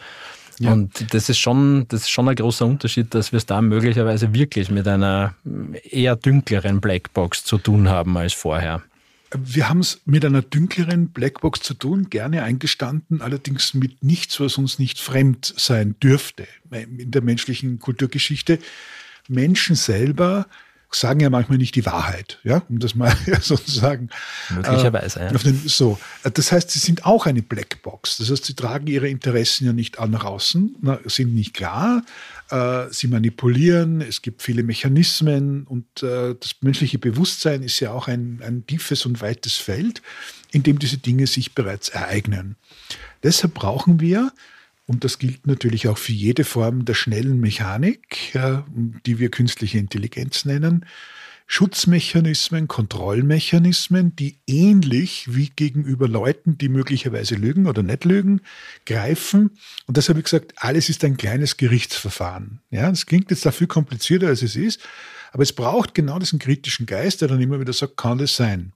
Ja. 0.60 0.72
Und 0.72 1.14
das 1.14 1.30
ist, 1.30 1.40
schon, 1.40 1.88
das 1.88 2.02
ist 2.02 2.10
schon 2.10 2.30
ein 2.30 2.36
großer 2.36 2.66
Unterschied, 2.66 3.14
dass 3.16 3.32
wir 3.32 3.38
es 3.38 3.48
da 3.48 3.62
möglicherweise 3.62 4.34
wirklich 4.34 4.70
mit 4.70 4.88
einer 4.88 5.34
eher 5.90 6.16
dünkleren 6.16 6.80
Blackbox 6.80 7.44
zu 7.44 7.58
tun 7.58 7.90
haben 7.90 8.16
als 8.18 8.34
vorher. 8.34 8.84
Wir 9.36 9.68
haben 9.68 9.80
es 9.80 10.02
mit 10.06 10.24
einer 10.24 10.44
dünkleren 10.44 11.10
Blackbox 11.10 11.62
zu 11.62 11.74
tun, 11.74 12.12
gerne 12.12 12.44
eingestanden, 12.44 13.24
allerdings 13.24 13.74
mit 13.74 14.04
nichts, 14.04 14.40
was 14.40 14.60
uns 14.60 14.78
nicht 14.78 15.00
fremd 15.00 15.52
sein 15.58 15.96
dürfte 16.00 16.48
in 16.70 17.10
der 17.10 17.24
menschlichen 17.24 17.80
Kulturgeschichte. 17.80 18.60
Menschen 19.28 19.76
selber 19.76 20.48
sagen 20.96 21.20
ja 21.20 21.30
manchmal 21.30 21.58
nicht 21.58 21.76
die 21.76 21.86
Wahrheit, 21.86 22.40
ja, 22.44 22.62
um 22.70 22.80
das 22.80 22.96
mal 22.96 23.16
sozusagen. 23.42 24.10
Möglicherweise, 24.50 25.20
äh, 25.20 25.32
ja. 25.32 25.38
Den, 25.38 25.62
so. 25.66 26.00
Das 26.22 26.52
heißt, 26.52 26.72
sie 26.72 26.80
sind 26.80 27.06
auch 27.06 27.26
eine 27.26 27.42
Blackbox. 27.42 28.18
Das 28.18 28.30
heißt, 28.30 28.46
sie 28.46 28.54
tragen 28.54 28.88
ihre 28.88 29.10
Interessen 29.10 29.66
ja 29.66 29.74
nicht 29.74 30.00
nach 30.00 30.24
außen, 30.24 30.76
sind 31.06 31.34
nicht 31.34 31.54
klar, 31.54 32.04
äh, 32.50 32.86
sie 32.92 33.08
manipulieren, 33.08 34.02
es 34.02 34.22
gibt 34.22 34.42
viele 34.42 34.64
Mechanismen 34.64 35.64
und 35.64 36.04
äh, 36.04 36.36
das 36.40 36.56
menschliche 36.62 37.00
Bewusstsein 37.00 37.64
ist 37.64 37.80
ja 37.80 37.92
auch 37.92 38.08
ein, 38.08 38.42
ein 38.44 38.66
tiefes 38.68 39.06
und 39.06 39.22
weites 39.22 39.56
Feld, 39.56 40.02
in 40.52 40.64
dem 40.64 40.80
diese 40.80 40.98
Dinge 40.98 41.28
sich 41.28 41.56
bereits 41.56 41.90
ereignen. 41.90 42.56
Deshalb 43.24 43.54
brauchen 43.54 44.00
wir 44.00 44.32
und 44.94 45.04
das 45.04 45.18
gilt 45.18 45.48
natürlich 45.48 45.88
auch 45.88 45.98
für 45.98 46.14
jede 46.14 46.44
Form 46.44 46.86
der 46.86 46.94
schnellen 46.94 47.40
Mechanik, 47.40 48.38
die 49.08 49.18
wir 49.18 49.32
künstliche 49.32 49.80
Intelligenz 49.80 50.46
nennen. 50.46 50.86
Schutzmechanismen, 51.48 52.68
Kontrollmechanismen, 52.68 54.16
die 54.16 54.38
ähnlich 54.46 55.26
wie 55.34 55.50
gegenüber 55.50 56.08
Leuten, 56.08 56.60
die 56.60 56.70
möglicherweise 56.70 57.34
lügen 57.36 57.66
oder 57.66 57.82
nicht 57.82 58.06
lügen, 58.06 58.42
greifen. 58.86 59.50
Und 59.88 59.98
das 59.98 60.10
habe 60.10 60.20
ich 60.20 60.26
gesagt, 60.26 60.54
alles 60.58 60.90
ist 60.90 61.04
ein 61.04 61.18
kleines 61.18 61.58
Gerichtsverfahren. 61.58 62.60
Ja, 62.70 62.90
das 62.90 63.08
klingt 63.08 63.32
jetzt 63.32 63.48
dafür 63.48 63.68
komplizierter, 63.68 64.28
als 64.28 64.44
es 64.44 64.56
ist, 64.56 64.80
aber 65.32 65.42
es 65.42 65.54
braucht 65.54 65.96
genau 65.96 66.20
diesen 66.20 66.38
kritischen 66.38 66.86
Geist, 66.86 67.22
der 67.22 67.28
dann 67.28 67.42
immer 67.42 67.60
wieder 67.60 67.74
sagt, 67.74 67.98
kann 67.98 68.20
das 68.20 68.36
sein? 68.36 68.74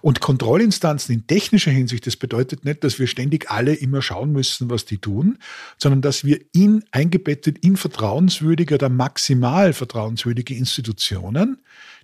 Und 0.00 0.20
Kontrollinstanzen 0.20 1.14
in 1.14 1.26
technischer 1.26 1.70
Hinsicht, 1.70 2.06
das 2.06 2.16
bedeutet 2.16 2.64
nicht, 2.64 2.82
dass 2.84 2.98
wir 2.98 3.06
ständig 3.06 3.50
alle 3.50 3.74
immer 3.74 4.02
schauen 4.02 4.32
müssen, 4.32 4.70
was 4.70 4.84
die 4.84 4.98
tun, 4.98 5.38
sondern 5.78 6.02
dass 6.02 6.24
wir 6.24 6.40
in, 6.52 6.84
eingebettet 6.90 7.58
in 7.58 7.76
vertrauenswürdige 7.76 8.74
oder 8.74 8.88
maximal 8.88 9.72
vertrauenswürdige 9.72 10.54
Institutionen, 10.54 11.58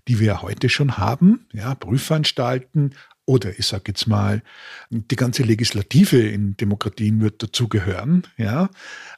die 0.06 0.20
wir 0.20 0.42
heute 0.42 0.68
schon 0.68 0.96
haben, 0.98 1.46
ja, 1.52 1.74
Prüfanstalten, 1.74 2.94
oder 3.28 3.58
ich 3.58 3.66
sage 3.66 3.84
jetzt 3.88 4.06
mal, 4.06 4.42
die 4.88 5.16
ganze 5.16 5.42
Legislative 5.42 6.18
in 6.18 6.56
Demokratien 6.56 7.20
wird 7.20 7.42
dazugehören, 7.42 8.26
ja, 8.38 8.70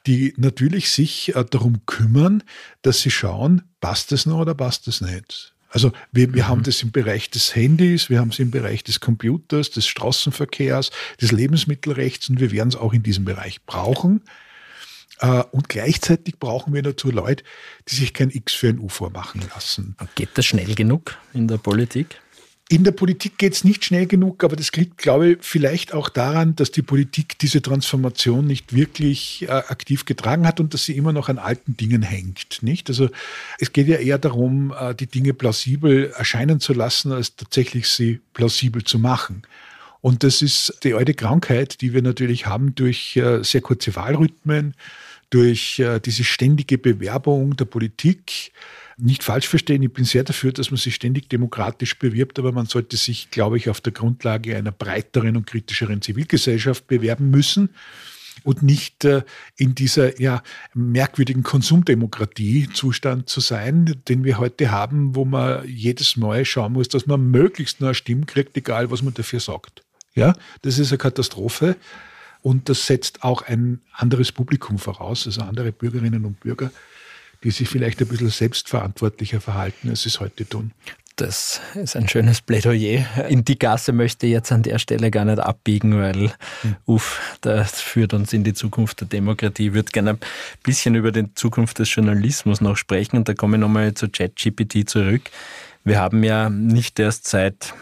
die 0.05 0.33
natürlich 0.35 0.91
sich 0.91 1.33
äh, 1.33 1.45
darum 1.49 1.85
kümmern, 1.85 2.43
dass 2.81 2.99
sie 2.99 3.09
schauen, 3.09 3.61
passt 3.79 4.11
es 4.11 4.25
noch 4.25 4.39
oder 4.39 4.53
passt 4.53 4.89
es 4.89 4.99
nicht. 4.99 5.55
Also 5.71 5.91
wir, 6.11 6.33
wir 6.33 6.43
mhm. 6.43 6.47
haben 6.47 6.63
das 6.63 6.83
im 6.83 6.91
Bereich 6.91 7.29
des 7.29 7.55
Handys, 7.55 8.09
wir 8.09 8.19
haben 8.19 8.29
es 8.29 8.39
im 8.39 8.51
Bereich 8.51 8.83
des 8.83 8.99
Computers, 8.99 9.71
des 9.71 9.87
Straßenverkehrs, 9.87 10.91
des 11.19 11.31
Lebensmittelrechts 11.31 12.29
und 12.29 12.39
wir 12.39 12.51
werden 12.51 12.69
es 12.69 12.75
auch 12.75 12.93
in 12.93 13.03
diesem 13.03 13.25
Bereich 13.25 13.63
brauchen. 13.65 14.21
Äh, 15.19 15.43
und 15.51 15.69
gleichzeitig 15.69 16.39
brauchen 16.39 16.73
wir 16.73 16.81
dazu 16.81 17.09
Leute, 17.09 17.43
die 17.87 17.95
sich 17.95 18.13
kein 18.13 18.29
X 18.29 18.53
für 18.53 18.67
ein 18.67 18.79
U 18.79 18.89
vormachen 18.89 19.41
lassen. 19.53 19.95
Geht 20.15 20.29
das 20.33 20.45
schnell 20.45 20.75
genug 20.75 21.17
in 21.33 21.47
der 21.47 21.57
Politik? 21.57 22.19
In 22.71 22.85
der 22.85 22.93
Politik 22.93 23.37
geht 23.37 23.51
es 23.51 23.65
nicht 23.65 23.83
schnell 23.83 24.07
genug, 24.07 24.45
aber 24.45 24.55
das 24.55 24.71
liegt, 24.71 24.97
glaube 24.97 25.31
ich, 25.31 25.37
vielleicht 25.41 25.93
auch 25.93 26.07
daran, 26.07 26.55
dass 26.55 26.71
die 26.71 26.81
Politik 26.81 27.37
diese 27.37 27.61
Transformation 27.61 28.47
nicht 28.47 28.73
wirklich 28.73 29.41
äh, 29.41 29.51
aktiv 29.51 30.05
getragen 30.05 30.47
hat 30.47 30.61
und 30.61 30.73
dass 30.73 30.85
sie 30.85 30.95
immer 30.95 31.11
noch 31.11 31.27
an 31.27 31.37
alten 31.37 31.75
Dingen 31.75 32.01
hängt. 32.01 32.63
Nicht? 32.63 32.87
Also 32.87 33.09
es 33.59 33.73
geht 33.73 33.89
ja 33.89 33.97
eher 33.97 34.17
darum, 34.19 34.73
äh, 34.79 34.95
die 34.95 35.07
Dinge 35.07 35.33
plausibel 35.33 36.13
erscheinen 36.15 36.61
zu 36.61 36.71
lassen, 36.71 37.11
als 37.11 37.35
tatsächlich 37.35 37.89
sie 37.89 38.21
plausibel 38.33 38.85
zu 38.85 38.99
machen. 38.99 39.41
Und 39.99 40.23
das 40.23 40.41
ist 40.41 40.77
die 40.85 40.93
alte 40.93 41.13
Krankheit, 41.13 41.81
die 41.81 41.93
wir 41.93 42.01
natürlich 42.01 42.45
haben 42.45 42.73
durch 42.73 43.17
äh, 43.17 43.43
sehr 43.43 43.59
kurze 43.59 43.97
Wahlrhythmen, 43.97 44.75
durch 45.29 45.77
äh, 45.79 45.99
diese 45.99 46.23
ständige 46.23 46.77
Bewerbung 46.77 47.57
der 47.57 47.65
Politik 47.65 48.53
nicht 49.01 49.23
falsch 49.23 49.47
verstehen, 49.47 49.81
ich 49.81 49.91
bin 49.91 50.05
sehr 50.05 50.23
dafür, 50.23 50.51
dass 50.51 50.71
man 50.71 50.77
sich 50.77 50.95
ständig 50.95 51.29
demokratisch 51.29 51.97
bewirbt, 51.97 52.37
aber 52.39 52.51
man 52.51 52.67
sollte 52.67 52.97
sich, 52.97 53.31
glaube 53.31 53.57
ich, 53.57 53.69
auf 53.69 53.81
der 53.81 53.93
Grundlage 53.93 54.55
einer 54.55 54.71
breiteren 54.71 55.35
und 55.37 55.47
kritischeren 55.47 56.01
Zivilgesellschaft 56.01 56.87
bewerben 56.87 57.31
müssen 57.31 57.69
und 58.43 58.63
nicht 58.63 59.03
äh, 59.05 59.23
in 59.57 59.75
dieser 59.75 60.19
ja, 60.21 60.43
merkwürdigen 60.73 61.43
Konsumdemokratie-Zustand 61.43 63.27
zu 63.27 63.39
sein, 63.39 64.01
den 64.07 64.23
wir 64.23 64.37
heute 64.37 64.71
haben, 64.71 65.15
wo 65.15 65.25
man 65.25 65.67
jedes 65.67 66.17
Mal 66.17 66.45
schauen 66.45 66.73
muss, 66.73 66.87
dass 66.87 67.07
man 67.07 67.31
möglichst 67.31 67.81
nur 67.81 67.93
Stimme 67.93 68.25
kriegt, 68.25 68.55
egal 68.55 68.91
was 68.91 69.01
man 69.01 69.13
dafür 69.13 69.39
sagt. 69.39 69.83
Ja, 70.13 70.33
das 70.61 70.77
ist 70.77 70.91
eine 70.91 70.97
Katastrophe. 70.97 71.75
Und 72.43 72.69
das 72.69 72.87
setzt 72.87 73.23
auch 73.23 73.43
ein 73.43 73.81
anderes 73.93 74.31
Publikum 74.31 74.79
voraus, 74.79 75.27
also 75.27 75.41
andere 75.41 75.71
Bürgerinnen 75.71 76.25
und 76.25 76.39
Bürger, 76.39 76.71
die 77.43 77.51
sich 77.51 77.69
vielleicht 77.69 78.01
ein 78.01 78.07
bisschen 78.07 78.29
selbstverantwortlicher 78.29 79.41
verhalten, 79.41 79.89
als 79.89 80.03
sie 80.03 80.09
es 80.09 80.19
heute 80.19 80.47
tun. 80.47 80.71
Das 81.17 81.61
ist 81.75 81.95
ein 81.95 82.07
schönes 82.07 82.41
Plädoyer. 82.41 83.05
In 83.29 83.43
die 83.43 83.59
Gasse 83.59 83.91
möchte 83.91 84.25
ich 84.25 84.31
jetzt 84.31 84.51
an 84.51 84.63
der 84.63 84.79
Stelle 84.79 85.11
gar 85.11 85.25
nicht 85.25 85.39
abbiegen, 85.39 85.97
weil, 85.99 86.31
hm. 86.61 86.75
uff, 86.85 87.37
das 87.41 87.81
führt 87.81 88.13
uns 88.13 88.33
in 88.33 88.43
die 88.43 88.53
Zukunft 88.53 89.01
der 89.01 89.07
Demokratie. 89.07 89.67
Ich 89.67 89.73
würde 89.73 89.91
gerne 89.91 90.11
ein 90.11 90.19
bisschen 90.63 90.95
über 90.95 91.11
die 91.11 91.31
Zukunft 91.35 91.79
des 91.79 91.93
Journalismus 91.93 92.61
noch 92.61 92.75
sprechen 92.75 93.17
und 93.17 93.29
da 93.29 93.33
komme 93.33 93.57
ich 93.57 93.61
nochmal 93.61 93.93
zu 93.93 94.09
ChatGPT 94.09 94.89
zurück. 94.89 95.21
Wir 95.83 95.99
haben 95.99 96.23
ja 96.23 96.49
nicht 96.49 96.97
erst 96.99 97.27
seit 97.27 97.73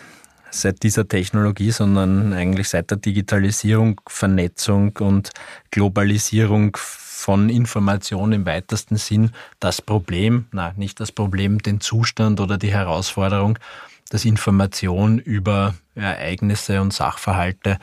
seit 0.51 0.81
dieser 0.83 1.07
Technologie, 1.07 1.71
sondern 1.71 2.33
eigentlich 2.33 2.69
seit 2.69 2.89
der 2.89 2.97
Digitalisierung, 2.97 4.01
Vernetzung 4.07 4.97
und 4.97 5.29
Globalisierung 5.71 6.75
von 7.19 7.49
Information 7.49 8.31
im 8.31 8.45
weitesten 8.45 8.97
Sinn 8.97 9.31
das 9.59 9.81
Problem, 9.81 10.45
na, 10.51 10.73
nicht 10.77 10.99
das 10.99 11.11
Problem, 11.11 11.59
den 11.59 11.81
Zustand 11.81 12.39
oder 12.39 12.57
die 12.57 12.71
Herausforderung, 12.71 13.59
dass 14.09 14.25
Information 14.25 15.19
über 15.19 15.75
Ereignisse 15.95 16.81
und 16.81 16.93
Sachverhalte 16.93 17.77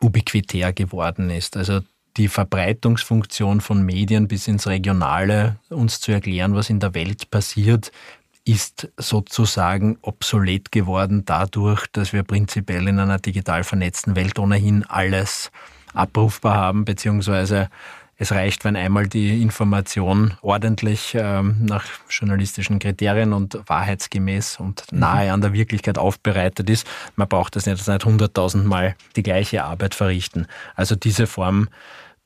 ubiquitär 0.00 0.72
geworden 0.72 1.30
ist. 1.30 1.56
Also 1.56 1.80
die 2.16 2.28
Verbreitungsfunktion 2.28 3.60
von 3.60 3.82
Medien 3.82 4.28
bis 4.28 4.48
ins 4.48 4.66
Regionale, 4.66 5.56
uns 5.70 6.00
zu 6.00 6.12
erklären, 6.12 6.54
was 6.54 6.70
in 6.70 6.80
der 6.80 6.94
Welt 6.94 7.30
passiert, 7.30 7.92
ist 8.44 8.88
sozusagen 8.96 9.98
obsolet 10.00 10.72
geworden 10.72 11.24
dadurch, 11.26 11.86
dass 11.92 12.12
wir 12.12 12.22
prinzipiell 12.22 12.88
in 12.88 12.98
einer 12.98 13.18
digital 13.18 13.62
vernetzten 13.62 14.16
Welt 14.16 14.38
ohnehin 14.38 14.84
alles 14.84 15.50
abrufbar 15.92 16.54
haben, 16.54 16.84
beziehungsweise 16.84 17.68
es 18.20 18.32
reicht, 18.32 18.64
wenn 18.64 18.74
einmal 18.74 19.06
die 19.06 19.40
Information 19.40 20.34
ordentlich 20.42 21.16
ähm, 21.18 21.56
nach 21.60 21.84
journalistischen 22.10 22.80
Kriterien 22.80 23.32
und 23.32 23.60
wahrheitsgemäß 23.66 24.58
und 24.58 24.84
mhm. 24.90 24.98
nahe 24.98 25.32
an 25.32 25.40
der 25.40 25.52
Wirklichkeit 25.52 25.98
aufbereitet 25.98 26.68
ist. 26.68 26.86
Man 27.14 27.28
braucht 27.28 27.54
das 27.54 27.66
nicht, 27.66 27.86
nicht 27.86 28.04
hunderttausendmal 28.04 28.96
die 29.14 29.22
gleiche 29.22 29.64
Arbeit 29.64 29.94
verrichten. 29.94 30.48
Also 30.74 30.96
diese 30.96 31.28
Form 31.28 31.68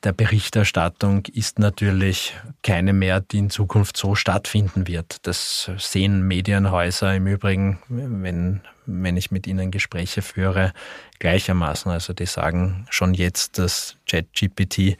der 0.02 0.12
Berichterstattung 0.12 1.26
ist 1.26 1.58
natürlich 1.58 2.34
keine 2.62 2.92
mehr, 2.94 3.20
die 3.20 3.38
in 3.38 3.50
Zukunft 3.50 3.96
so 3.96 4.14
stattfinden 4.14 4.88
wird. 4.88 5.26
Das 5.26 5.70
sehen 5.76 6.26
Medienhäuser 6.26 7.14
im 7.14 7.26
Übrigen, 7.26 7.78
wenn, 7.88 8.62
wenn 8.86 9.16
ich 9.16 9.30
mit 9.30 9.46
ihnen 9.46 9.70
Gespräche 9.70 10.22
führe, 10.22 10.72
gleichermaßen. 11.18 11.90
Also 11.90 12.12
die 12.12 12.26
sagen 12.26 12.86
schon 12.90 13.14
jetzt, 13.14 13.58
dass 13.58 13.96
ChatGPT 14.08 14.96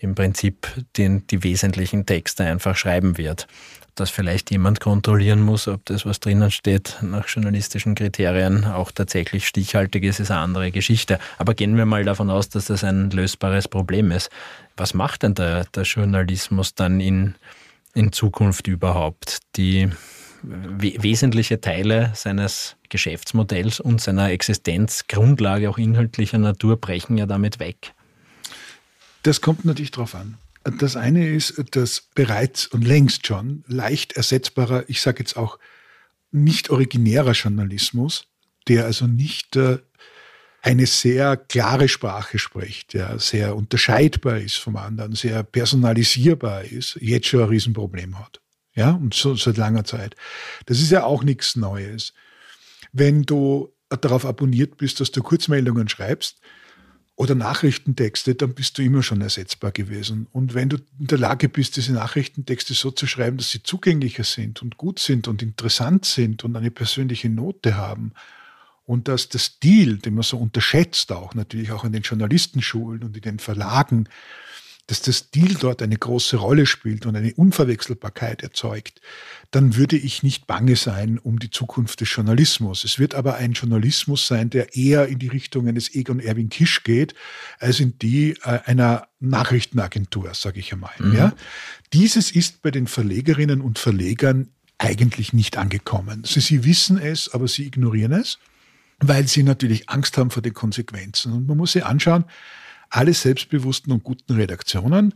im 0.00 0.14
Prinzip 0.14 0.68
den, 0.96 1.26
die 1.26 1.42
wesentlichen 1.42 2.06
Texte 2.06 2.44
einfach 2.44 2.76
schreiben 2.76 3.18
wird 3.18 3.46
dass 3.94 4.10
vielleicht 4.10 4.50
jemand 4.50 4.80
kontrollieren 4.80 5.42
muss, 5.42 5.68
ob 5.68 5.84
das, 5.84 6.06
was 6.06 6.20
drinnen 6.20 6.50
steht, 6.50 6.98
nach 7.02 7.28
journalistischen 7.28 7.94
Kriterien 7.94 8.64
auch 8.64 8.90
tatsächlich 8.90 9.46
stichhaltig 9.46 10.04
ist, 10.04 10.18
ist 10.18 10.30
eine 10.30 10.40
andere 10.40 10.70
Geschichte. 10.70 11.18
Aber 11.38 11.54
gehen 11.54 11.76
wir 11.76 11.84
mal 11.84 12.04
davon 12.04 12.30
aus, 12.30 12.48
dass 12.48 12.66
das 12.66 12.84
ein 12.84 13.10
lösbares 13.10 13.68
Problem 13.68 14.10
ist. 14.10 14.30
Was 14.76 14.94
macht 14.94 15.24
denn 15.24 15.34
der, 15.34 15.64
der 15.66 15.82
Journalismus 15.82 16.74
dann 16.74 17.00
in, 17.00 17.34
in 17.94 18.12
Zukunft 18.12 18.66
überhaupt? 18.66 19.40
Die 19.56 19.90
wesentliche 20.42 21.60
Teile 21.60 22.12
seines 22.14 22.76
Geschäftsmodells 22.92 23.80
und 23.80 24.00
seiner 24.00 24.30
Existenzgrundlage 24.30 25.68
auch 25.68 25.78
inhaltlicher 25.78 26.38
Natur 26.38 26.76
brechen 26.76 27.16
ja 27.16 27.26
damit 27.26 27.58
weg. 27.58 27.94
Das 29.22 29.40
kommt 29.40 29.64
natürlich 29.64 29.90
darauf 29.90 30.14
an. 30.14 30.36
Das 30.78 30.94
eine 30.94 31.26
ist, 31.26 31.60
dass 31.72 32.02
bereits 32.14 32.66
und 32.66 32.82
längst 32.82 33.26
schon 33.26 33.64
leicht 33.66 34.12
ersetzbarer, 34.12 34.84
ich 34.88 35.00
sage 35.00 35.20
jetzt 35.20 35.36
auch 35.36 35.58
nicht 36.30 36.70
originärer 36.70 37.32
Journalismus, 37.32 38.26
der 38.68 38.84
also 38.84 39.06
nicht 39.06 39.56
äh, 39.56 39.78
eine 40.60 40.86
sehr 40.86 41.36
klare 41.36 41.88
Sprache 41.88 42.38
spricht, 42.38 42.92
der 42.92 43.18
sehr 43.18 43.56
unterscheidbar 43.56 44.36
ist 44.36 44.58
vom 44.58 44.76
anderen, 44.76 45.14
sehr 45.14 45.42
personalisierbar 45.42 46.64
ist, 46.64 46.96
jetzt 47.00 47.26
schon 47.26 47.40
ein 47.40 47.48
Riesenproblem 47.48 48.18
hat. 48.18 48.40
Ja, 48.74 48.92
und 48.92 49.14
so 49.14 49.34
seit 49.34 49.56
langer 49.56 49.84
Zeit. 49.84 50.14
Das 50.66 50.78
ist 50.80 50.90
ja 50.90 51.04
auch 51.04 51.24
nichts 51.24 51.56
Neues. 51.56 52.12
Wenn 52.92 53.22
du 53.22 53.72
darauf 53.88 54.24
abonniert 54.24 54.76
bist, 54.76 55.00
dass 55.00 55.10
du 55.10 55.22
Kurzmeldungen 55.22 55.88
schreibst, 55.88 56.40
oder 57.22 57.34
Nachrichtentexte, 57.34 58.34
dann 58.34 58.54
bist 58.54 58.78
du 58.78 58.82
immer 58.82 59.02
schon 59.02 59.20
ersetzbar 59.20 59.70
gewesen. 59.70 60.26
Und 60.32 60.54
wenn 60.54 60.70
du 60.70 60.78
in 60.98 61.06
der 61.06 61.18
Lage 61.18 61.48
bist, 61.48 61.76
diese 61.76 61.92
Nachrichtentexte 61.92 62.74
so 62.74 62.90
zu 62.90 63.06
schreiben, 63.06 63.36
dass 63.36 63.50
sie 63.50 63.62
zugänglicher 63.62 64.24
sind 64.24 64.62
und 64.62 64.76
gut 64.76 64.98
sind 64.98 65.28
und 65.28 65.42
interessant 65.42 66.04
sind 66.04 66.42
und 66.42 66.56
eine 66.56 66.70
persönliche 66.70 67.28
Note 67.28 67.76
haben 67.76 68.12
und 68.84 69.08
dass 69.08 69.28
der 69.28 69.40
Stil, 69.40 69.98
den 69.98 70.14
man 70.14 70.22
so 70.22 70.38
unterschätzt, 70.38 71.12
auch 71.12 71.34
natürlich 71.34 71.70
auch 71.70 71.84
in 71.84 71.92
den 71.92 72.02
Journalistenschulen 72.02 73.04
und 73.04 73.14
in 73.14 73.22
den 73.22 73.38
Verlagen, 73.38 74.08
dass 74.86 75.02
der 75.02 75.12
Stil 75.12 75.54
dort 75.54 75.82
eine 75.82 75.96
große 75.96 76.36
Rolle 76.38 76.66
spielt 76.66 77.06
und 77.06 77.14
eine 77.14 77.34
Unverwechselbarkeit 77.34 78.42
erzeugt, 78.42 79.00
dann 79.52 79.76
würde 79.76 79.96
ich 79.96 80.22
nicht 80.22 80.46
bange 80.46 80.76
sein 80.76 81.18
um 81.18 81.38
die 81.38 81.50
Zukunft 81.50 82.00
des 82.00 82.12
Journalismus. 82.12 82.84
Es 82.84 82.98
wird 82.98 83.14
aber 83.14 83.34
ein 83.36 83.52
Journalismus 83.52 84.26
sein, 84.26 84.48
der 84.48 84.74
eher 84.74 85.08
in 85.08 85.18
die 85.18 85.28
Richtung 85.28 85.68
eines 85.68 85.94
Egon 85.94 86.20
Erwin 86.20 86.48
Kisch 86.48 86.82
geht, 86.84 87.14
als 87.60 87.78
in 87.78 87.98
die 87.98 88.30
äh, 88.44 88.60
einer 88.64 89.08
Nachrichtenagentur, 89.20 90.32
sage 90.32 90.58
ich 90.58 90.72
einmal. 90.72 90.94
Mhm. 90.98 91.14
Ja? 91.14 91.34
Dieses 91.92 92.30
ist 92.30 92.62
bei 92.62 92.70
den 92.70 92.86
Verlegerinnen 92.86 93.60
und 93.60 93.78
Verlegern 93.78 94.48
eigentlich 94.78 95.34
nicht 95.34 95.58
angekommen. 95.58 96.24
Sie, 96.24 96.40
sie 96.40 96.64
wissen 96.64 96.96
es, 96.96 97.32
aber 97.32 97.46
sie 97.46 97.66
ignorieren 97.66 98.12
es, 98.12 98.38
weil 99.00 99.28
sie 99.28 99.42
natürlich 99.42 99.90
Angst 99.90 100.16
haben 100.16 100.30
vor 100.30 100.42
den 100.42 100.54
Konsequenzen. 100.54 101.30
Und 101.34 101.46
man 101.46 101.58
muss 101.58 101.72
sich 101.72 101.84
anschauen, 101.84 102.24
alle 102.88 103.12
selbstbewussten 103.12 103.92
und 103.92 104.02
guten 104.02 104.32
Redaktionen 104.32 105.14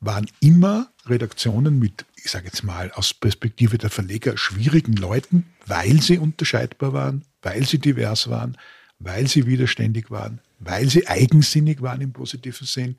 waren 0.00 0.26
immer 0.40 0.90
Redaktionen 1.06 1.78
mit, 1.78 2.04
ich 2.26 2.32
sage 2.32 2.46
jetzt 2.46 2.64
mal 2.64 2.90
aus 2.90 3.14
Perspektive 3.14 3.78
der 3.78 3.88
Verleger, 3.88 4.36
schwierigen 4.36 4.94
Leuten, 4.94 5.46
weil 5.64 6.02
sie 6.02 6.18
unterscheidbar 6.18 6.92
waren, 6.92 7.24
weil 7.40 7.64
sie 7.64 7.78
divers 7.78 8.28
waren, 8.28 8.58
weil 8.98 9.28
sie 9.28 9.46
widerständig 9.46 10.10
waren, 10.10 10.40
weil 10.58 10.90
sie 10.90 11.06
eigensinnig 11.06 11.82
waren 11.82 12.00
im 12.00 12.12
positiven 12.12 12.66
Sinn. 12.66 12.96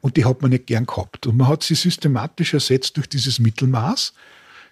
Und 0.00 0.16
die 0.16 0.24
hat 0.24 0.42
man 0.42 0.50
nicht 0.50 0.66
gern 0.66 0.86
gehabt. 0.86 1.28
Und 1.28 1.36
man 1.36 1.46
hat 1.46 1.62
sie 1.62 1.76
systematisch 1.76 2.52
ersetzt 2.52 2.96
durch 2.96 3.08
dieses 3.08 3.38
Mittelmaß, 3.38 4.12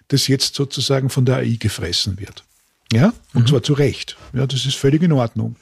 das 0.09 0.27
jetzt 0.27 0.55
sozusagen 0.55 1.09
von 1.09 1.23
der 1.23 1.37
AI 1.37 1.55
gefressen 1.57 2.19
wird. 2.19 2.43
Ja, 2.91 3.13
und 3.33 3.43
mhm. 3.43 3.47
zwar 3.47 3.63
zu 3.63 3.71
Recht. 3.71 4.17
Ja, 4.33 4.45
das 4.45 4.65
ist 4.65 4.75
völlig 4.75 5.01
in 5.01 5.13
Ordnung. 5.13 5.55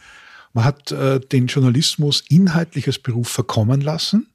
Man 0.54 0.66
hat 0.66 0.92
äh, 0.92 1.20
den 1.20 1.46
Journalismus 1.46 2.24
inhaltlich 2.28 2.88
als 2.88 2.98
Beruf 2.98 3.30
verkommen 3.30 3.82
lassen. 3.82 4.31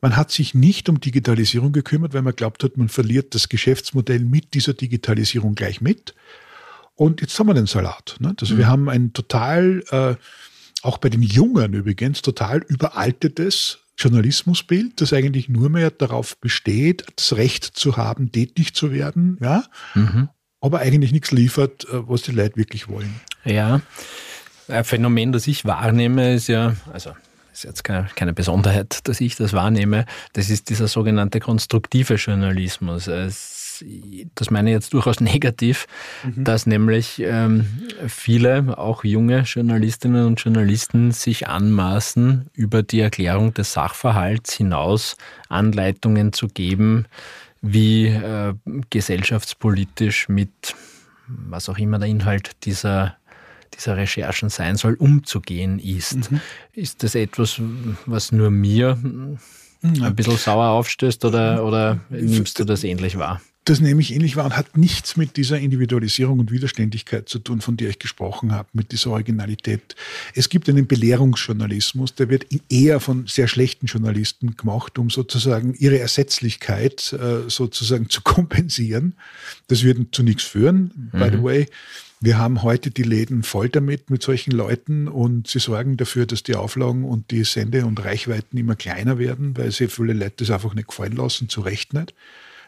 Man 0.00 0.16
hat 0.16 0.30
sich 0.30 0.54
nicht 0.54 0.88
um 0.88 1.00
Digitalisierung 1.00 1.72
gekümmert, 1.72 2.14
weil 2.14 2.22
man 2.22 2.34
glaubt 2.34 2.64
hat, 2.64 2.76
man 2.76 2.88
verliert 2.88 3.34
das 3.34 3.48
Geschäftsmodell 3.48 4.20
mit 4.20 4.54
dieser 4.54 4.74
Digitalisierung 4.74 5.54
gleich 5.54 5.80
mit. 5.80 6.14
Und 6.94 7.20
jetzt 7.20 7.38
haben 7.38 7.46
wir 7.46 7.54
den 7.54 7.66
Salat. 7.66 8.16
Ne? 8.18 8.34
Also 8.40 8.54
mhm. 8.54 8.58
wir 8.58 8.66
haben 8.66 8.88
ein 8.88 9.12
total, 9.12 9.82
äh, 9.90 10.14
auch 10.82 10.98
bei 10.98 11.08
den 11.08 11.22
Jungen 11.22 11.74
übrigens, 11.74 12.22
total 12.22 12.58
überaltetes 12.68 13.78
Journalismusbild, 14.00 15.00
das 15.00 15.12
eigentlich 15.12 15.48
nur 15.48 15.68
mehr 15.68 15.90
darauf 15.90 16.38
besteht, 16.38 17.04
das 17.16 17.36
Recht 17.36 17.64
zu 17.64 17.96
haben, 17.96 18.32
tätig 18.32 18.74
zu 18.74 18.92
werden, 18.92 19.36
ja, 19.40 19.64
mhm. 19.94 20.30
aber 20.60 20.80
eigentlich 20.80 21.12
nichts 21.12 21.32
liefert, 21.32 21.84
äh, 21.84 22.08
was 22.08 22.22
die 22.22 22.32
Leute 22.32 22.56
wirklich 22.56 22.88
wollen. 22.88 23.14
Ja, 23.44 23.82
ein 24.68 24.84
Phänomen, 24.84 25.32
das 25.32 25.46
ich 25.46 25.64
wahrnehme, 25.64 26.34
ist 26.34 26.48
ja, 26.48 26.76
also 26.92 27.12
ist 27.60 27.64
jetzt 27.64 27.84
keine, 27.84 28.08
keine 28.14 28.32
Besonderheit, 28.32 29.00
dass 29.04 29.20
ich 29.20 29.36
das 29.36 29.52
wahrnehme, 29.52 30.06
das 30.32 30.50
ist 30.50 30.70
dieser 30.70 30.88
sogenannte 30.88 31.40
konstruktive 31.40 32.14
Journalismus. 32.14 33.06
Es, 33.06 33.84
das 34.34 34.50
meine 34.50 34.70
ich 34.70 34.74
jetzt 34.74 34.94
durchaus 34.94 35.20
negativ, 35.20 35.86
mhm. 36.24 36.44
dass 36.44 36.66
nämlich 36.66 37.20
ähm, 37.20 37.66
viele, 38.06 38.78
auch 38.78 39.04
junge 39.04 39.40
Journalistinnen 39.40 40.26
und 40.26 40.40
Journalisten, 40.40 41.12
sich 41.12 41.48
anmaßen, 41.48 42.48
über 42.54 42.82
die 42.82 43.00
Erklärung 43.00 43.52
des 43.52 43.72
Sachverhalts 43.72 44.54
hinaus 44.54 45.16
Anleitungen 45.48 46.32
zu 46.32 46.48
geben, 46.48 47.06
wie 47.60 48.06
äh, 48.06 48.54
gesellschaftspolitisch 48.88 50.28
mit 50.28 50.74
was 51.32 51.68
auch 51.68 51.78
immer 51.78 51.98
der 51.98 52.08
Inhalt 52.08 52.52
dieser 52.64 53.16
dieser 53.74 53.96
Recherchen 53.96 54.48
sein 54.48 54.76
soll, 54.76 54.94
umzugehen 54.94 55.78
ist. 55.78 56.30
Mhm. 56.30 56.40
Ist 56.72 57.02
das 57.02 57.14
etwas, 57.14 57.60
was 58.06 58.32
nur 58.32 58.50
mir 58.50 58.98
ein 59.82 60.14
bisschen 60.14 60.36
sauer 60.36 60.68
aufstößt 60.70 61.24
oder, 61.24 61.64
oder 61.64 62.00
nimmst 62.10 62.58
du 62.58 62.64
das 62.64 62.84
ähnlich 62.84 63.18
wahr? 63.18 63.40
Das 63.64 63.80
nehme 63.80 64.00
ich 64.00 64.14
ähnlich 64.14 64.36
wahr 64.36 64.46
und 64.46 64.56
hat 64.56 64.76
nichts 64.78 65.16
mit 65.16 65.36
dieser 65.36 65.58
Individualisierung 65.58 66.38
und 66.40 66.50
Widerständigkeit 66.50 67.28
zu 67.28 67.38
tun, 67.38 67.60
von 67.60 67.76
der 67.76 67.90
ich 67.90 67.98
gesprochen 67.98 68.52
habe, 68.52 68.68
mit 68.72 68.90
dieser 68.90 69.10
Originalität. 69.10 69.96
Es 70.34 70.48
gibt 70.48 70.68
einen 70.68 70.86
Belehrungsjournalismus, 70.86 72.14
der 72.14 72.30
wird 72.30 72.46
eher 72.70 73.00
von 73.00 73.26
sehr 73.26 73.48
schlechten 73.48 73.84
Journalisten 73.86 74.56
gemacht, 74.56 74.98
um 74.98 75.10
sozusagen 75.10 75.74
ihre 75.74 75.98
Ersetzlichkeit 75.98 77.12
äh, 77.12 77.48
sozusagen 77.50 78.08
zu 78.08 78.22
kompensieren. 78.24 79.14
Das 79.68 79.82
wird 79.82 80.14
zu 80.14 80.22
nichts 80.22 80.44
führen, 80.44 81.10
by 81.12 81.26
mhm. 81.26 81.32
the 81.32 81.42
way. 81.42 81.66
Wir 82.22 82.36
haben 82.36 82.62
heute 82.62 82.90
die 82.90 83.02
Läden 83.02 83.42
voll 83.42 83.70
damit, 83.70 84.10
mit 84.10 84.22
solchen 84.22 84.50
Leuten 84.50 85.08
und 85.08 85.48
sie 85.48 85.58
sorgen 85.58 85.96
dafür, 85.96 86.26
dass 86.26 86.42
die 86.42 86.54
Auflagen 86.54 87.04
und 87.04 87.30
die 87.30 87.44
Sende- 87.44 87.86
und 87.86 88.04
Reichweiten 88.04 88.58
immer 88.58 88.76
kleiner 88.76 89.18
werden, 89.18 89.56
weil 89.56 89.72
sie 89.72 89.88
viele 89.88 90.12
Leute 90.12 90.44
das 90.44 90.50
einfach 90.50 90.74
nicht 90.74 90.88
gefallen 90.88 91.16
lassen, 91.16 91.48
zu 91.48 91.62
Recht 91.62 91.94
nicht, 91.94 92.14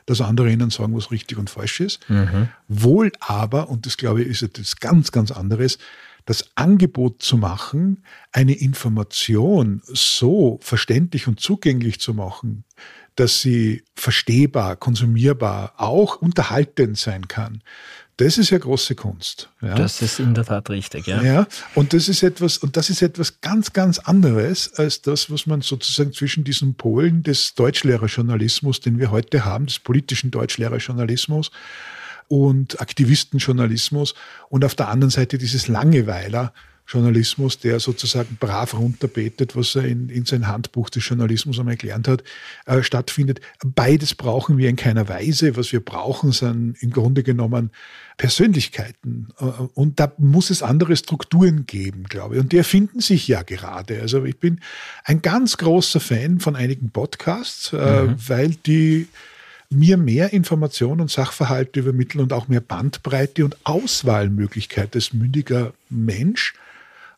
dass 0.06 0.22
andere 0.22 0.50
ihnen 0.50 0.70
sagen, 0.70 0.96
was 0.96 1.10
richtig 1.10 1.36
und 1.36 1.50
falsch 1.50 1.80
ist. 1.80 2.08
Mhm. 2.08 2.48
Wohl 2.66 3.12
aber, 3.20 3.68
und 3.68 3.84
das 3.84 3.98
glaube 3.98 4.22
ich 4.22 4.28
ist 4.28 4.42
etwas 4.42 4.76
ganz, 4.76 5.12
ganz 5.12 5.30
anderes, 5.30 5.76
das 6.24 6.50
Angebot 6.54 7.22
zu 7.22 7.36
machen, 7.36 8.04
eine 8.30 8.54
Information 8.54 9.82
so 9.84 10.58
verständlich 10.62 11.26
und 11.26 11.40
zugänglich 11.40 12.00
zu 12.00 12.14
machen, 12.14 12.64
dass 13.16 13.42
sie 13.42 13.82
verstehbar, 13.94 14.76
konsumierbar, 14.76 15.74
auch 15.76 16.16
unterhaltend 16.16 16.96
sein 16.96 17.28
kann, 17.28 17.62
das 18.24 18.38
ist 18.38 18.50
ja 18.50 18.58
große 18.58 18.94
Kunst. 18.94 19.48
Ja. 19.60 19.74
Das 19.74 20.02
ist 20.02 20.18
in 20.18 20.34
der 20.34 20.44
Tat 20.44 20.70
richtig, 20.70 21.06
ja. 21.06 21.22
Ja, 21.22 21.46
und 21.74 21.92
das 21.92 22.08
ist 22.08 22.22
etwas, 22.22 22.58
und 22.58 22.76
das 22.76 22.90
ist 22.90 23.02
etwas 23.02 23.40
ganz, 23.40 23.72
ganz 23.72 23.98
anderes 23.98 24.72
als 24.74 25.02
das, 25.02 25.30
was 25.30 25.46
man 25.46 25.60
sozusagen 25.62 26.12
zwischen 26.12 26.44
diesen 26.44 26.74
Polen 26.74 27.22
des 27.22 27.54
Deutschlehrerjournalismus, 27.54 28.80
den 28.80 28.98
wir 28.98 29.10
heute 29.10 29.44
haben, 29.44 29.66
des 29.66 29.78
politischen 29.78 30.30
Deutschlehrerjournalismus 30.30 31.50
und 32.28 32.80
Aktivistenjournalismus 32.80 34.14
und 34.48 34.64
auf 34.64 34.74
der 34.74 34.88
anderen 34.88 35.10
Seite 35.10 35.38
dieses 35.38 35.68
Langeweiler 35.68 36.52
Journalismus, 36.86 37.58
der 37.58 37.80
sozusagen 37.80 38.36
brav 38.38 38.74
runterbetet, 38.74 39.56
was 39.56 39.74
er 39.76 39.84
in, 39.84 40.08
in 40.08 40.24
sein 40.24 40.46
Handbuch 40.46 40.90
des 40.90 41.08
Journalismus 41.08 41.58
einmal 41.58 41.76
gelernt 41.76 42.08
hat, 42.08 42.22
äh, 42.66 42.82
stattfindet. 42.82 43.40
Beides 43.64 44.14
brauchen 44.14 44.58
wir 44.58 44.68
in 44.68 44.76
keiner 44.76 45.08
Weise. 45.08 45.56
Was 45.56 45.72
wir 45.72 45.80
brauchen, 45.80 46.32
sind 46.32 46.76
im 46.80 46.90
Grunde 46.90 47.22
genommen 47.22 47.70
Persönlichkeiten. 48.18 49.28
Äh, 49.38 49.44
und 49.74 50.00
da 50.00 50.12
muss 50.18 50.50
es 50.50 50.62
andere 50.62 50.96
Strukturen 50.96 51.66
geben, 51.66 52.04
glaube 52.04 52.34
ich. 52.34 52.40
Und 52.40 52.52
die 52.52 52.58
erfinden 52.58 53.00
sich 53.00 53.26
ja 53.26 53.42
gerade. 53.42 54.00
Also 54.00 54.24
ich 54.24 54.38
bin 54.38 54.60
ein 55.04 55.22
ganz 55.22 55.56
großer 55.56 56.00
Fan 56.00 56.40
von 56.40 56.56
einigen 56.56 56.90
Podcasts, 56.90 57.72
äh, 57.72 58.02
mhm. 58.02 58.16
weil 58.28 58.50
die 58.50 59.08
mir 59.70 59.96
mehr 59.96 60.34
Informationen 60.34 61.00
und 61.00 61.10
Sachverhalte 61.10 61.80
übermitteln 61.80 62.22
und 62.22 62.32
auch 62.34 62.48
mehr 62.48 62.60
Bandbreite 62.60 63.44
und 63.44 63.56
Auswahlmöglichkeit 63.64 64.94
als 64.94 65.14
mündiger 65.14 65.72
Mensch 65.88 66.52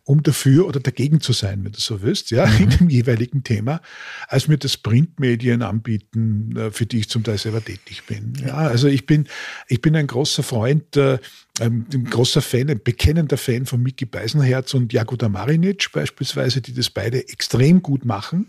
um 0.05 0.23
dafür 0.23 0.67
oder 0.67 0.81
dagegen 0.81 1.21
zu 1.21 1.33
sein, 1.33 1.65
wenn 1.65 1.73
du 1.73 1.81
so 1.81 2.03
willst, 2.03 2.31
ja, 2.31 2.47
mhm. 2.47 2.63
in 2.65 2.71
dem 2.71 2.89
jeweiligen 2.91 3.43
Thema, 3.43 3.81
als 4.29 4.49
mir 4.49 4.59
das 4.59 4.77
Printmedien 4.77 5.63
anbieten, 5.63 6.55
äh, 6.57 6.71
für 6.71 6.85
die 6.85 6.99
ich 6.99 7.09
zum 7.09 7.25
Teil 7.25 7.39
selber 7.39 7.65
tätig 7.65 8.05
bin. 8.07 8.35
Ja, 8.45 8.55
also 8.55 8.87
ich 8.89 9.07
bin, 9.07 9.27
ich 9.67 9.81
bin 9.81 9.97
ein 9.97 10.07
großer 10.07 10.43
Freund, 10.43 10.97
äh, 10.97 11.19
ein 11.59 11.87
großer 12.11 12.43
Fan, 12.43 12.69
ein 12.69 12.83
bekennender 12.83 13.39
Fan 13.39 13.65
von 13.65 13.83
Miki 13.83 14.05
Beisenherz 14.05 14.75
und 14.75 14.93
Jagoda 14.93 15.29
Marinic 15.29 15.91
beispielsweise, 15.93 16.61
die 16.61 16.75
das 16.75 16.91
beide 16.91 17.27
extrem 17.29 17.83
gut 17.83 18.05
machen. 18.05 18.49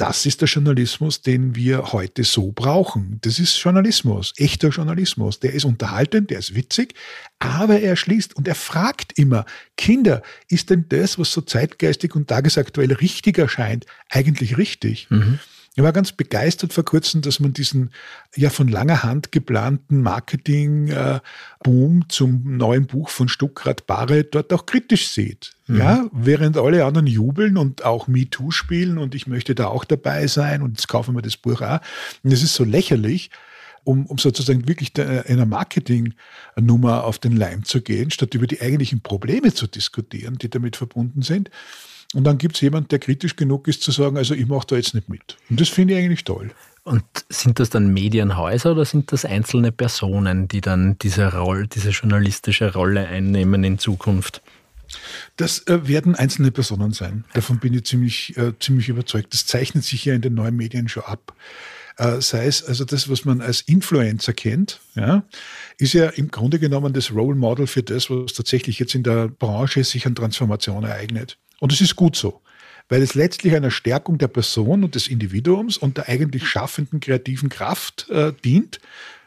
Das 0.00 0.24
ist 0.24 0.40
der 0.40 0.48
Journalismus, 0.48 1.20
den 1.20 1.54
wir 1.54 1.92
heute 1.92 2.24
so 2.24 2.52
brauchen. 2.52 3.18
Das 3.20 3.38
ist 3.38 3.62
Journalismus, 3.62 4.32
echter 4.38 4.70
Journalismus. 4.70 5.40
Der 5.40 5.52
ist 5.52 5.66
unterhaltend, 5.66 6.30
der 6.30 6.38
ist 6.38 6.54
witzig, 6.54 6.94
aber 7.38 7.80
er 7.80 7.96
schließt 7.96 8.34
und 8.34 8.48
er 8.48 8.54
fragt 8.54 9.18
immer, 9.18 9.44
Kinder, 9.76 10.22
ist 10.48 10.70
denn 10.70 10.86
das, 10.88 11.18
was 11.18 11.30
so 11.32 11.42
zeitgeistig 11.42 12.14
und 12.14 12.28
tagesaktuell 12.28 12.94
richtig 12.94 13.36
erscheint, 13.36 13.84
eigentlich 14.08 14.56
richtig? 14.56 15.06
Mhm. 15.10 15.38
Ich 15.80 15.84
war 15.84 15.94
ganz 15.94 16.12
begeistert 16.12 16.74
vor 16.74 16.84
kurzem, 16.84 17.22
dass 17.22 17.40
man 17.40 17.54
diesen 17.54 17.90
ja 18.36 18.50
von 18.50 18.68
langer 18.68 19.02
Hand 19.02 19.32
geplanten 19.32 20.02
Marketing-Boom 20.02 22.04
zum 22.10 22.58
neuen 22.58 22.86
Buch 22.86 23.08
von 23.08 23.30
Stuckrad 23.30 23.86
Barre 23.86 24.24
dort 24.24 24.52
auch 24.52 24.66
kritisch 24.66 25.08
sieht. 25.08 25.52
Mhm. 25.68 25.78
Ja, 25.78 26.06
während 26.12 26.58
alle 26.58 26.84
anderen 26.84 27.06
jubeln 27.06 27.56
und 27.56 27.82
auch 27.82 28.08
MeToo 28.08 28.50
spielen 28.50 28.98
und 28.98 29.14
ich 29.14 29.26
möchte 29.26 29.54
da 29.54 29.68
auch 29.68 29.86
dabei 29.86 30.26
sein 30.26 30.60
und 30.60 30.72
jetzt 30.72 30.88
kaufen 30.88 31.14
wir 31.14 31.22
das 31.22 31.38
Buch 31.38 31.62
auch. 31.62 31.80
Und 32.22 32.30
das 32.30 32.42
ist 32.42 32.52
so 32.52 32.64
lächerlich, 32.64 33.30
um, 33.82 34.04
um 34.04 34.18
sozusagen 34.18 34.68
wirklich 34.68 34.92
einer 35.00 35.46
Marketingnummer 35.46 37.04
auf 37.04 37.18
den 37.18 37.34
Leim 37.34 37.64
zu 37.64 37.80
gehen, 37.80 38.10
statt 38.10 38.34
über 38.34 38.46
die 38.46 38.60
eigentlichen 38.60 39.00
Probleme 39.00 39.54
zu 39.54 39.66
diskutieren, 39.66 40.36
die 40.36 40.50
damit 40.50 40.76
verbunden 40.76 41.22
sind. 41.22 41.48
Und 42.14 42.24
dann 42.24 42.38
gibt 42.38 42.56
es 42.56 42.60
jemanden, 42.60 42.88
der 42.88 42.98
kritisch 42.98 43.36
genug 43.36 43.68
ist 43.68 43.82
zu 43.82 43.92
sagen, 43.92 44.16
also 44.16 44.34
ich 44.34 44.46
mache 44.46 44.66
da 44.68 44.76
jetzt 44.76 44.94
nicht 44.94 45.08
mit. 45.08 45.36
Und 45.48 45.60
das 45.60 45.68
finde 45.68 45.94
ich 45.94 46.00
eigentlich 46.00 46.24
toll. 46.24 46.50
Und 46.82 47.04
sind 47.28 47.60
das 47.60 47.70
dann 47.70 47.92
Medienhäuser 47.92 48.72
oder 48.72 48.84
sind 48.84 49.12
das 49.12 49.24
einzelne 49.24 49.70
Personen, 49.70 50.48
die 50.48 50.60
dann 50.60 50.98
diese 50.98 51.32
Rolle, 51.32 51.68
diese 51.68 51.90
journalistische 51.90 52.72
Rolle 52.72 53.06
einnehmen 53.06 53.62
in 53.62 53.78
Zukunft? 53.78 54.42
Das 55.36 55.66
äh, 55.68 55.86
werden 55.86 56.16
einzelne 56.16 56.50
Personen 56.50 56.92
sein. 56.92 57.24
Davon 57.34 57.60
bin 57.60 57.74
ich 57.74 57.84
ziemlich, 57.84 58.36
äh, 58.36 58.54
ziemlich 58.58 58.88
überzeugt. 58.88 59.32
Das 59.32 59.46
zeichnet 59.46 59.84
sich 59.84 60.04
ja 60.04 60.14
in 60.14 60.22
den 60.22 60.34
neuen 60.34 60.56
Medien 60.56 60.88
schon 60.88 61.04
ab. 61.04 61.32
Äh, 61.96 62.20
sei 62.20 62.46
es 62.46 62.64
also 62.64 62.84
das, 62.84 63.08
was 63.08 63.24
man 63.24 63.40
als 63.40 63.60
Influencer 63.60 64.32
kennt, 64.32 64.80
ja, 64.94 65.22
ist 65.78 65.92
ja 65.92 66.08
im 66.08 66.30
Grunde 66.30 66.58
genommen 66.58 66.92
das 66.92 67.12
Role 67.12 67.36
Model 67.36 67.66
für 67.66 67.82
das, 67.82 68.10
was 68.10 68.32
tatsächlich 68.32 68.78
jetzt 68.78 68.94
in 68.94 69.02
der 69.02 69.28
Branche 69.28 69.84
sich 69.84 70.06
an 70.06 70.14
Transformation 70.14 70.84
ereignet. 70.84 71.36
Und 71.60 71.72
es 71.72 71.80
ist 71.80 71.94
gut 71.94 72.16
so, 72.16 72.40
weil 72.88 73.02
es 73.02 73.14
letztlich 73.14 73.54
einer 73.54 73.70
Stärkung 73.70 74.18
der 74.18 74.28
Person 74.28 74.82
und 74.82 74.96
des 74.96 75.06
Individuums 75.06 75.76
und 75.76 75.96
der 75.98 76.08
eigentlich 76.08 76.48
schaffenden 76.48 76.98
kreativen 76.98 77.48
Kraft 77.48 78.08
äh, 78.10 78.32
dient, 78.44 78.80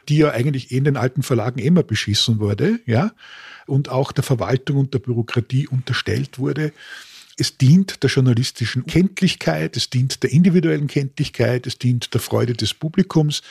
die 0.09 0.17
ja 0.17 0.31
eigentlich 0.31 0.71
eh 0.71 0.77
in 0.77 0.83
den 0.83 0.97
alten 0.97 1.23
Verlagen 1.23 1.59
immer 1.59 1.83
beschissen 1.83 2.39
wurde, 2.39 2.79
ja, 2.85 3.13
und 3.67 3.87
auch 3.87 4.11
der 4.11 4.23
Verwaltung 4.23 4.77
und 4.77 4.93
der 4.93 4.99
Bürokratie 4.99 5.67
unterstellt 5.67 6.39
wurde. 6.39 6.73
Es 7.37 7.57
dient 7.57 8.03
der 8.03 8.09
journalistischen 8.09 8.85
Kenntlichkeit, 8.85 9.77
es 9.77 9.89
dient 9.89 10.21
der 10.21 10.31
individuellen 10.31 10.87
Kenntlichkeit, 10.87 11.65
es 11.65 11.79
dient 11.79 12.13
der 12.13 12.21
Freude 12.21 12.53
des 12.53 12.73
Publikums. 12.73 13.41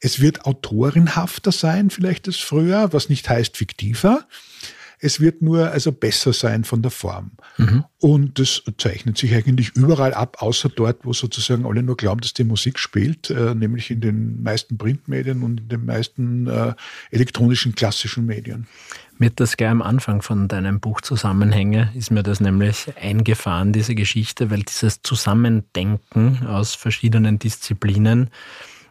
Es 0.00 0.20
wird 0.20 0.46
autorenhafter 0.46 1.52
sein, 1.52 1.90
vielleicht 1.90 2.26
als 2.26 2.36
früher, 2.36 2.92
was 2.92 3.08
nicht 3.08 3.28
heißt 3.28 3.56
fiktiver. 3.56 4.26
Es 5.00 5.20
wird 5.20 5.42
nur 5.42 5.70
also 5.70 5.92
besser 5.92 6.32
sein 6.32 6.64
von 6.64 6.82
der 6.82 6.90
Form. 6.90 7.32
Mhm. 7.56 7.84
Und 8.00 8.38
das 8.38 8.62
zeichnet 8.78 9.18
sich 9.18 9.34
eigentlich 9.34 9.70
überall 9.76 10.14
ab, 10.14 10.38
außer 10.40 10.68
dort, 10.68 11.04
wo 11.04 11.12
sozusagen 11.12 11.66
alle 11.66 11.82
nur 11.82 11.96
glauben, 11.96 12.20
dass 12.20 12.34
die 12.34 12.44
Musik 12.44 12.78
spielt, 12.78 13.30
äh, 13.30 13.54
nämlich 13.54 13.90
in 13.90 14.00
den 14.00 14.42
meisten 14.42 14.78
Printmedien 14.78 15.42
und 15.42 15.60
in 15.60 15.68
den 15.68 15.84
meisten 15.84 16.46
äh, 16.46 16.74
elektronischen 17.10 17.74
klassischen 17.74 18.26
Medien. 18.26 18.66
Mir 19.18 19.30
das 19.30 19.56
gleich 19.56 19.70
am 19.70 19.82
Anfang 19.82 20.22
von 20.22 20.46
deinem 20.46 20.78
Buch 20.78 21.00
Zusammenhänge 21.00 21.90
ist 21.96 22.12
mir 22.12 22.22
das 22.22 22.38
nämlich 22.38 22.86
eingefahren, 23.00 23.72
diese 23.72 23.96
Geschichte, 23.96 24.50
weil 24.50 24.62
dieses 24.62 25.02
Zusammendenken 25.02 26.46
aus 26.46 26.76
verschiedenen 26.76 27.40
Disziplinen 27.40 28.30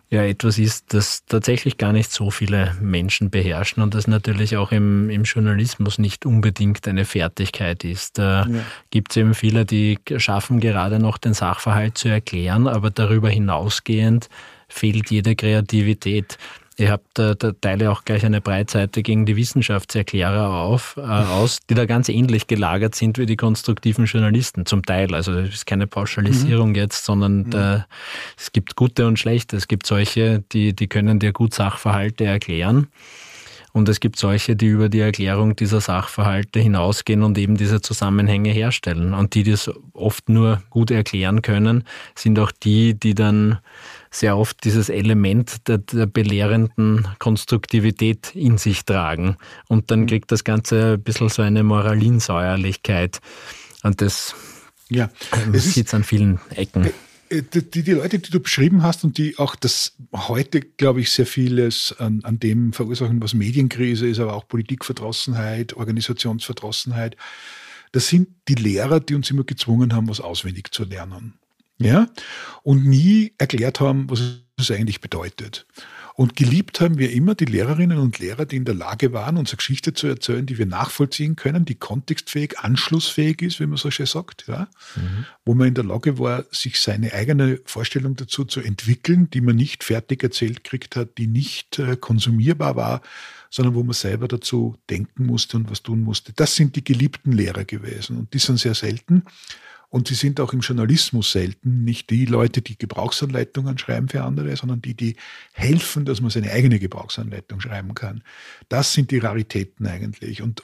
ja 0.10 0.24
etwas 0.24 0.58
ist, 0.58 0.94
das 0.94 1.26
tatsächlich 1.26 1.78
gar 1.78 1.92
nicht 1.92 2.12
so 2.12 2.32
viele 2.32 2.76
Menschen 2.82 3.30
beherrschen 3.30 3.84
und 3.84 3.94
das 3.94 4.08
natürlich 4.08 4.56
auch 4.56 4.72
im, 4.72 5.10
im 5.10 5.24
Journalismus 5.24 5.98
nicht 5.98 6.26
unbedingt 6.26 6.88
eine 6.88 7.04
Fertigkeit 7.04 7.84
ist. 7.84 8.18
Da 8.18 8.46
ja. 8.48 8.62
gibt 8.90 9.12
es 9.12 9.18
eben 9.18 9.34
viele, 9.34 9.66
die 9.66 10.00
schaffen 10.18 10.60
gerade 10.60 11.00
noch 11.00 11.18
den 11.18 11.34
Sachverhalt 11.34 11.98
zu 11.98 12.08
erklären, 12.08 12.68
aber 12.68 12.90
darüber 12.90 13.30
hinausgehend 13.30 14.30
fehlt 14.70 15.12
jede 15.12 15.36
Kreativität. 15.36 16.38
Ihr 16.80 16.92
habt 16.92 17.08
da, 17.16 17.34
da 17.34 17.54
teile 17.54 17.92
auch 17.92 18.06
gleich 18.06 18.24
eine 18.24 18.40
Breitseite 18.40 19.02
gegen 19.02 19.26
die 19.26 19.36
Wissenschaftserklärer 19.36 20.52
auf, 20.52 20.96
äh, 20.98 21.02
aus, 21.02 21.58
die 21.68 21.74
da 21.74 21.86
ganz 21.86 22.08
ähnlich 22.08 22.46
gelagert 22.46 22.94
sind 22.94 23.18
wie 23.18 23.26
die 23.26 23.36
konstruktiven 23.36 24.06
Journalisten, 24.06 24.68
zum 24.68 24.86
Teil. 24.86 25.16
Also 25.16 25.34
das 25.34 25.50
ist 25.50 25.66
keine 25.66 25.88
Pauschalisierung 25.88 26.70
mhm. 26.70 26.76
jetzt, 26.76 27.04
sondern 27.04 27.38
mhm. 27.38 27.50
da, 27.50 27.88
es 28.38 28.52
gibt 28.52 28.76
gute 28.76 29.08
und 29.08 29.18
schlechte. 29.18 29.58
Es 29.58 29.68
gibt 29.68 29.88
solche, 29.88 30.44
die, 30.52 30.76
die 30.76 30.88
können 30.88 31.18
dir 31.18 31.34
gut 31.34 31.56
Sachverhalte 31.56 32.26
erklären. 32.26 32.88
Und 33.74 33.90
es 33.90 34.00
gibt 34.00 34.18
solche, 34.18 34.56
die 34.56 34.68
über 34.68 34.90
die 34.90 35.00
Erklärung 35.00 35.56
dieser 35.56 35.82
Sachverhalte 35.82 36.60
hinausgehen 36.60 37.24
und 37.24 37.38
eben 37.38 37.58
diese 37.58 37.82
Zusammenhänge 37.82 38.50
herstellen. 38.52 39.14
Und 39.14 39.34
die, 39.36 39.44
die 39.44 39.52
das 39.52 39.72
oft 39.94 40.30
nur 40.30 40.62
gut 40.70 40.90
erklären 40.90 41.42
können, 41.42 41.84
sind 42.16 42.40
auch 42.40 42.52
die, 42.52 42.94
die 42.94 43.14
dann 43.14 43.60
sehr 44.10 44.38
oft 44.38 44.64
dieses 44.64 44.90
Element 44.90 45.68
der, 45.68 45.80
der, 45.80 46.06
belehrenden 46.06 47.08
Konstruktivität 47.20 48.36
in 48.36 48.58
sich 48.58 48.86
tragen. 48.86 49.38
Und 49.68 49.92
dann 49.92 50.02
mhm. 50.02 50.08
kriegt 50.08 50.32
das 50.32 50.44
Ganze 50.44 50.94
ein 50.94 51.04
bisschen 51.04 51.30
so 51.30 51.42
eine 51.42 51.64
Moralinsäuerlichkeit. 51.64 53.20
Und 53.84 54.02
das 54.02 54.36
ja, 54.90 55.10
sieht 55.54 55.88
es 55.88 55.94
an 55.94 56.04
vielen 56.04 56.40
Ecken. 56.52 56.86
Äh, 56.86 56.92
äh, 57.30 57.44
die, 57.44 57.84
die 57.84 57.92
Leute, 57.92 58.20
die 58.20 58.32
du 58.32 58.40
beschrieben 58.40 58.84
hast 58.84 59.04
und 59.04 59.18
die 59.18 59.38
auch 59.38 59.56
das 59.56 59.96
heute, 60.14 60.62
glaube 60.62 61.02
ich, 61.02 61.12
sehr 61.12 61.26
vieles 61.26 61.96
an, 62.00 62.22
an 62.24 62.40
dem 62.40 62.74
verursachen, 62.74 63.22
was 63.22 63.34
Medienkrise 63.34 64.08
ist, 64.08 64.20
aber 64.20 64.34
auch 64.34 64.48
Politikverdrossenheit, 64.48 65.74
Organisationsverdrossenheit, 65.74 67.18
das 67.92 68.08
sind 68.08 68.30
die 68.48 68.56
Lehrer, 68.56 69.00
die 69.00 69.16
uns 69.16 69.30
immer 69.30 69.44
gezwungen 69.44 69.94
haben, 69.94 70.10
was 70.10 70.22
auswendig 70.22 70.72
zu 70.72 70.84
lernen 70.84 71.34
ja, 71.80 72.08
und 72.64 72.86
nie 72.86 73.34
erklärt 73.38 73.80
haben, 73.80 74.10
was 74.10 74.42
es 74.58 74.72
eigentlich 74.72 75.02
bedeutet. 75.02 75.66
Und 76.18 76.36
geliebt 76.36 76.82
haben 76.82 76.98
wir 76.98 77.12
immer 77.12 77.36
die 77.36 77.46
Lehrerinnen 77.46 78.00
und 78.00 78.18
Lehrer, 78.18 78.48
die 78.48 78.56
in 78.56 78.66
der 78.66 78.74
Lage 78.74 79.14
waren, 79.14 79.38
unsere 79.38 79.58
Geschichte 79.58 79.94
zu 79.94 80.08
erzählen, 80.08 80.48
die 80.48 80.58
wir 80.58 80.66
nachvollziehen 80.66 81.36
können, 81.36 81.64
die 81.64 81.76
kontextfähig, 81.76 82.58
anschlussfähig 82.58 83.44
ist, 83.44 83.60
wie 83.60 83.68
man 83.68 83.78
so 83.78 83.92
schön 83.92 84.08
sagt, 84.08 84.46
ja? 84.48 84.68
Mhm. 84.96 85.26
wo 85.46 85.54
man 85.54 85.68
in 85.68 85.74
der 85.76 85.84
Lage 85.84 86.18
war, 86.18 86.46
sich 86.50 86.82
seine 86.82 87.14
eigene 87.14 87.60
Vorstellung 87.66 88.16
dazu 88.16 88.46
zu 88.46 88.62
entwickeln, 88.62 89.30
die 89.30 89.42
man 89.42 89.56
nicht 89.56 89.84
fertig 89.84 90.24
erzählt 90.24 90.64
kriegt 90.64 90.96
hat, 90.96 91.20
die 91.20 91.28
nicht 91.28 91.78
äh, 91.78 91.96
konsumierbar 91.96 92.76
war, 92.76 93.02
sondern 93.52 93.76
wo 93.76 93.84
man 93.84 93.94
selber 93.94 94.28
dazu 94.28 94.76
denken 94.90 95.28
musste 95.28 95.58
und 95.58 95.70
was 95.70 95.84
tun 95.84 96.02
musste. 96.02 96.34
Das 96.34 96.56
sind 96.56 96.76
die 96.76 96.84
geliebten 96.84 97.32
Lehrer 97.32 97.64
gewesen 97.64 98.18
und 98.18 98.34
die 98.34 98.40
sind 98.40 98.58
sehr 98.58 98.74
selten. 98.74 99.22
Und 99.98 100.08
sie 100.08 100.14
sind 100.14 100.40
auch 100.40 100.54
im 100.54 100.60
Journalismus 100.60 101.32
selten 101.32 101.84
nicht 101.84 102.12
die 102.12 102.26
Leute, 102.26 102.62
die 102.62 102.78
Gebrauchsanleitungen 102.78 103.80
schreiben 103.80 104.10
für 104.10 104.22
andere, 104.22 104.56
sondern 104.56 104.80
die, 104.80 104.94
die 104.94 105.16
helfen, 105.54 106.06
dass 106.06 106.22
man 106.22 106.30
seine 106.30 106.52
eigene 106.52 106.78
Gebrauchsanleitung 106.78 107.60
schreiben 107.62 107.96
kann. 107.96 108.22
Das 108.70 108.94
sind 108.94 109.10
die 109.10 109.18
Raritäten 109.18 109.88
eigentlich. 109.88 110.44
Und 110.44 110.62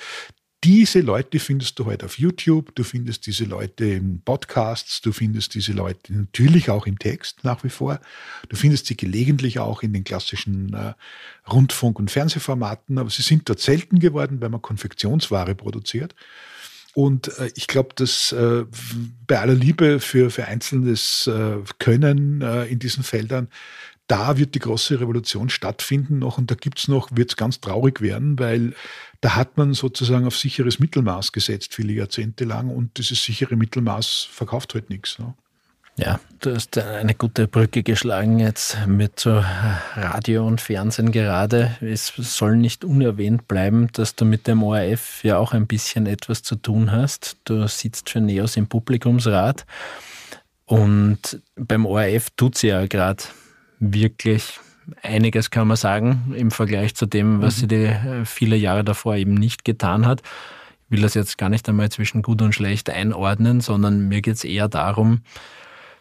diese 0.64 1.00
Leute 1.00 1.40
findest 1.40 1.80
du 1.80 1.86
heute 1.86 2.06
auf 2.06 2.20
YouTube, 2.20 2.76
du 2.76 2.84
findest 2.84 3.26
diese 3.26 3.46
Leute 3.46 3.86
in 3.86 4.22
Podcasts, 4.22 5.02
du 5.02 5.12
findest 5.12 5.56
diese 5.56 5.72
Leute 5.74 6.14
natürlich 6.14 6.70
auch 6.70 6.86
im 6.86 7.00
Text 7.00 7.44
nach 7.44 7.64
wie 7.64 7.70
vor, 7.70 8.00
du 8.50 8.56
findest 8.56 8.86
sie 8.86 8.96
gelegentlich 8.96 9.58
auch 9.58 9.82
in 9.82 9.94
den 9.94 10.04
klassischen 10.04 10.76
äh, 10.76 10.94
Rundfunk- 11.50 11.98
und 11.98 12.12
Fernsehformaten, 12.12 13.00
aber 13.00 13.10
sie 13.10 13.24
sind 13.24 13.50
dort 13.50 13.62
selten 13.62 13.98
geworden, 13.98 14.42
weil 14.42 14.50
man 14.50 14.62
Konfektionsware 14.62 15.56
produziert. 15.56 16.14
Und 16.94 17.38
äh, 17.40 17.52
ich 17.56 17.68
glaube, 17.68 17.90
dass 17.96 18.32
äh, 18.32 18.66
bei 19.28 19.40
aller 19.40 19.56
Liebe 19.56 20.00
für, 20.00 20.30
für 20.30 20.46
einzelnes 20.46 21.28
äh, 21.28 21.58
Können 21.80 22.42
äh, 22.42 22.66
in 22.66 22.80
diesen 22.80 23.04
Feldern, 23.04 23.50
da 24.08 24.38
wird 24.38 24.54
die 24.54 24.60
große 24.60 25.00
Revolution 25.00 25.50
stattfinden 25.50 26.20
noch 26.20 26.38
und 26.38 26.52
da 26.52 26.56
gibt's 26.56 26.88
noch, 26.88 27.10
wird's 27.14 27.36
ganz 27.36 27.62
traurig 27.62 28.02
werden, 28.02 28.38
weil 28.38 28.74
da 29.22 29.36
hat 29.36 29.58
man 29.58 29.74
sozusagen 29.74 30.26
auf 30.26 30.38
sicheres 30.38 30.80
Mittelmaß 30.80 31.32
gesetzt, 31.32 31.74
viele 31.74 31.94
Jahrzehnte 31.94 32.44
lang 32.44 32.70
und 32.70 32.98
dieses 32.98 33.24
sichere 33.24 33.56
Mittelmaß 33.56 34.28
verkauft 34.30 34.74
halt 34.74 34.90
nichts. 34.90 35.18
Ne? 35.20 35.34
Ja, 35.96 36.20
du 36.40 36.56
hast 36.56 36.76
eine 36.78 37.14
gute 37.14 37.48
Brücke 37.48 37.84
geschlagen 37.84 38.40
jetzt 38.40 38.88
mit 38.88 39.20
so 39.20 39.44
Radio 39.96 40.48
und 40.48 40.60
Fernsehen 40.60 41.12
gerade. 41.12 41.78
Es 41.82 42.08
soll 42.18 42.58
nicht 42.58 42.84
unerwähnt 42.84 43.48
bleiben, 43.48 43.90
dass 43.94 44.16
du 44.16 44.26
mit 44.26 44.48
dem 44.48 44.64
ORF 44.64 45.24
ja 45.24 45.38
auch 45.38 45.54
ein 45.54 45.68
bisschen 45.68 46.08
etwas 46.08 46.42
zu 46.42 46.56
tun 46.56 46.92
hast. 46.92 47.38
Du 47.46 47.68
sitzt 47.68 48.10
für 48.10 48.22
NEOS 48.22 48.58
im 48.58 48.66
Publikumsrat 48.66 49.68
und 50.66 51.40
beim 51.56 51.86
ORF 51.86 52.32
tut 52.32 52.58
sie 52.58 52.70
ja 52.70 52.88
gerade 52.88 53.24
wirklich 53.80 54.60
einiges, 55.04 55.52
kann 55.52 55.68
man 55.68 55.78
sagen, 55.78 56.34
im 56.36 56.50
Vergleich 56.50 56.96
zu 56.96 57.06
dem, 57.06 57.42
was 57.42 57.58
mhm. 57.58 57.60
sie 57.60 57.68
die 57.68 57.86
äh, 57.86 58.26
viele 58.26 58.56
Jahre 58.56 58.84
davor 58.84 59.16
eben 59.16 59.36
nicht 59.36 59.64
getan 59.64 60.08
hat. 60.08 60.22
Ich 60.86 60.92
will 60.92 61.02
das 61.02 61.14
jetzt 61.14 61.38
gar 61.38 61.50
nicht 61.50 61.70
einmal 61.70 61.90
zwischen 61.90 62.24
gut 62.24 62.42
und 62.42 62.54
schlecht 62.54 62.90
einordnen, 62.90 63.62
sondern 63.62 64.08
mir 64.08 64.22
geht 64.22 64.36
es 64.36 64.44
eher 64.44 64.68
darum, 64.68 65.22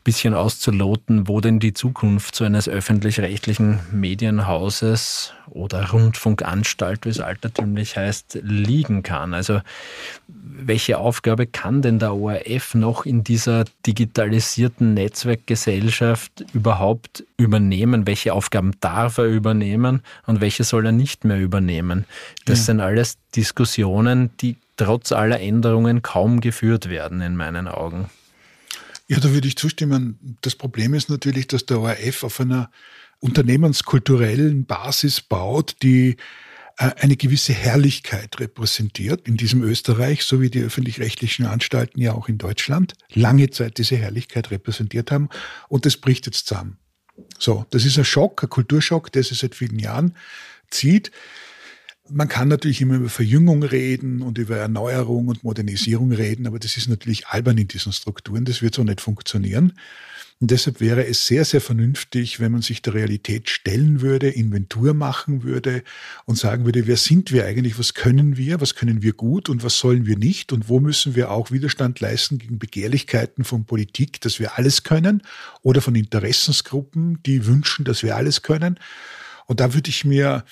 bisschen 0.04 0.34
auszuloten, 0.34 1.28
wo 1.28 1.40
denn 1.40 1.60
die 1.60 1.74
Zukunft 1.74 2.34
so 2.34 2.44
eines 2.44 2.68
öffentlich-rechtlichen 2.68 3.80
Medienhauses 3.92 5.32
oder 5.50 5.90
Rundfunkanstalt, 5.90 7.04
wie 7.04 7.10
es 7.10 7.20
altertümlich 7.20 7.96
heißt, 7.96 8.40
liegen 8.42 9.02
kann. 9.02 9.34
Also 9.34 9.60
welche 10.28 10.98
Aufgabe 10.98 11.46
kann 11.46 11.82
denn 11.82 11.98
der 11.98 12.14
ORF 12.14 12.74
noch 12.74 13.06
in 13.06 13.24
dieser 13.24 13.64
digitalisierten 13.86 14.94
Netzwerkgesellschaft 14.94 16.44
überhaupt 16.52 17.24
übernehmen? 17.36 18.06
Welche 18.06 18.32
Aufgaben 18.32 18.72
darf 18.80 19.18
er 19.18 19.26
übernehmen 19.26 20.02
und 20.26 20.40
welche 20.40 20.64
soll 20.64 20.86
er 20.86 20.92
nicht 20.92 21.24
mehr 21.24 21.38
übernehmen? 21.38 22.06
Das 22.44 22.60
ja. 22.60 22.64
sind 22.64 22.80
alles 22.80 23.18
Diskussionen, 23.34 24.30
die 24.40 24.56
trotz 24.76 25.12
aller 25.12 25.40
Änderungen 25.40 26.02
kaum 26.02 26.40
geführt 26.40 26.88
werden 26.88 27.20
in 27.20 27.36
meinen 27.36 27.68
Augen. 27.68 28.10
Ja, 29.08 29.20
da 29.20 29.32
würde 29.32 29.48
ich 29.48 29.56
zustimmen. 29.56 30.38
Das 30.42 30.54
Problem 30.54 30.94
ist 30.94 31.10
natürlich, 31.10 31.46
dass 31.46 31.66
der 31.66 31.80
ORF 31.80 32.24
auf 32.24 32.40
einer 32.40 32.70
unternehmenskulturellen 33.20 34.66
Basis 34.66 35.20
baut, 35.20 35.76
die 35.82 36.16
äh, 36.78 36.90
eine 37.00 37.16
gewisse 37.16 37.52
Herrlichkeit 37.52 38.40
repräsentiert 38.40 39.28
in 39.28 39.36
diesem 39.36 39.62
Österreich, 39.62 40.24
so 40.24 40.40
wie 40.40 40.50
die 40.50 40.62
öffentlich-rechtlichen 40.62 41.46
Anstalten 41.46 42.00
ja 42.00 42.12
auch 42.12 42.28
in 42.28 42.38
Deutschland 42.38 42.94
lange 43.12 43.50
Zeit 43.50 43.78
diese 43.78 43.96
Herrlichkeit 43.96 44.50
repräsentiert 44.50 45.10
haben. 45.10 45.28
Und 45.68 45.86
das 45.86 45.96
bricht 45.96 46.26
jetzt 46.26 46.46
zusammen. 46.46 46.78
So, 47.38 47.66
das 47.70 47.84
ist 47.84 47.98
ein 47.98 48.04
Schock, 48.04 48.42
ein 48.42 48.48
Kulturschock, 48.48 49.12
der 49.12 49.22
sich 49.22 49.38
seit 49.38 49.54
vielen 49.54 49.78
Jahren 49.78 50.16
zieht. 50.70 51.10
Man 52.08 52.28
kann 52.28 52.48
natürlich 52.48 52.80
immer 52.80 52.96
über 52.96 53.08
Verjüngung 53.08 53.62
reden 53.62 54.22
und 54.22 54.36
über 54.36 54.56
Erneuerung 54.56 55.28
und 55.28 55.44
Modernisierung 55.44 56.12
reden, 56.12 56.46
aber 56.46 56.58
das 56.58 56.76
ist 56.76 56.88
natürlich 56.88 57.28
albern 57.28 57.58
in 57.58 57.68
diesen 57.68 57.92
Strukturen. 57.92 58.44
Das 58.44 58.60
wird 58.60 58.74
so 58.74 58.82
nicht 58.82 59.00
funktionieren. 59.00 59.72
Und 60.40 60.50
deshalb 60.50 60.80
wäre 60.80 61.06
es 61.06 61.24
sehr, 61.28 61.44
sehr 61.44 61.60
vernünftig, 61.60 62.40
wenn 62.40 62.50
man 62.50 62.62
sich 62.62 62.82
der 62.82 62.94
Realität 62.94 63.48
stellen 63.48 64.00
würde, 64.00 64.28
Inventur 64.28 64.92
machen 64.92 65.44
würde 65.44 65.84
und 66.24 66.36
sagen 66.36 66.64
würde, 66.64 66.88
wer 66.88 66.96
sind 66.96 67.30
wir 67.30 67.46
eigentlich, 67.46 67.78
was 67.78 67.94
können 67.94 68.36
wir, 68.36 68.60
was 68.60 68.74
können 68.74 69.02
wir 69.02 69.12
gut 69.12 69.48
und 69.48 69.62
was 69.62 69.78
sollen 69.78 70.04
wir 70.04 70.18
nicht 70.18 70.52
und 70.52 70.68
wo 70.68 70.80
müssen 70.80 71.14
wir 71.14 71.30
auch 71.30 71.52
Widerstand 71.52 72.00
leisten 72.00 72.38
gegen 72.38 72.58
Begehrlichkeiten 72.58 73.44
von 73.44 73.66
Politik, 73.66 74.20
dass 74.20 74.40
wir 74.40 74.58
alles 74.58 74.82
können 74.82 75.22
oder 75.62 75.80
von 75.80 75.94
Interessensgruppen, 75.94 77.22
die 77.22 77.46
wünschen, 77.46 77.84
dass 77.84 78.02
wir 78.02 78.16
alles 78.16 78.42
können. 78.42 78.80
Und 79.46 79.60
da 79.60 79.74
würde 79.74 79.90
ich 79.90 80.04
mir 80.04 80.44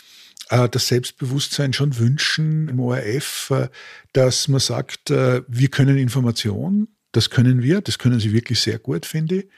das 0.50 0.88
Selbstbewusstsein 0.88 1.72
schon 1.72 1.96
wünschen 1.98 2.68
im 2.68 2.80
ORF, 2.80 3.50
äh, 3.50 3.68
dass 4.12 4.48
man 4.48 4.60
sagt, 4.60 5.10
äh, 5.10 5.42
wir 5.46 5.68
können 5.68 5.96
Information, 5.96 6.88
das 7.12 7.30
können 7.30 7.62
wir, 7.62 7.80
das 7.80 7.98
können 7.98 8.20
sie 8.20 8.32
wirklich 8.32 8.60
sehr 8.60 8.78
gut, 8.78 9.06
finde 9.06 9.36
ich. 9.36 9.48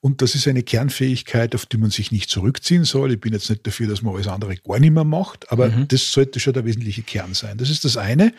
Und 0.00 0.20
das 0.20 0.34
ist 0.34 0.46
eine 0.46 0.62
Kernfähigkeit, 0.62 1.54
auf 1.54 1.64
die 1.64 1.78
man 1.78 1.90
sich 1.90 2.12
nicht 2.12 2.28
zurückziehen 2.28 2.84
soll. 2.84 3.12
Ich 3.12 3.20
bin 3.20 3.32
jetzt 3.32 3.48
nicht 3.48 3.66
dafür, 3.66 3.88
dass 3.88 4.02
man 4.02 4.14
alles 4.14 4.28
andere 4.28 4.54
gar 4.56 4.78
nicht 4.78 4.90
mehr 4.92 5.04
macht, 5.04 5.50
aber 5.50 5.70
mhm. 5.70 5.88
das 5.88 6.12
sollte 6.12 6.40
schon 6.40 6.52
der 6.52 6.66
wesentliche 6.66 7.02
Kern 7.02 7.32
sein. 7.32 7.56
Das 7.56 7.70
ist 7.70 7.86
das 7.86 7.96
eine. 7.96 8.34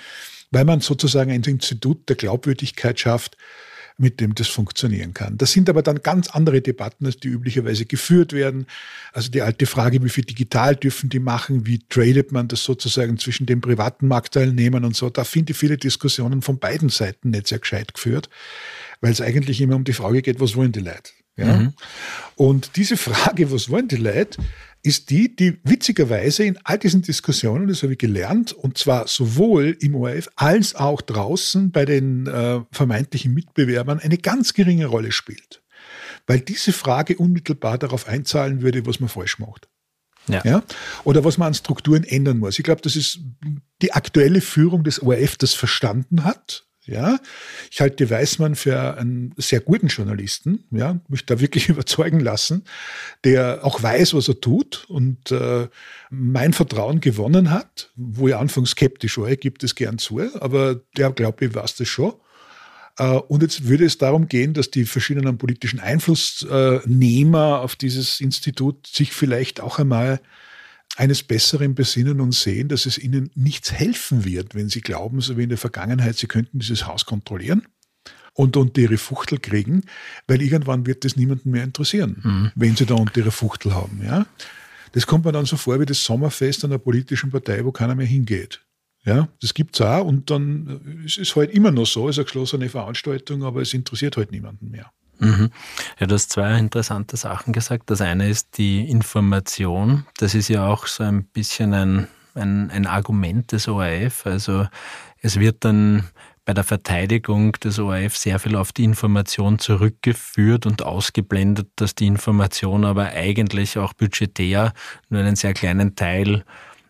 weil 0.51 0.63
man 0.63 0.79
sozusagen 0.79 1.31
ein 1.31 1.41
Institut 1.41 2.07
der 2.07 2.15
Glaubwürdigkeit 2.15 2.99
schafft, 2.99 3.35
mit 3.97 4.19
dem 4.19 4.35
das 4.35 4.47
funktionieren 4.47 5.13
kann. 5.13 5.37
Das 5.37 5.51
sind 5.51 5.69
aber 5.69 5.81
dann 5.81 6.01
ganz 6.01 6.29
andere 6.29 6.61
Debatten, 6.61 7.05
als 7.05 7.17
die 7.17 7.29
üblicherweise 7.29 7.85
geführt 7.85 8.33
werden. 8.33 8.67
Also 9.13 9.31
die 9.31 9.41
alte 9.41 9.65
Frage, 9.65 10.03
wie 10.03 10.09
viel 10.09 10.25
digital 10.25 10.75
dürfen 10.75 11.09
die 11.09 11.19
machen, 11.19 11.65
wie 11.65 11.79
tradet 11.87 12.31
man 12.31 12.47
das 12.47 12.63
sozusagen 12.63 13.17
zwischen 13.17 13.45
den 13.45 13.61
privaten 13.61 14.07
Marktteilnehmern 14.07 14.83
und 14.83 14.95
so. 14.95 15.09
Da 15.09 15.23
finde 15.23 15.53
ich 15.53 15.57
viele 15.57 15.77
Diskussionen 15.77 16.41
von 16.41 16.59
beiden 16.59 16.89
Seiten 16.89 17.29
nicht 17.29 17.47
sehr 17.47 17.59
gescheit 17.59 17.93
geführt, 17.93 18.29
weil 18.99 19.11
es 19.11 19.21
eigentlich 19.21 19.61
immer 19.61 19.75
um 19.75 19.85
die 19.85 19.93
Frage 19.93 20.21
geht, 20.21 20.39
was 20.39 20.55
wollen 20.55 20.73
die 20.73 20.81
Leute? 20.81 21.11
Ja? 21.37 21.57
Mhm. 21.57 21.73
Und 22.35 22.71
diese 22.75 22.97
Frage, 22.97 23.51
was 23.51 23.69
wollen 23.69 23.87
die 23.87 23.97
Leute, 23.97 24.41
ist 24.85 25.09
die, 25.09 25.35
die 25.35 25.57
witzigerweise 25.63 26.43
in 26.43 26.59
all 26.63 26.77
diesen 26.77 27.01
Diskussionen, 27.01 27.67
das 27.67 27.81
habe 27.81 27.93
ich 27.93 27.99
gelernt, 27.99 28.53
und 28.53 28.77
zwar 28.77 29.07
sowohl 29.07 29.75
im 29.79 29.95
ORF 29.95 30.29
als 30.35 30.75
auch 30.75 31.01
draußen 31.01 31.71
bei 31.71 31.85
den 31.85 32.27
äh, 32.27 32.61
vermeintlichen 32.71 33.33
Mitbewerbern 33.33 33.99
eine 33.99 34.17
ganz 34.17 34.53
geringe 34.53 34.85
Rolle 34.85 35.11
spielt. 35.11 35.63
Weil 36.27 36.39
diese 36.39 36.71
Frage 36.71 37.17
unmittelbar 37.17 37.77
darauf 37.77 38.07
einzahlen 38.07 38.61
würde, 38.61 38.85
was 38.85 38.99
man 38.99 39.09
falsch 39.09 39.39
macht. 39.39 39.67
Ja. 40.27 40.41
ja. 40.43 40.63
Oder 41.03 41.23
was 41.23 41.37
man 41.37 41.49
an 41.49 41.53
Strukturen 41.53 42.03
ändern 42.03 42.37
muss. 42.37 42.57
Ich 42.57 42.63
glaube, 42.63 42.81
das 42.81 42.95
ist 42.95 43.19
die 43.81 43.93
aktuelle 43.93 44.41
Führung 44.41 44.83
des 44.83 45.01
ORF 45.01 45.37
das 45.37 45.53
verstanden 45.53 46.23
hat 46.23 46.64
ja, 46.85 47.19
ich 47.71 47.81
halte 47.81 48.09
Weißmann 48.09 48.55
für 48.55 48.97
einen 48.97 49.33
sehr 49.37 49.59
guten 49.59 49.87
Journalisten, 49.87 50.65
ja, 50.71 50.99
mich 51.07 51.25
da 51.25 51.39
wirklich 51.39 51.69
überzeugen 51.69 52.19
lassen, 52.19 52.63
der 53.23 53.63
auch 53.63 53.81
weiß, 53.81 54.13
was 54.13 54.27
er 54.27 54.39
tut 54.39 54.85
und 54.87 55.31
äh, 55.31 55.67
mein 56.09 56.53
Vertrauen 56.53 57.01
gewonnen 57.01 57.51
hat, 57.51 57.91
wo 57.95 58.27
ich 58.27 58.35
anfangs 58.35 58.71
skeptisch 58.71 59.17
war, 59.17 59.29
ich 59.29 59.39
gebe 59.39 59.57
das 59.57 59.75
gern 59.75 59.97
zu, 59.97 60.21
aber 60.39 60.81
der 60.97 61.11
glaube 61.11 61.45
ich 61.45 61.55
weiß 61.55 61.75
das 61.75 61.87
schon. 61.87 62.13
Äh, 62.97 63.17
und 63.17 63.41
jetzt 63.41 63.67
würde 63.67 63.85
es 63.85 63.97
darum 63.97 64.27
gehen, 64.27 64.53
dass 64.53 64.71
die 64.71 64.85
verschiedenen 64.85 65.37
politischen 65.37 65.79
Einflussnehmer 65.79 67.61
auf 67.61 67.75
dieses 67.75 68.21
Institut 68.21 68.87
sich 68.87 69.13
vielleicht 69.13 69.59
auch 69.59 69.79
einmal 69.79 70.19
eines 70.95 71.23
Besseren 71.23 71.75
besinnen 71.75 72.21
und 72.21 72.33
sehen, 72.33 72.69
dass 72.69 72.85
es 72.85 72.97
ihnen 72.97 73.29
nichts 73.35 73.71
helfen 73.71 74.25
wird, 74.25 74.55
wenn 74.55 74.69
sie 74.69 74.81
glauben, 74.81 75.21
so 75.21 75.37
wie 75.37 75.43
in 75.43 75.49
der 75.49 75.57
Vergangenheit, 75.57 76.17
sie 76.17 76.27
könnten 76.27 76.59
dieses 76.59 76.87
Haus 76.87 77.05
kontrollieren 77.05 77.67
und 78.33 78.57
unter 78.57 78.81
ihre 78.81 78.97
Fuchtel 78.97 79.39
kriegen, 79.39 79.83
weil 80.27 80.41
irgendwann 80.41 80.85
wird 80.85 81.05
das 81.05 81.15
niemanden 81.15 81.51
mehr 81.51 81.63
interessieren, 81.63 82.21
mhm. 82.23 82.51
wenn 82.55 82.75
sie 82.75 82.85
da 82.85 82.95
unter 82.95 83.17
ihre 83.19 83.31
Fuchtel 83.31 83.73
haben. 83.73 84.01
Ja? 84.03 84.25
Das 84.91 85.07
kommt 85.07 85.25
mir 85.25 85.31
dann 85.31 85.45
so 85.45 85.57
vor 85.57 85.79
wie 85.79 85.85
das 85.85 86.03
Sommerfest 86.03 86.63
einer 86.63 86.77
politischen 86.77 87.31
Partei, 87.31 87.65
wo 87.65 87.71
keiner 87.71 87.95
mehr 87.95 88.05
hingeht. 88.05 88.61
Ja, 89.05 89.27
das 89.39 89.53
gibt's 89.53 89.79
auch 89.81 90.03
und 90.03 90.31
dann 90.31 91.03
ist 91.05 91.19
es 91.19 91.35
halt 91.35 91.51
immer 91.51 91.69
noch 91.69 91.85
so, 91.85 92.09
es 92.09 92.15
ist 92.15 92.19
eine 92.19 92.25
geschlossene 92.25 92.69
Veranstaltung, 92.69 93.43
aber 93.43 93.61
es 93.61 93.73
interessiert 93.73 94.17
halt 94.17 94.31
niemanden 94.31 94.71
mehr. 94.71 94.91
Mhm. 95.19 95.51
Ja, 95.99 96.07
du 96.07 96.15
hast 96.15 96.31
zwei 96.31 96.57
interessante 96.57 97.17
Sachen 97.17 97.53
gesagt. 97.53 97.89
Das 97.89 98.01
eine 98.01 98.29
ist 98.29 98.57
die 98.57 98.89
Information. 98.89 100.05
Das 100.17 100.35
ist 100.35 100.49
ja 100.49 100.67
auch 100.67 100.87
so 100.87 101.03
ein 101.03 101.25
bisschen 101.25 101.73
ein, 101.73 102.07
ein, 102.33 102.69
ein 102.71 102.87
Argument 102.87 103.51
des 103.51 103.67
ORF. 103.67 104.25
Also 104.25 104.67
es 105.21 105.39
wird 105.39 105.63
dann 105.65 106.03
bei 106.45 106.53
der 106.53 106.63
Verteidigung 106.63 107.53
des 107.53 107.79
ORF 107.79 108.15
sehr 108.15 108.37
viel 108.37 108.55
auf 108.55 108.71
die 108.71 108.83
Information 108.83 109.57
zurückgeführt 109.57 110.67
und 110.67 110.83
ausgeblendet, 110.83 111.69
dass 111.75 111.95
die 111.95 112.05
Information 112.05 112.85
aber 112.85 113.05
eigentlich 113.07 113.79
auch 113.79 113.93
budgetär 113.93 114.73
nur 115.09 115.21
einen 115.21 115.35
sehr 115.35 115.53
kleinen 115.53 115.95
Teil 115.95 116.45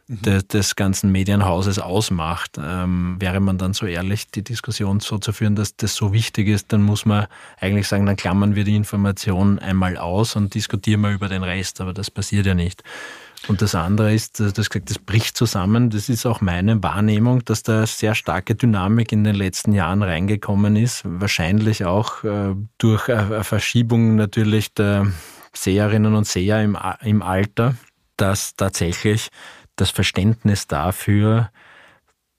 des, 0.08 0.48
des, 0.48 0.76
ganzen 0.76 1.12
Medienhauses 1.12 1.80
ausmacht. 1.80 2.60
Ähm, 2.62 3.16
wäre 3.20 3.40
man 3.40 3.58
dann 3.58 3.74
so 3.74 3.86
ehrlich, 3.86 4.28
die 4.28 4.44
Diskussion 4.44 5.00
so 5.00 5.18
zu 5.18 5.34
führen, 5.34 5.56
dass 5.56 5.76
das 5.76 5.96
so 5.96 6.14
wichtig 6.14 6.48
ist, 6.48 6.72
dann 6.72 6.84
muss 6.84 7.06
man 7.06 7.28
eigentlich 7.60 7.88
sagen, 7.88 8.06
dann 8.06 8.16
klammern 8.16 8.56
wir 8.56 8.64
die 8.64 8.76
Information 8.76 9.58
einmal 9.60 9.98
aus 9.98 10.36
und 10.36 10.54
diskutieren 10.54 11.02
wir 11.02 11.12
über 11.12 11.28
den 11.28 11.44
Rest, 11.44 11.82
aber 11.82 11.94
das 11.94 12.12
passiert 12.12 12.46
ja 12.46 12.54
nicht. 12.54 12.84
Und 13.48 13.62
das 13.62 13.76
andere 13.76 14.14
ist, 14.14 14.40
du 14.40 14.46
hast 14.46 14.56
gesagt, 14.56 14.90
das 14.90 14.98
bricht 14.98 15.38
zusammen. 15.38 15.90
Das 15.92 16.10
ist 16.10 16.26
auch 16.26 16.42
meine 16.42 16.82
Wahrnehmung, 16.82 17.46
dass 17.46 17.62
da 17.62 17.86
sehr 17.86 18.16
starke 18.16 18.56
Dynamik 18.56 19.12
in 19.12 19.24
den 19.24 19.36
letzten 19.36 19.72
Jahren 19.72 20.02
reingekommen 20.02 20.76
ist. 20.76 21.04
Wahrscheinlich 21.06 21.86
auch 21.86 22.24
äh, 22.24 22.56
durch 22.78 23.10
eine 23.10 23.44
Verschiebung 23.44 24.16
natürlich 24.16 24.74
der 24.74 25.08
Seherinnen 25.54 26.16
und 26.16 26.26
Seher 26.26 26.64
im, 26.64 26.78
im 27.02 27.22
Alter, 27.22 27.76
dass 28.18 28.56
tatsächlich 28.56 29.30
das 29.76 29.90
Verständnis 29.90 30.68
dafür, 30.68 31.50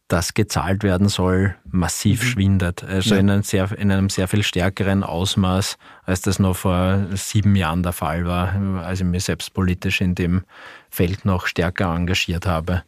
dass 0.08 0.34
gezahlt 0.34 0.84
werden 0.84 1.08
soll, 1.08 1.56
massiv 1.64 2.22
mhm. 2.22 2.26
schwindet. 2.26 2.84
Also 2.84 3.14
ja. 3.14 3.20
in, 3.20 3.30
einem 3.30 3.42
sehr, 3.42 3.72
in 3.76 3.90
einem 3.90 4.08
sehr 4.08 4.28
viel 4.28 4.42
stärkeren 4.42 5.02
Ausmaß, 5.02 5.78
als 6.04 6.20
das 6.20 6.38
noch 6.38 6.56
vor 6.56 7.06
sieben 7.14 7.56
Jahren 7.56 7.82
der 7.82 7.92
Fall 7.92 8.24
war, 8.24 8.54
als 8.84 9.00
ich 9.00 9.06
mich 9.06 9.24
selbst 9.24 9.52
politisch 9.52 10.00
in 10.00 10.14
dem 10.14 10.44
Feld 10.90 11.24
noch 11.24 11.46
stärker 11.46 11.94
engagiert 11.94 12.46
habe. 12.46 12.84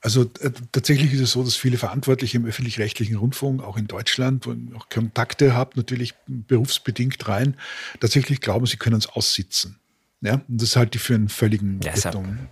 Also 0.00 0.22
äh, 0.40 0.50
tatsächlich 0.72 1.12
ist 1.12 1.20
es 1.20 1.32
so, 1.32 1.42
dass 1.42 1.56
viele 1.56 1.78
Verantwortliche 1.78 2.36
im 2.36 2.46
öffentlich-rechtlichen 2.46 3.16
Rundfunk, 3.16 3.62
auch 3.62 3.76
in 3.76 3.86
Deutschland, 3.86 4.46
wo 4.46 4.52
ich 4.52 4.74
auch 4.74 4.88
Kontakte 4.88 5.54
habe, 5.54 5.72
natürlich 5.76 6.14
berufsbedingt 6.26 7.26
rein, 7.28 7.56
tatsächlich 8.00 8.40
glauben, 8.40 8.66
sie 8.66 8.76
können 8.76 8.96
es 8.96 9.08
aussitzen. 9.08 9.80
Ja, 10.22 10.40
und 10.48 10.62
das 10.62 10.76
halte 10.76 10.96
ich 10.96 11.02
für 11.02 11.14
einen 11.14 11.28
völligen 11.28 11.80
ja. 11.82 11.92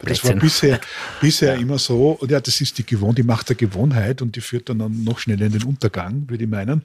Das 0.01 0.25
war 0.25 0.35
bisher, 0.37 0.81
bisher 1.21 1.55
ja. 1.55 1.61
immer 1.61 1.79
so. 1.79 2.13
Und 2.13 2.31
ja, 2.31 2.41
das 2.41 2.61
ist 2.61 2.77
die 2.79 2.85
Gewohnheit, 2.85 3.19
die 3.19 3.23
Macht 3.23 3.49
der 3.49 3.57
Gewohnheit 3.57 4.21
und 4.21 4.37
die 4.37 4.43
führt 4.43 4.69
dann 4.69 5.05
noch 5.05 5.19
schneller 5.19 5.47
in 5.47 5.53
den 5.53 5.65
Untergang, 5.65 6.29
würde 6.29 6.45
ich 6.45 6.51
meinen. 6.51 6.83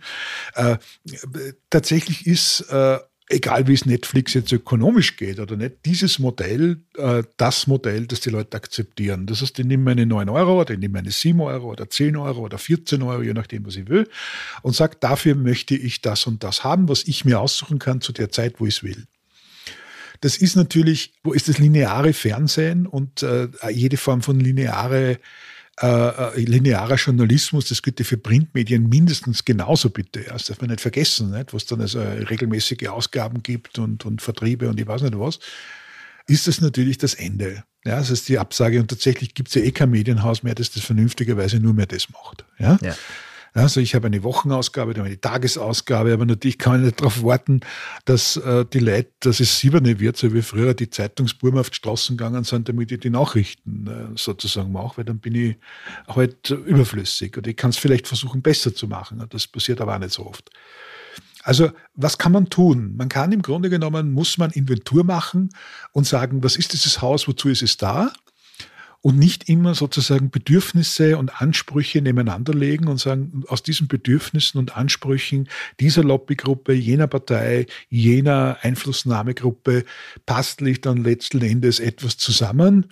Äh, 0.56 0.78
tatsächlich 1.70 2.26
ist, 2.26 2.62
äh, 2.70 2.98
egal 3.28 3.68
wie 3.68 3.74
es 3.74 3.86
Netflix 3.86 4.34
jetzt 4.34 4.52
ökonomisch 4.54 5.18
geht 5.18 5.40
oder 5.40 5.58
nicht, 5.58 5.86
dieses 5.86 6.18
Modell 6.18 6.78
äh, 6.98 7.24
das 7.36 7.68
Modell, 7.68 8.08
das 8.08 8.22
die 8.22 8.32
Leute 8.32 8.56
akzeptieren. 8.56 9.28
Das 9.28 9.42
heißt, 9.42 9.58
die 9.58 9.66
nehmen 9.66 9.88
eine 9.88 10.06
9 10.06 10.30
Euro 10.30 10.62
oder 10.62 10.76
die 10.76 10.80
nehmen 10.80 10.96
eine 10.96 11.12
7 11.12 11.40
Euro 11.42 11.72
oder 11.72 11.90
10 11.90 12.16
Euro 12.16 12.42
oder 12.42 12.58
14 12.58 13.02
Euro, 13.04 13.22
je 13.22 13.34
nachdem, 13.34 13.66
was 13.66 13.76
ich 13.76 13.88
will, 13.88 14.10
und 14.64 14.76
sagt, 14.76 15.04
dafür 15.04 15.36
möchte 15.36 15.76
ich 15.76 16.02
das 16.02 16.26
und 16.26 16.44
das 16.44 16.64
haben, 16.64 16.90
was 16.90 17.04
ich 17.04 17.26
mir 17.26 17.40
aussuchen 17.40 17.80
kann 17.80 18.02
zu 18.02 18.12
der 18.12 18.32
Zeit, 18.32 18.60
wo 18.60 18.66
ich 18.66 18.78
es 18.78 18.84
will. 18.84 19.06
Das 20.22 20.38
ist 20.38 20.56
natürlich, 20.56 21.14
wo 21.24 21.34
ist 21.34 21.48
das 21.48 21.60
lineare 21.60 22.14
Fernsehen 22.14 22.86
und 22.86 23.24
äh, 23.24 23.48
jede 23.70 23.98
Form 23.98 24.22
von 24.22 24.40
lineare 24.40 25.20
äh, 25.82 25.88
äh, 25.88 26.42
linearer 26.42 26.96
Journalismus, 26.96 27.70
das 27.70 27.82
gilt 27.82 28.00
ja 28.00 28.06
für 28.06 28.18
Printmedien 28.18 28.90
mindestens 28.90 29.46
genauso 29.46 29.90
bitte. 29.90 30.26
Das 30.28 30.46
darf 30.46 30.60
man 30.60 30.72
nicht 30.72 30.82
vergessen, 30.82 31.32
nicht? 31.32 31.54
was 31.54 31.68
dann 31.68 31.80
also 31.80 32.02
regelmäßige 32.02 32.90
Ausgaben 32.90 33.44
gibt 33.44 33.80
und, 33.80 34.06
und 34.06 34.22
Vertriebe 34.22 34.68
und 34.68 34.78
ich 34.78 34.86
weiß 34.86 35.04
nicht 35.04 35.18
was, 35.18 35.40
ist 36.28 36.48
das 36.48 36.60
natürlich 36.60 36.98
das 36.98 37.14
Ende. 37.14 37.64
Ja, 37.86 37.98
das 37.98 38.10
ist 38.10 38.28
die 38.28 38.38
Absage 38.38 38.82
und 38.82 38.90
tatsächlich 38.90 39.34
gibt 39.34 39.48
es 39.48 39.56
ja 39.56 39.62
eh 39.62 39.72
kein 39.72 39.90
Medienhaus 39.90 40.44
mehr, 40.44 40.54
das 40.54 40.70
das 40.70 40.84
vernünftigerweise 40.84 41.62
nur 41.62 41.74
mehr 41.74 41.86
das 41.86 42.10
macht. 42.10 42.44
Ja? 42.58 42.78
ja. 42.82 42.94
Also 43.54 43.80
ich 43.80 43.96
habe 43.96 44.08
eine 44.08 44.24
Wochenausgabe, 44.24 44.94
dann 44.94 45.06
eine 45.06 45.20
Tagesausgabe, 45.20 46.14
aber 46.14 46.26
natürlich 46.26 46.58
kann 46.58 46.74
man 46.74 46.84
nicht 46.84 47.00
darauf 47.00 47.24
warten, 47.24 47.62
dass 48.06 48.38
äh, 48.38 48.66
die 48.66 48.80
Leute, 48.80 49.12
dass 49.22 49.40
es 49.40 49.60
sieberne 49.60 50.00
wird, 50.00 50.18
so 50.18 50.34
wie 50.34 50.42
früher 50.42 50.74
die 50.74 50.90
Zeitungsbuben 50.90 51.60
auf 51.60 51.70
die 51.70 51.76
Straßen 51.76 52.18
gegangen 52.18 52.44
sind, 52.44 52.70
damit 52.70 52.92
ich 52.92 53.00
die 53.00 53.10
Nachrichten 53.10 53.88
äh, 53.88 54.18
sozusagen 54.18 54.72
mache, 54.72 54.98
weil 54.98 55.06
dann 55.06 55.20
bin 55.20 55.36
ich 55.36 55.58
halt 56.08 56.50
überflüssig. 56.50 57.38
Und 57.38 57.48
ich 57.48 57.58
kann 57.58 57.72
es 57.72 57.78
vielleicht 57.78 58.08
versuchen, 58.08 58.42
besser 58.42 58.74
zu 58.74 58.88
machen. 58.88 59.24
Das 59.30 59.48
passiert 59.48 59.82
aber 59.82 59.96
auch 59.96 60.00
nicht 60.00 60.14
so 60.14 60.26
oft. 60.26 60.50
Also 61.44 61.72
was 61.96 62.18
kann 62.18 62.32
man 62.32 62.50
tun? 62.50 62.96
Man 62.98 63.10
kann 63.10 63.32
im 63.32 63.42
Grunde 63.42 63.70
genommen, 63.70 64.12
muss 64.12 64.38
man 64.38 64.52
Inventur 64.52 65.04
machen 65.04 65.50
und 65.94 66.06
sagen, 66.06 66.44
was 66.44 66.58
ist 66.58 66.74
dieses 66.74 67.02
Haus, 67.02 67.28
wozu 67.28 67.50
ist 67.50 67.64
es 67.64 67.78
da? 67.78 68.12
Und 69.02 69.18
nicht 69.18 69.48
immer 69.48 69.76
sozusagen 69.76 70.30
Bedürfnisse 70.30 71.18
und 71.18 71.42
Ansprüche 71.42 72.02
nebeneinander 72.02 72.54
legen 72.54 72.88
und 72.88 73.00
sagen, 73.00 73.44
aus 73.48 73.64
diesen 73.64 73.88
Bedürfnissen 73.88 74.60
und 74.60 74.76
Ansprüchen 74.76 75.48
dieser 75.80 76.04
Lobbygruppe, 76.04 76.74
jener 76.74 77.08
Partei, 77.08 77.66
jener 77.90 78.58
Einflussnahmegruppe 78.62 79.86
pastlich 80.26 80.82
dann 80.82 81.04
letzten 81.04 81.42
Endes 81.42 81.80
etwas 81.80 82.18
zusammen, 82.18 82.88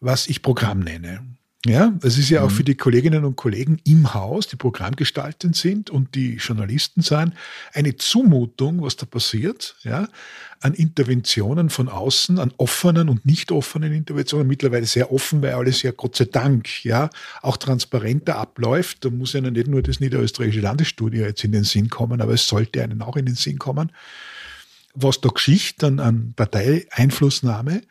was 0.00 0.26
ich 0.28 0.42
Programm 0.42 0.80
nenne. 0.80 1.20
Ja, 1.66 1.94
es 2.02 2.18
ist 2.18 2.28
ja 2.28 2.42
auch 2.42 2.50
mhm. 2.50 2.54
für 2.54 2.64
die 2.64 2.74
Kolleginnen 2.74 3.24
und 3.24 3.36
Kollegen 3.36 3.80
im 3.84 4.12
Haus, 4.12 4.46
die 4.48 4.56
Programmgestaltend 4.56 5.56
sind 5.56 5.88
und 5.88 6.14
die 6.14 6.34
Journalisten 6.34 7.00
sind, 7.00 7.32
eine 7.72 7.96
Zumutung, 7.96 8.82
was 8.82 8.96
da 8.96 9.06
passiert, 9.06 9.74
ja, 9.82 10.08
an 10.64 10.72
Interventionen 10.72 11.68
von 11.68 11.90
außen, 11.90 12.38
an 12.38 12.50
offenen 12.56 13.10
und 13.10 13.26
nicht 13.26 13.52
offenen 13.52 13.92
Interventionen, 13.92 14.48
mittlerweile 14.48 14.86
sehr 14.86 15.12
offen, 15.12 15.42
weil 15.42 15.52
alles 15.52 15.82
ja 15.82 15.90
Gott 15.90 16.16
sei 16.16 16.24
Dank, 16.24 16.86
ja, 16.86 17.10
auch 17.42 17.58
transparenter 17.58 18.38
abläuft. 18.38 19.04
Da 19.04 19.10
muss 19.10 19.34
ja 19.34 19.42
nicht 19.42 19.68
nur 19.68 19.82
das 19.82 20.00
niederösterreichische 20.00 20.62
Landesstudio 20.62 21.26
jetzt 21.26 21.44
in 21.44 21.52
den 21.52 21.64
Sinn 21.64 21.90
kommen, 21.90 22.22
aber 22.22 22.32
es 22.32 22.46
sollte 22.46 22.82
einen 22.82 23.02
auch 23.02 23.16
in 23.16 23.26
den 23.26 23.34
Sinn 23.34 23.58
kommen. 23.58 23.92
Was 24.94 25.20
da 25.20 25.28
Geschichte 25.28 25.86
an 25.86 26.32
Parteieinflussnahme 26.34 27.82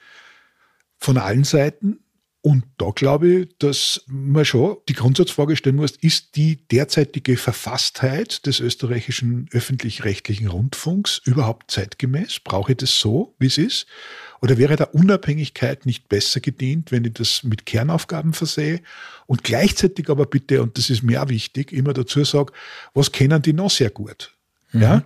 von 0.98 1.18
allen 1.20 1.44
Seiten, 1.44 2.00
Und 2.46 2.66
da 2.78 2.90
glaube 2.94 3.30
ich, 3.30 3.58
dass 3.60 4.04
man 4.06 4.44
schon 4.44 4.76
die 4.90 4.94
Grundsatzfrage 4.94 5.56
stellen 5.56 5.78
muss, 5.78 5.92
ist 5.92 6.36
die 6.36 6.68
derzeitige 6.68 7.38
Verfasstheit 7.38 8.46
des 8.46 8.60
österreichischen 8.60 9.48
öffentlich-rechtlichen 9.54 10.50
Rundfunks 10.50 11.22
überhaupt 11.24 11.72
zeitgemäß? 11.72 12.42
Brauche 12.42 12.74
ich 12.74 12.80
das 12.80 13.00
so, 13.00 13.34
wie 13.40 13.46
es 13.46 13.58
ist? 13.58 13.86
Oder 14.42 14.58
wäre 14.58 14.76
der 14.76 14.94
Unabhängigkeit 14.94 15.86
nicht 15.86 16.10
besser 16.10 16.42
gedient, 16.42 16.92
wenn 16.92 17.06
ich 17.06 17.14
das 17.14 17.44
mit 17.44 17.66
Kernaufgaben 17.66 18.34
versehe 18.34 18.82
und 19.26 19.46
gleichzeitig 19.46 20.10
aber 20.10 20.26
bitte, 20.26 20.62
und 20.62 20.78
das 20.78 20.90
ist 20.90 21.02
mir 21.02 21.24
auch 21.24 21.30
wichtig, 21.30 21.72
immer 21.72 21.94
dazu 21.94 22.26
sage, 22.26 22.52
was 22.94 23.14
kennen 23.14 23.42
die 23.42 23.54
noch 23.54 23.72
sehr 23.72 23.90
gut? 23.90 24.36
Mhm. 24.74 24.82
Ja? 24.82 25.04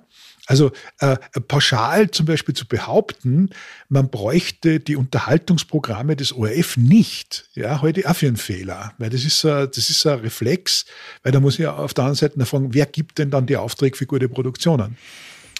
Also 0.47 0.71
äh, 0.99 1.17
pauschal 1.47 2.09
zum 2.09 2.25
Beispiel 2.25 2.55
zu 2.55 2.65
behaupten, 2.67 3.49
man 3.89 4.09
bräuchte 4.09 4.79
die 4.79 4.95
Unterhaltungsprogramme 4.95 6.15
des 6.15 6.31
ORF 6.31 6.77
nicht, 6.77 7.49
ja, 7.53 7.81
heute 7.81 8.09
auch 8.09 8.15
für 8.15 8.27
einen 8.27 8.37
Fehler, 8.37 8.93
weil 8.97 9.09
das 9.09 9.25
ist, 9.25 9.45
ein, 9.45 9.67
das 9.75 9.89
ist 9.89 10.07
ein 10.07 10.19
Reflex, 10.19 10.85
weil 11.21 11.33
da 11.33 11.41
muss 11.41 11.55
ich 11.55 11.59
ja 11.59 11.75
auf 11.75 11.93
der 11.93 12.05
anderen 12.05 12.15
Seite 12.15 12.45
fragen, 12.45 12.73
wer 12.73 12.85
gibt 12.85 13.17
denn 13.17 13.29
dann 13.29 13.45
die 13.45 13.57
Aufträge 13.57 13.97
für 13.97 14.05
gute 14.05 14.29
Produktionen? 14.29 14.97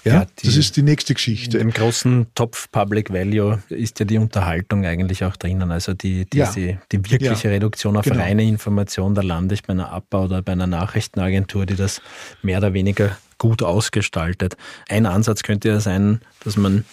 Ja, 0.06 0.14
ja 0.14 0.26
die, 0.40 0.48
das 0.48 0.56
ist 0.56 0.78
die 0.78 0.84
nächste 0.84 1.14
Geschichte. 1.14 1.58
Im 1.58 1.72
großen 1.72 2.28
Topf 2.34 2.72
Public 2.72 3.12
Value 3.12 3.62
ist 3.68 4.00
ja 4.00 4.06
die 4.06 4.18
Unterhaltung 4.18 4.86
eigentlich 4.86 5.26
auch 5.26 5.36
drinnen. 5.36 5.70
Also 5.70 5.94
die, 5.94 6.26
diese, 6.26 6.60
ja. 6.60 6.78
die 6.94 7.04
wirkliche 7.12 7.50
ja. 7.50 7.54
Reduktion 7.54 7.98
auf 7.98 8.06
genau. 8.06 8.22
reine 8.22 8.44
Information, 8.44 9.16
da 9.16 9.22
lande 9.22 9.56
ich 9.56 9.64
bei 9.64 9.74
einer 9.74 9.92
Abbau 9.92 10.26
oder 10.26 10.42
bei 10.42 10.54
einer 10.54 10.68
Nachrichtenagentur, 10.68 11.66
die 11.66 11.76
das 11.76 12.02
mehr 12.42 12.60
oder 12.60 12.74
weniger 12.74 13.18
gut 13.38 13.64
ausgestaltet. 13.64 14.58
Ein 14.90 15.06
Ansatz 15.06 15.44
könnte 15.44 15.70
ja 15.70 15.80
sein, 15.80 16.22
dass 16.44 16.58
man 16.58 16.86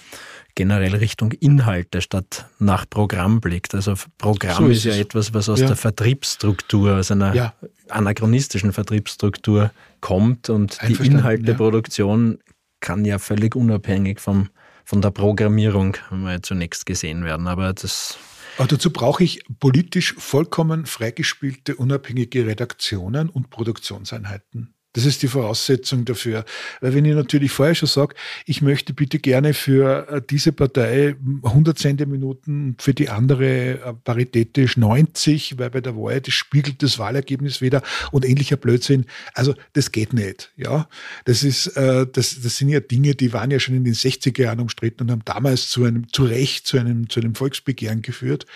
generell 0.54 0.94
Richtung 0.94 1.32
Inhalte 1.32 2.00
statt 2.00 2.46
nach 2.58 2.88
Programm 2.88 3.40
blickt. 3.40 3.74
Also 3.74 3.94
Programm 4.18 4.56
so 4.56 4.66
ist, 4.68 4.78
ist, 4.78 4.84
ja 4.84 4.94
etwas, 4.94 5.34
was 5.34 5.48
aus 5.48 5.60
ja. 5.60 5.66
der 5.66 5.76
Vertriebsstruktur, 5.76 6.96
aus 6.96 7.10
einer 7.10 7.34
ja. 7.34 7.54
anachronistischen 7.88 8.72
Vertriebsstruktur 8.72 9.70
kommt 10.00 10.50
und 10.50 10.78
die 10.86 10.94
Inhalteproduktion 10.94 12.38
ja. 12.38 12.52
kann 12.80 13.04
ja 13.04 13.18
völlig 13.18 13.56
unabhängig 13.56 14.20
vom, 14.20 14.48
von 14.84 15.00
der 15.00 15.10
Programmierung 15.10 15.96
mal 16.10 16.40
zunächst 16.42 16.86
gesehen 16.86 17.24
werden. 17.24 17.48
Aber 17.48 17.72
das 17.72 18.16
aber 18.56 18.68
dazu 18.68 18.92
brauche 18.92 19.24
ich 19.24 19.44
politisch 19.58 20.14
vollkommen 20.16 20.86
freigespielte, 20.86 21.74
unabhängige 21.74 22.46
Redaktionen 22.46 23.28
und 23.28 23.50
Produktionseinheiten. 23.50 24.73
Das 24.94 25.04
ist 25.06 25.22
die 25.22 25.28
Voraussetzung 25.28 26.04
dafür. 26.04 26.44
Weil 26.80 26.94
wenn 26.94 27.04
ich 27.04 27.16
natürlich 27.16 27.50
vorher 27.50 27.74
schon 27.74 27.88
sage, 27.88 28.14
ich 28.46 28.62
möchte 28.62 28.94
bitte 28.94 29.18
gerne 29.18 29.52
für 29.52 30.08
äh, 30.08 30.22
diese 30.30 30.52
Partei 30.52 31.16
100 31.42 31.76
Sendeminuten, 31.76 32.76
für 32.78 32.94
die 32.94 33.08
andere 33.08 33.72
äh, 33.72 33.92
paritätisch 34.04 34.76
90, 34.76 35.58
weil 35.58 35.70
bei 35.70 35.80
der 35.80 35.96
Wahl, 35.96 36.20
das 36.20 36.34
spiegelt 36.34 36.80
das 36.80 37.00
Wahlergebnis 37.00 37.60
wieder 37.60 37.82
und 38.12 38.24
ähnlicher 38.24 38.56
Blödsinn. 38.56 39.06
Also 39.34 39.54
das 39.72 39.90
geht 39.90 40.12
nicht. 40.12 40.52
Ja, 40.56 40.88
das 41.24 41.42
ist, 41.42 41.66
äh, 41.76 42.06
das, 42.06 42.40
das 42.40 42.56
sind 42.56 42.68
ja 42.68 42.78
Dinge, 42.78 43.16
die 43.16 43.32
waren 43.32 43.50
ja 43.50 43.58
schon 43.58 43.74
in 43.74 43.82
den 43.82 43.94
60er 43.94 44.42
Jahren 44.42 44.60
umstritten 44.60 45.02
und 45.02 45.10
haben 45.10 45.24
damals 45.24 45.68
zu 45.70 45.82
einem, 45.82 46.12
zu 46.12 46.22
Recht 46.22 46.68
zu 46.68 46.78
einem, 46.78 47.10
zu 47.10 47.18
einem 47.18 47.34
Volksbegehren 47.34 48.02
geführt. 48.02 48.46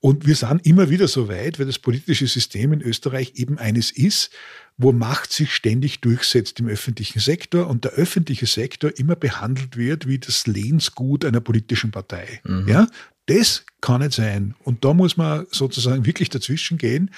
Und 0.00 0.26
wir 0.26 0.34
sind 0.34 0.66
immer 0.66 0.90
wieder 0.90 1.08
so 1.08 1.28
weit, 1.28 1.58
weil 1.58 1.66
das 1.66 1.78
politische 1.78 2.26
System 2.26 2.72
in 2.72 2.82
Österreich 2.82 3.32
eben 3.36 3.58
eines 3.58 3.90
ist, 3.90 4.30
wo 4.78 4.92
Macht 4.92 5.32
sich 5.32 5.52
ständig 5.52 6.00
durchsetzt 6.00 6.60
im 6.60 6.68
öffentlichen 6.68 7.18
Sektor 7.18 7.66
und 7.66 7.84
der 7.84 7.92
öffentliche 7.92 8.46
Sektor 8.46 8.96
immer 8.96 9.16
behandelt 9.16 9.76
wird 9.76 10.06
wie 10.06 10.18
das 10.18 10.46
Lehnsgut 10.46 11.24
einer 11.24 11.40
politischen 11.40 11.90
Partei. 11.90 12.40
Mhm. 12.44 12.68
Ja, 12.68 12.86
das 13.26 13.64
kann 13.80 14.00
nicht 14.00 14.12
sein. 14.12 14.54
Und 14.62 14.84
da 14.84 14.94
muss 14.94 15.16
man 15.16 15.46
sozusagen 15.50 16.06
wirklich 16.06 16.30
dazwischen 16.30 16.78
gehen. 16.78 17.10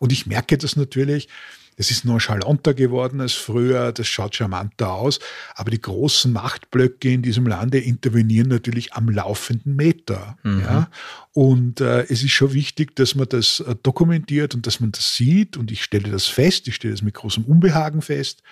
Und 0.00 0.10
ich 0.10 0.26
merke 0.26 0.58
das 0.58 0.74
natürlich, 0.74 1.28
es 1.76 1.90
ist 1.90 2.04
nonchalanter 2.04 2.74
geworden 2.74 3.20
als 3.20 3.32
früher, 3.32 3.92
das 3.92 4.06
schaut 4.06 4.34
charmanter 4.34 4.92
aus, 4.92 5.20
aber 5.54 5.70
die 5.70 5.80
großen 5.80 6.32
Machtblöcke 6.32 7.10
in 7.10 7.22
diesem 7.22 7.46
Lande 7.46 7.78
intervenieren 7.78 8.48
natürlich 8.48 8.92
am 8.92 9.08
laufenden 9.08 9.76
Meter. 9.76 10.36
Mhm. 10.42 10.60
Ja? 10.60 10.90
Und 11.32 11.80
äh, 11.80 12.02
es 12.02 12.22
ist 12.22 12.32
schon 12.32 12.52
wichtig, 12.52 12.94
dass 12.96 13.14
man 13.14 13.28
das 13.28 13.60
äh, 13.60 13.74
dokumentiert 13.82 14.54
und 14.54 14.66
dass 14.66 14.80
man 14.80 14.92
das 14.92 15.16
sieht 15.16 15.56
und 15.56 15.70
ich 15.70 15.82
stelle 15.82 16.10
das 16.10 16.26
fest, 16.26 16.68
ich 16.68 16.74
stelle 16.74 16.94
das 16.94 17.02
mit 17.02 17.14
großem 17.14 17.44
Unbehagen 17.44 18.02
fest 18.02 18.42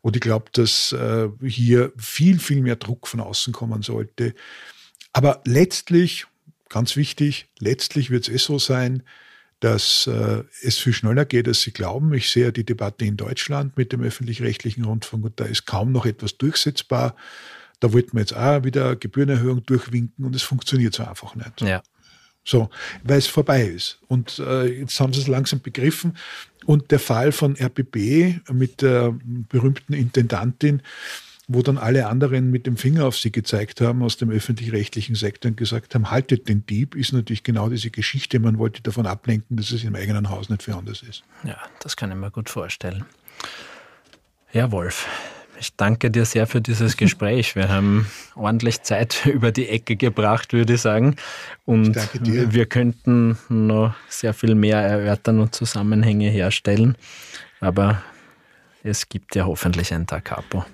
und 0.00 0.16
ich 0.16 0.22
glaube, 0.22 0.46
dass 0.52 0.92
äh, 0.92 1.28
hier 1.42 1.92
viel, 1.96 2.38
viel 2.38 2.62
mehr 2.62 2.76
Druck 2.76 3.06
von 3.06 3.20
außen 3.20 3.52
kommen 3.52 3.82
sollte. 3.82 4.34
Aber 5.12 5.42
letztlich, 5.44 6.26
ganz 6.68 6.96
wichtig, 6.96 7.48
letztlich 7.58 8.10
wird 8.10 8.28
es 8.28 8.34
eh 8.34 8.38
so 8.38 8.58
sein, 8.58 9.02
dass 9.62 10.08
äh, 10.08 10.42
es 10.62 10.78
viel 10.78 10.92
schneller 10.92 11.24
geht, 11.24 11.46
als 11.46 11.62
Sie 11.62 11.70
glauben. 11.70 12.12
Ich 12.14 12.30
sehe 12.30 12.52
die 12.52 12.64
Debatte 12.64 13.04
in 13.04 13.16
Deutschland 13.16 13.76
mit 13.76 13.92
dem 13.92 14.02
öffentlich-rechtlichen 14.02 14.84
Rundfunk 14.84 15.24
und 15.24 15.38
da 15.38 15.44
ist 15.44 15.66
kaum 15.66 15.92
noch 15.92 16.04
etwas 16.04 16.36
durchsetzbar. 16.36 17.14
Da 17.78 17.92
wollten 17.92 18.14
wir 18.14 18.20
jetzt 18.20 18.34
auch 18.34 18.64
wieder 18.64 18.96
Gebührenerhöhung 18.96 19.64
durchwinken 19.64 20.24
und 20.24 20.34
es 20.34 20.42
funktioniert 20.42 20.94
so 20.94 21.04
einfach 21.04 21.36
nicht. 21.36 21.60
Ja. 21.60 21.80
So, 22.44 22.70
weil 23.04 23.18
es 23.18 23.28
vorbei 23.28 23.62
ist. 23.62 24.00
Und 24.08 24.40
äh, 24.40 24.80
jetzt 24.80 24.98
haben 24.98 25.12
sie 25.12 25.20
es 25.20 25.28
langsam 25.28 25.60
begriffen. 25.60 26.16
Und 26.66 26.90
der 26.90 26.98
Fall 26.98 27.30
von 27.30 27.56
RBB 27.56 28.50
mit 28.50 28.82
der 28.82 29.16
berühmten 29.48 29.92
Intendantin, 29.92 30.82
wo 31.48 31.62
dann 31.62 31.78
alle 31.78 32.06
anderen 32.06 32.50
mit 32.50 32.66
dem 32.66 32.76
Finger 32.76 33.06
auf 33.06 33.16
sie 33.18 33.32
gezeigt 33.32 33.80
haben 33.80 34.02
aus 34.02 34.16
dem 34.16 34.30
öffentlich-rechtlichen 34.30 35.14
Sektor 35.14 35.50
und 35.50 35.56
gesagt 35.56 35.94
haben, 35.94 36.10
haltet 36.10 36.48
den 36.48 36.64
Dieb, 36.66 36.94
ist 36.94 37.12
natürlich 37.12 37.42
genau 37.42 37.68
diese 37.68 37.90
Geschichte. 37.90 38.38
Man 38.38 38.58
wollte 38.58 38.82
davon 38.82 39.06
ablenken, 39.06 39.56
dass 39.56 39.70
es 39.70 39.82
im 39.84 39.94
eigenen 39.94 40.30
Haus 40.30 40.48
nicht 40.48 40.62
für 40.62 40.76
anders 40.76 41.02
ist. 41.02 41.24
Ja, 41.44 41.56
das 41.80 41.96
kann 41.96 42.10
ich 42.10 42.16
mir 42.16 42.30
gut 42.30 42.48
vorstellen. 42.48 43.04
Ja, 44.52 44.70
Wolf, 44.70 45.08
ich 45.58 45.74
danke 45.76 46.10
dir 46.10 46.24
sehr 46.24 46.46
für 46.46 46.60
dieses 46.60 46.96
Gespräch. 46.96 47.56
Wir 47.56 47.68
haben 47.68 48.06
ordentlich 48.34 48.82
Zeit 48.82 49.26
über 49.26 49.50
die 49.50 49.68
Ecke 49.68 49.96
gebracht, 49.96 50.52
würde 50.52 50.74
ich 50.74 50.80
sagen. 50.80 51.16
Und 51.64 51.96
ich 51.96 52.52
wir 52.52 52.66
könnten 52.66 53.38
noch 53.48 53.94
sehr 54.08 54.34
viel 54.34 54.54
mehr 54.54 54.78
erörtern 54.78 55.40
und 55.40 55.54
Zusammenhänge 55.54 56.30
herstellen. 56.30 56.96
Aber 57.60 58.02
es 58.82 59.08
gibt 59.08 59.34
ja 59.36 59.46
hoffentlich 59.46 59.94
ein 59.94 60.06
Da 60.06 60.20
Capo. 60.20 60.64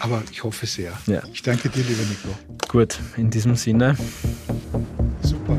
Aber 0.00 0.22
ich 0.30 0.44
hoffe 0.44 0.66
sehr. 0.66 0.92
Ja. 1.06 1.22
Ich 1.32 1.42
danke 1.42 1.68
dir, 1.68 1.82
lieber 1.82 2.02
Nico. 2.02 2.28
Gut, 2.68 2.98
in 3.16 3.30
diesem 3.30 3.56
Sinne. 3.56 3.96
Super. 5.22 5.56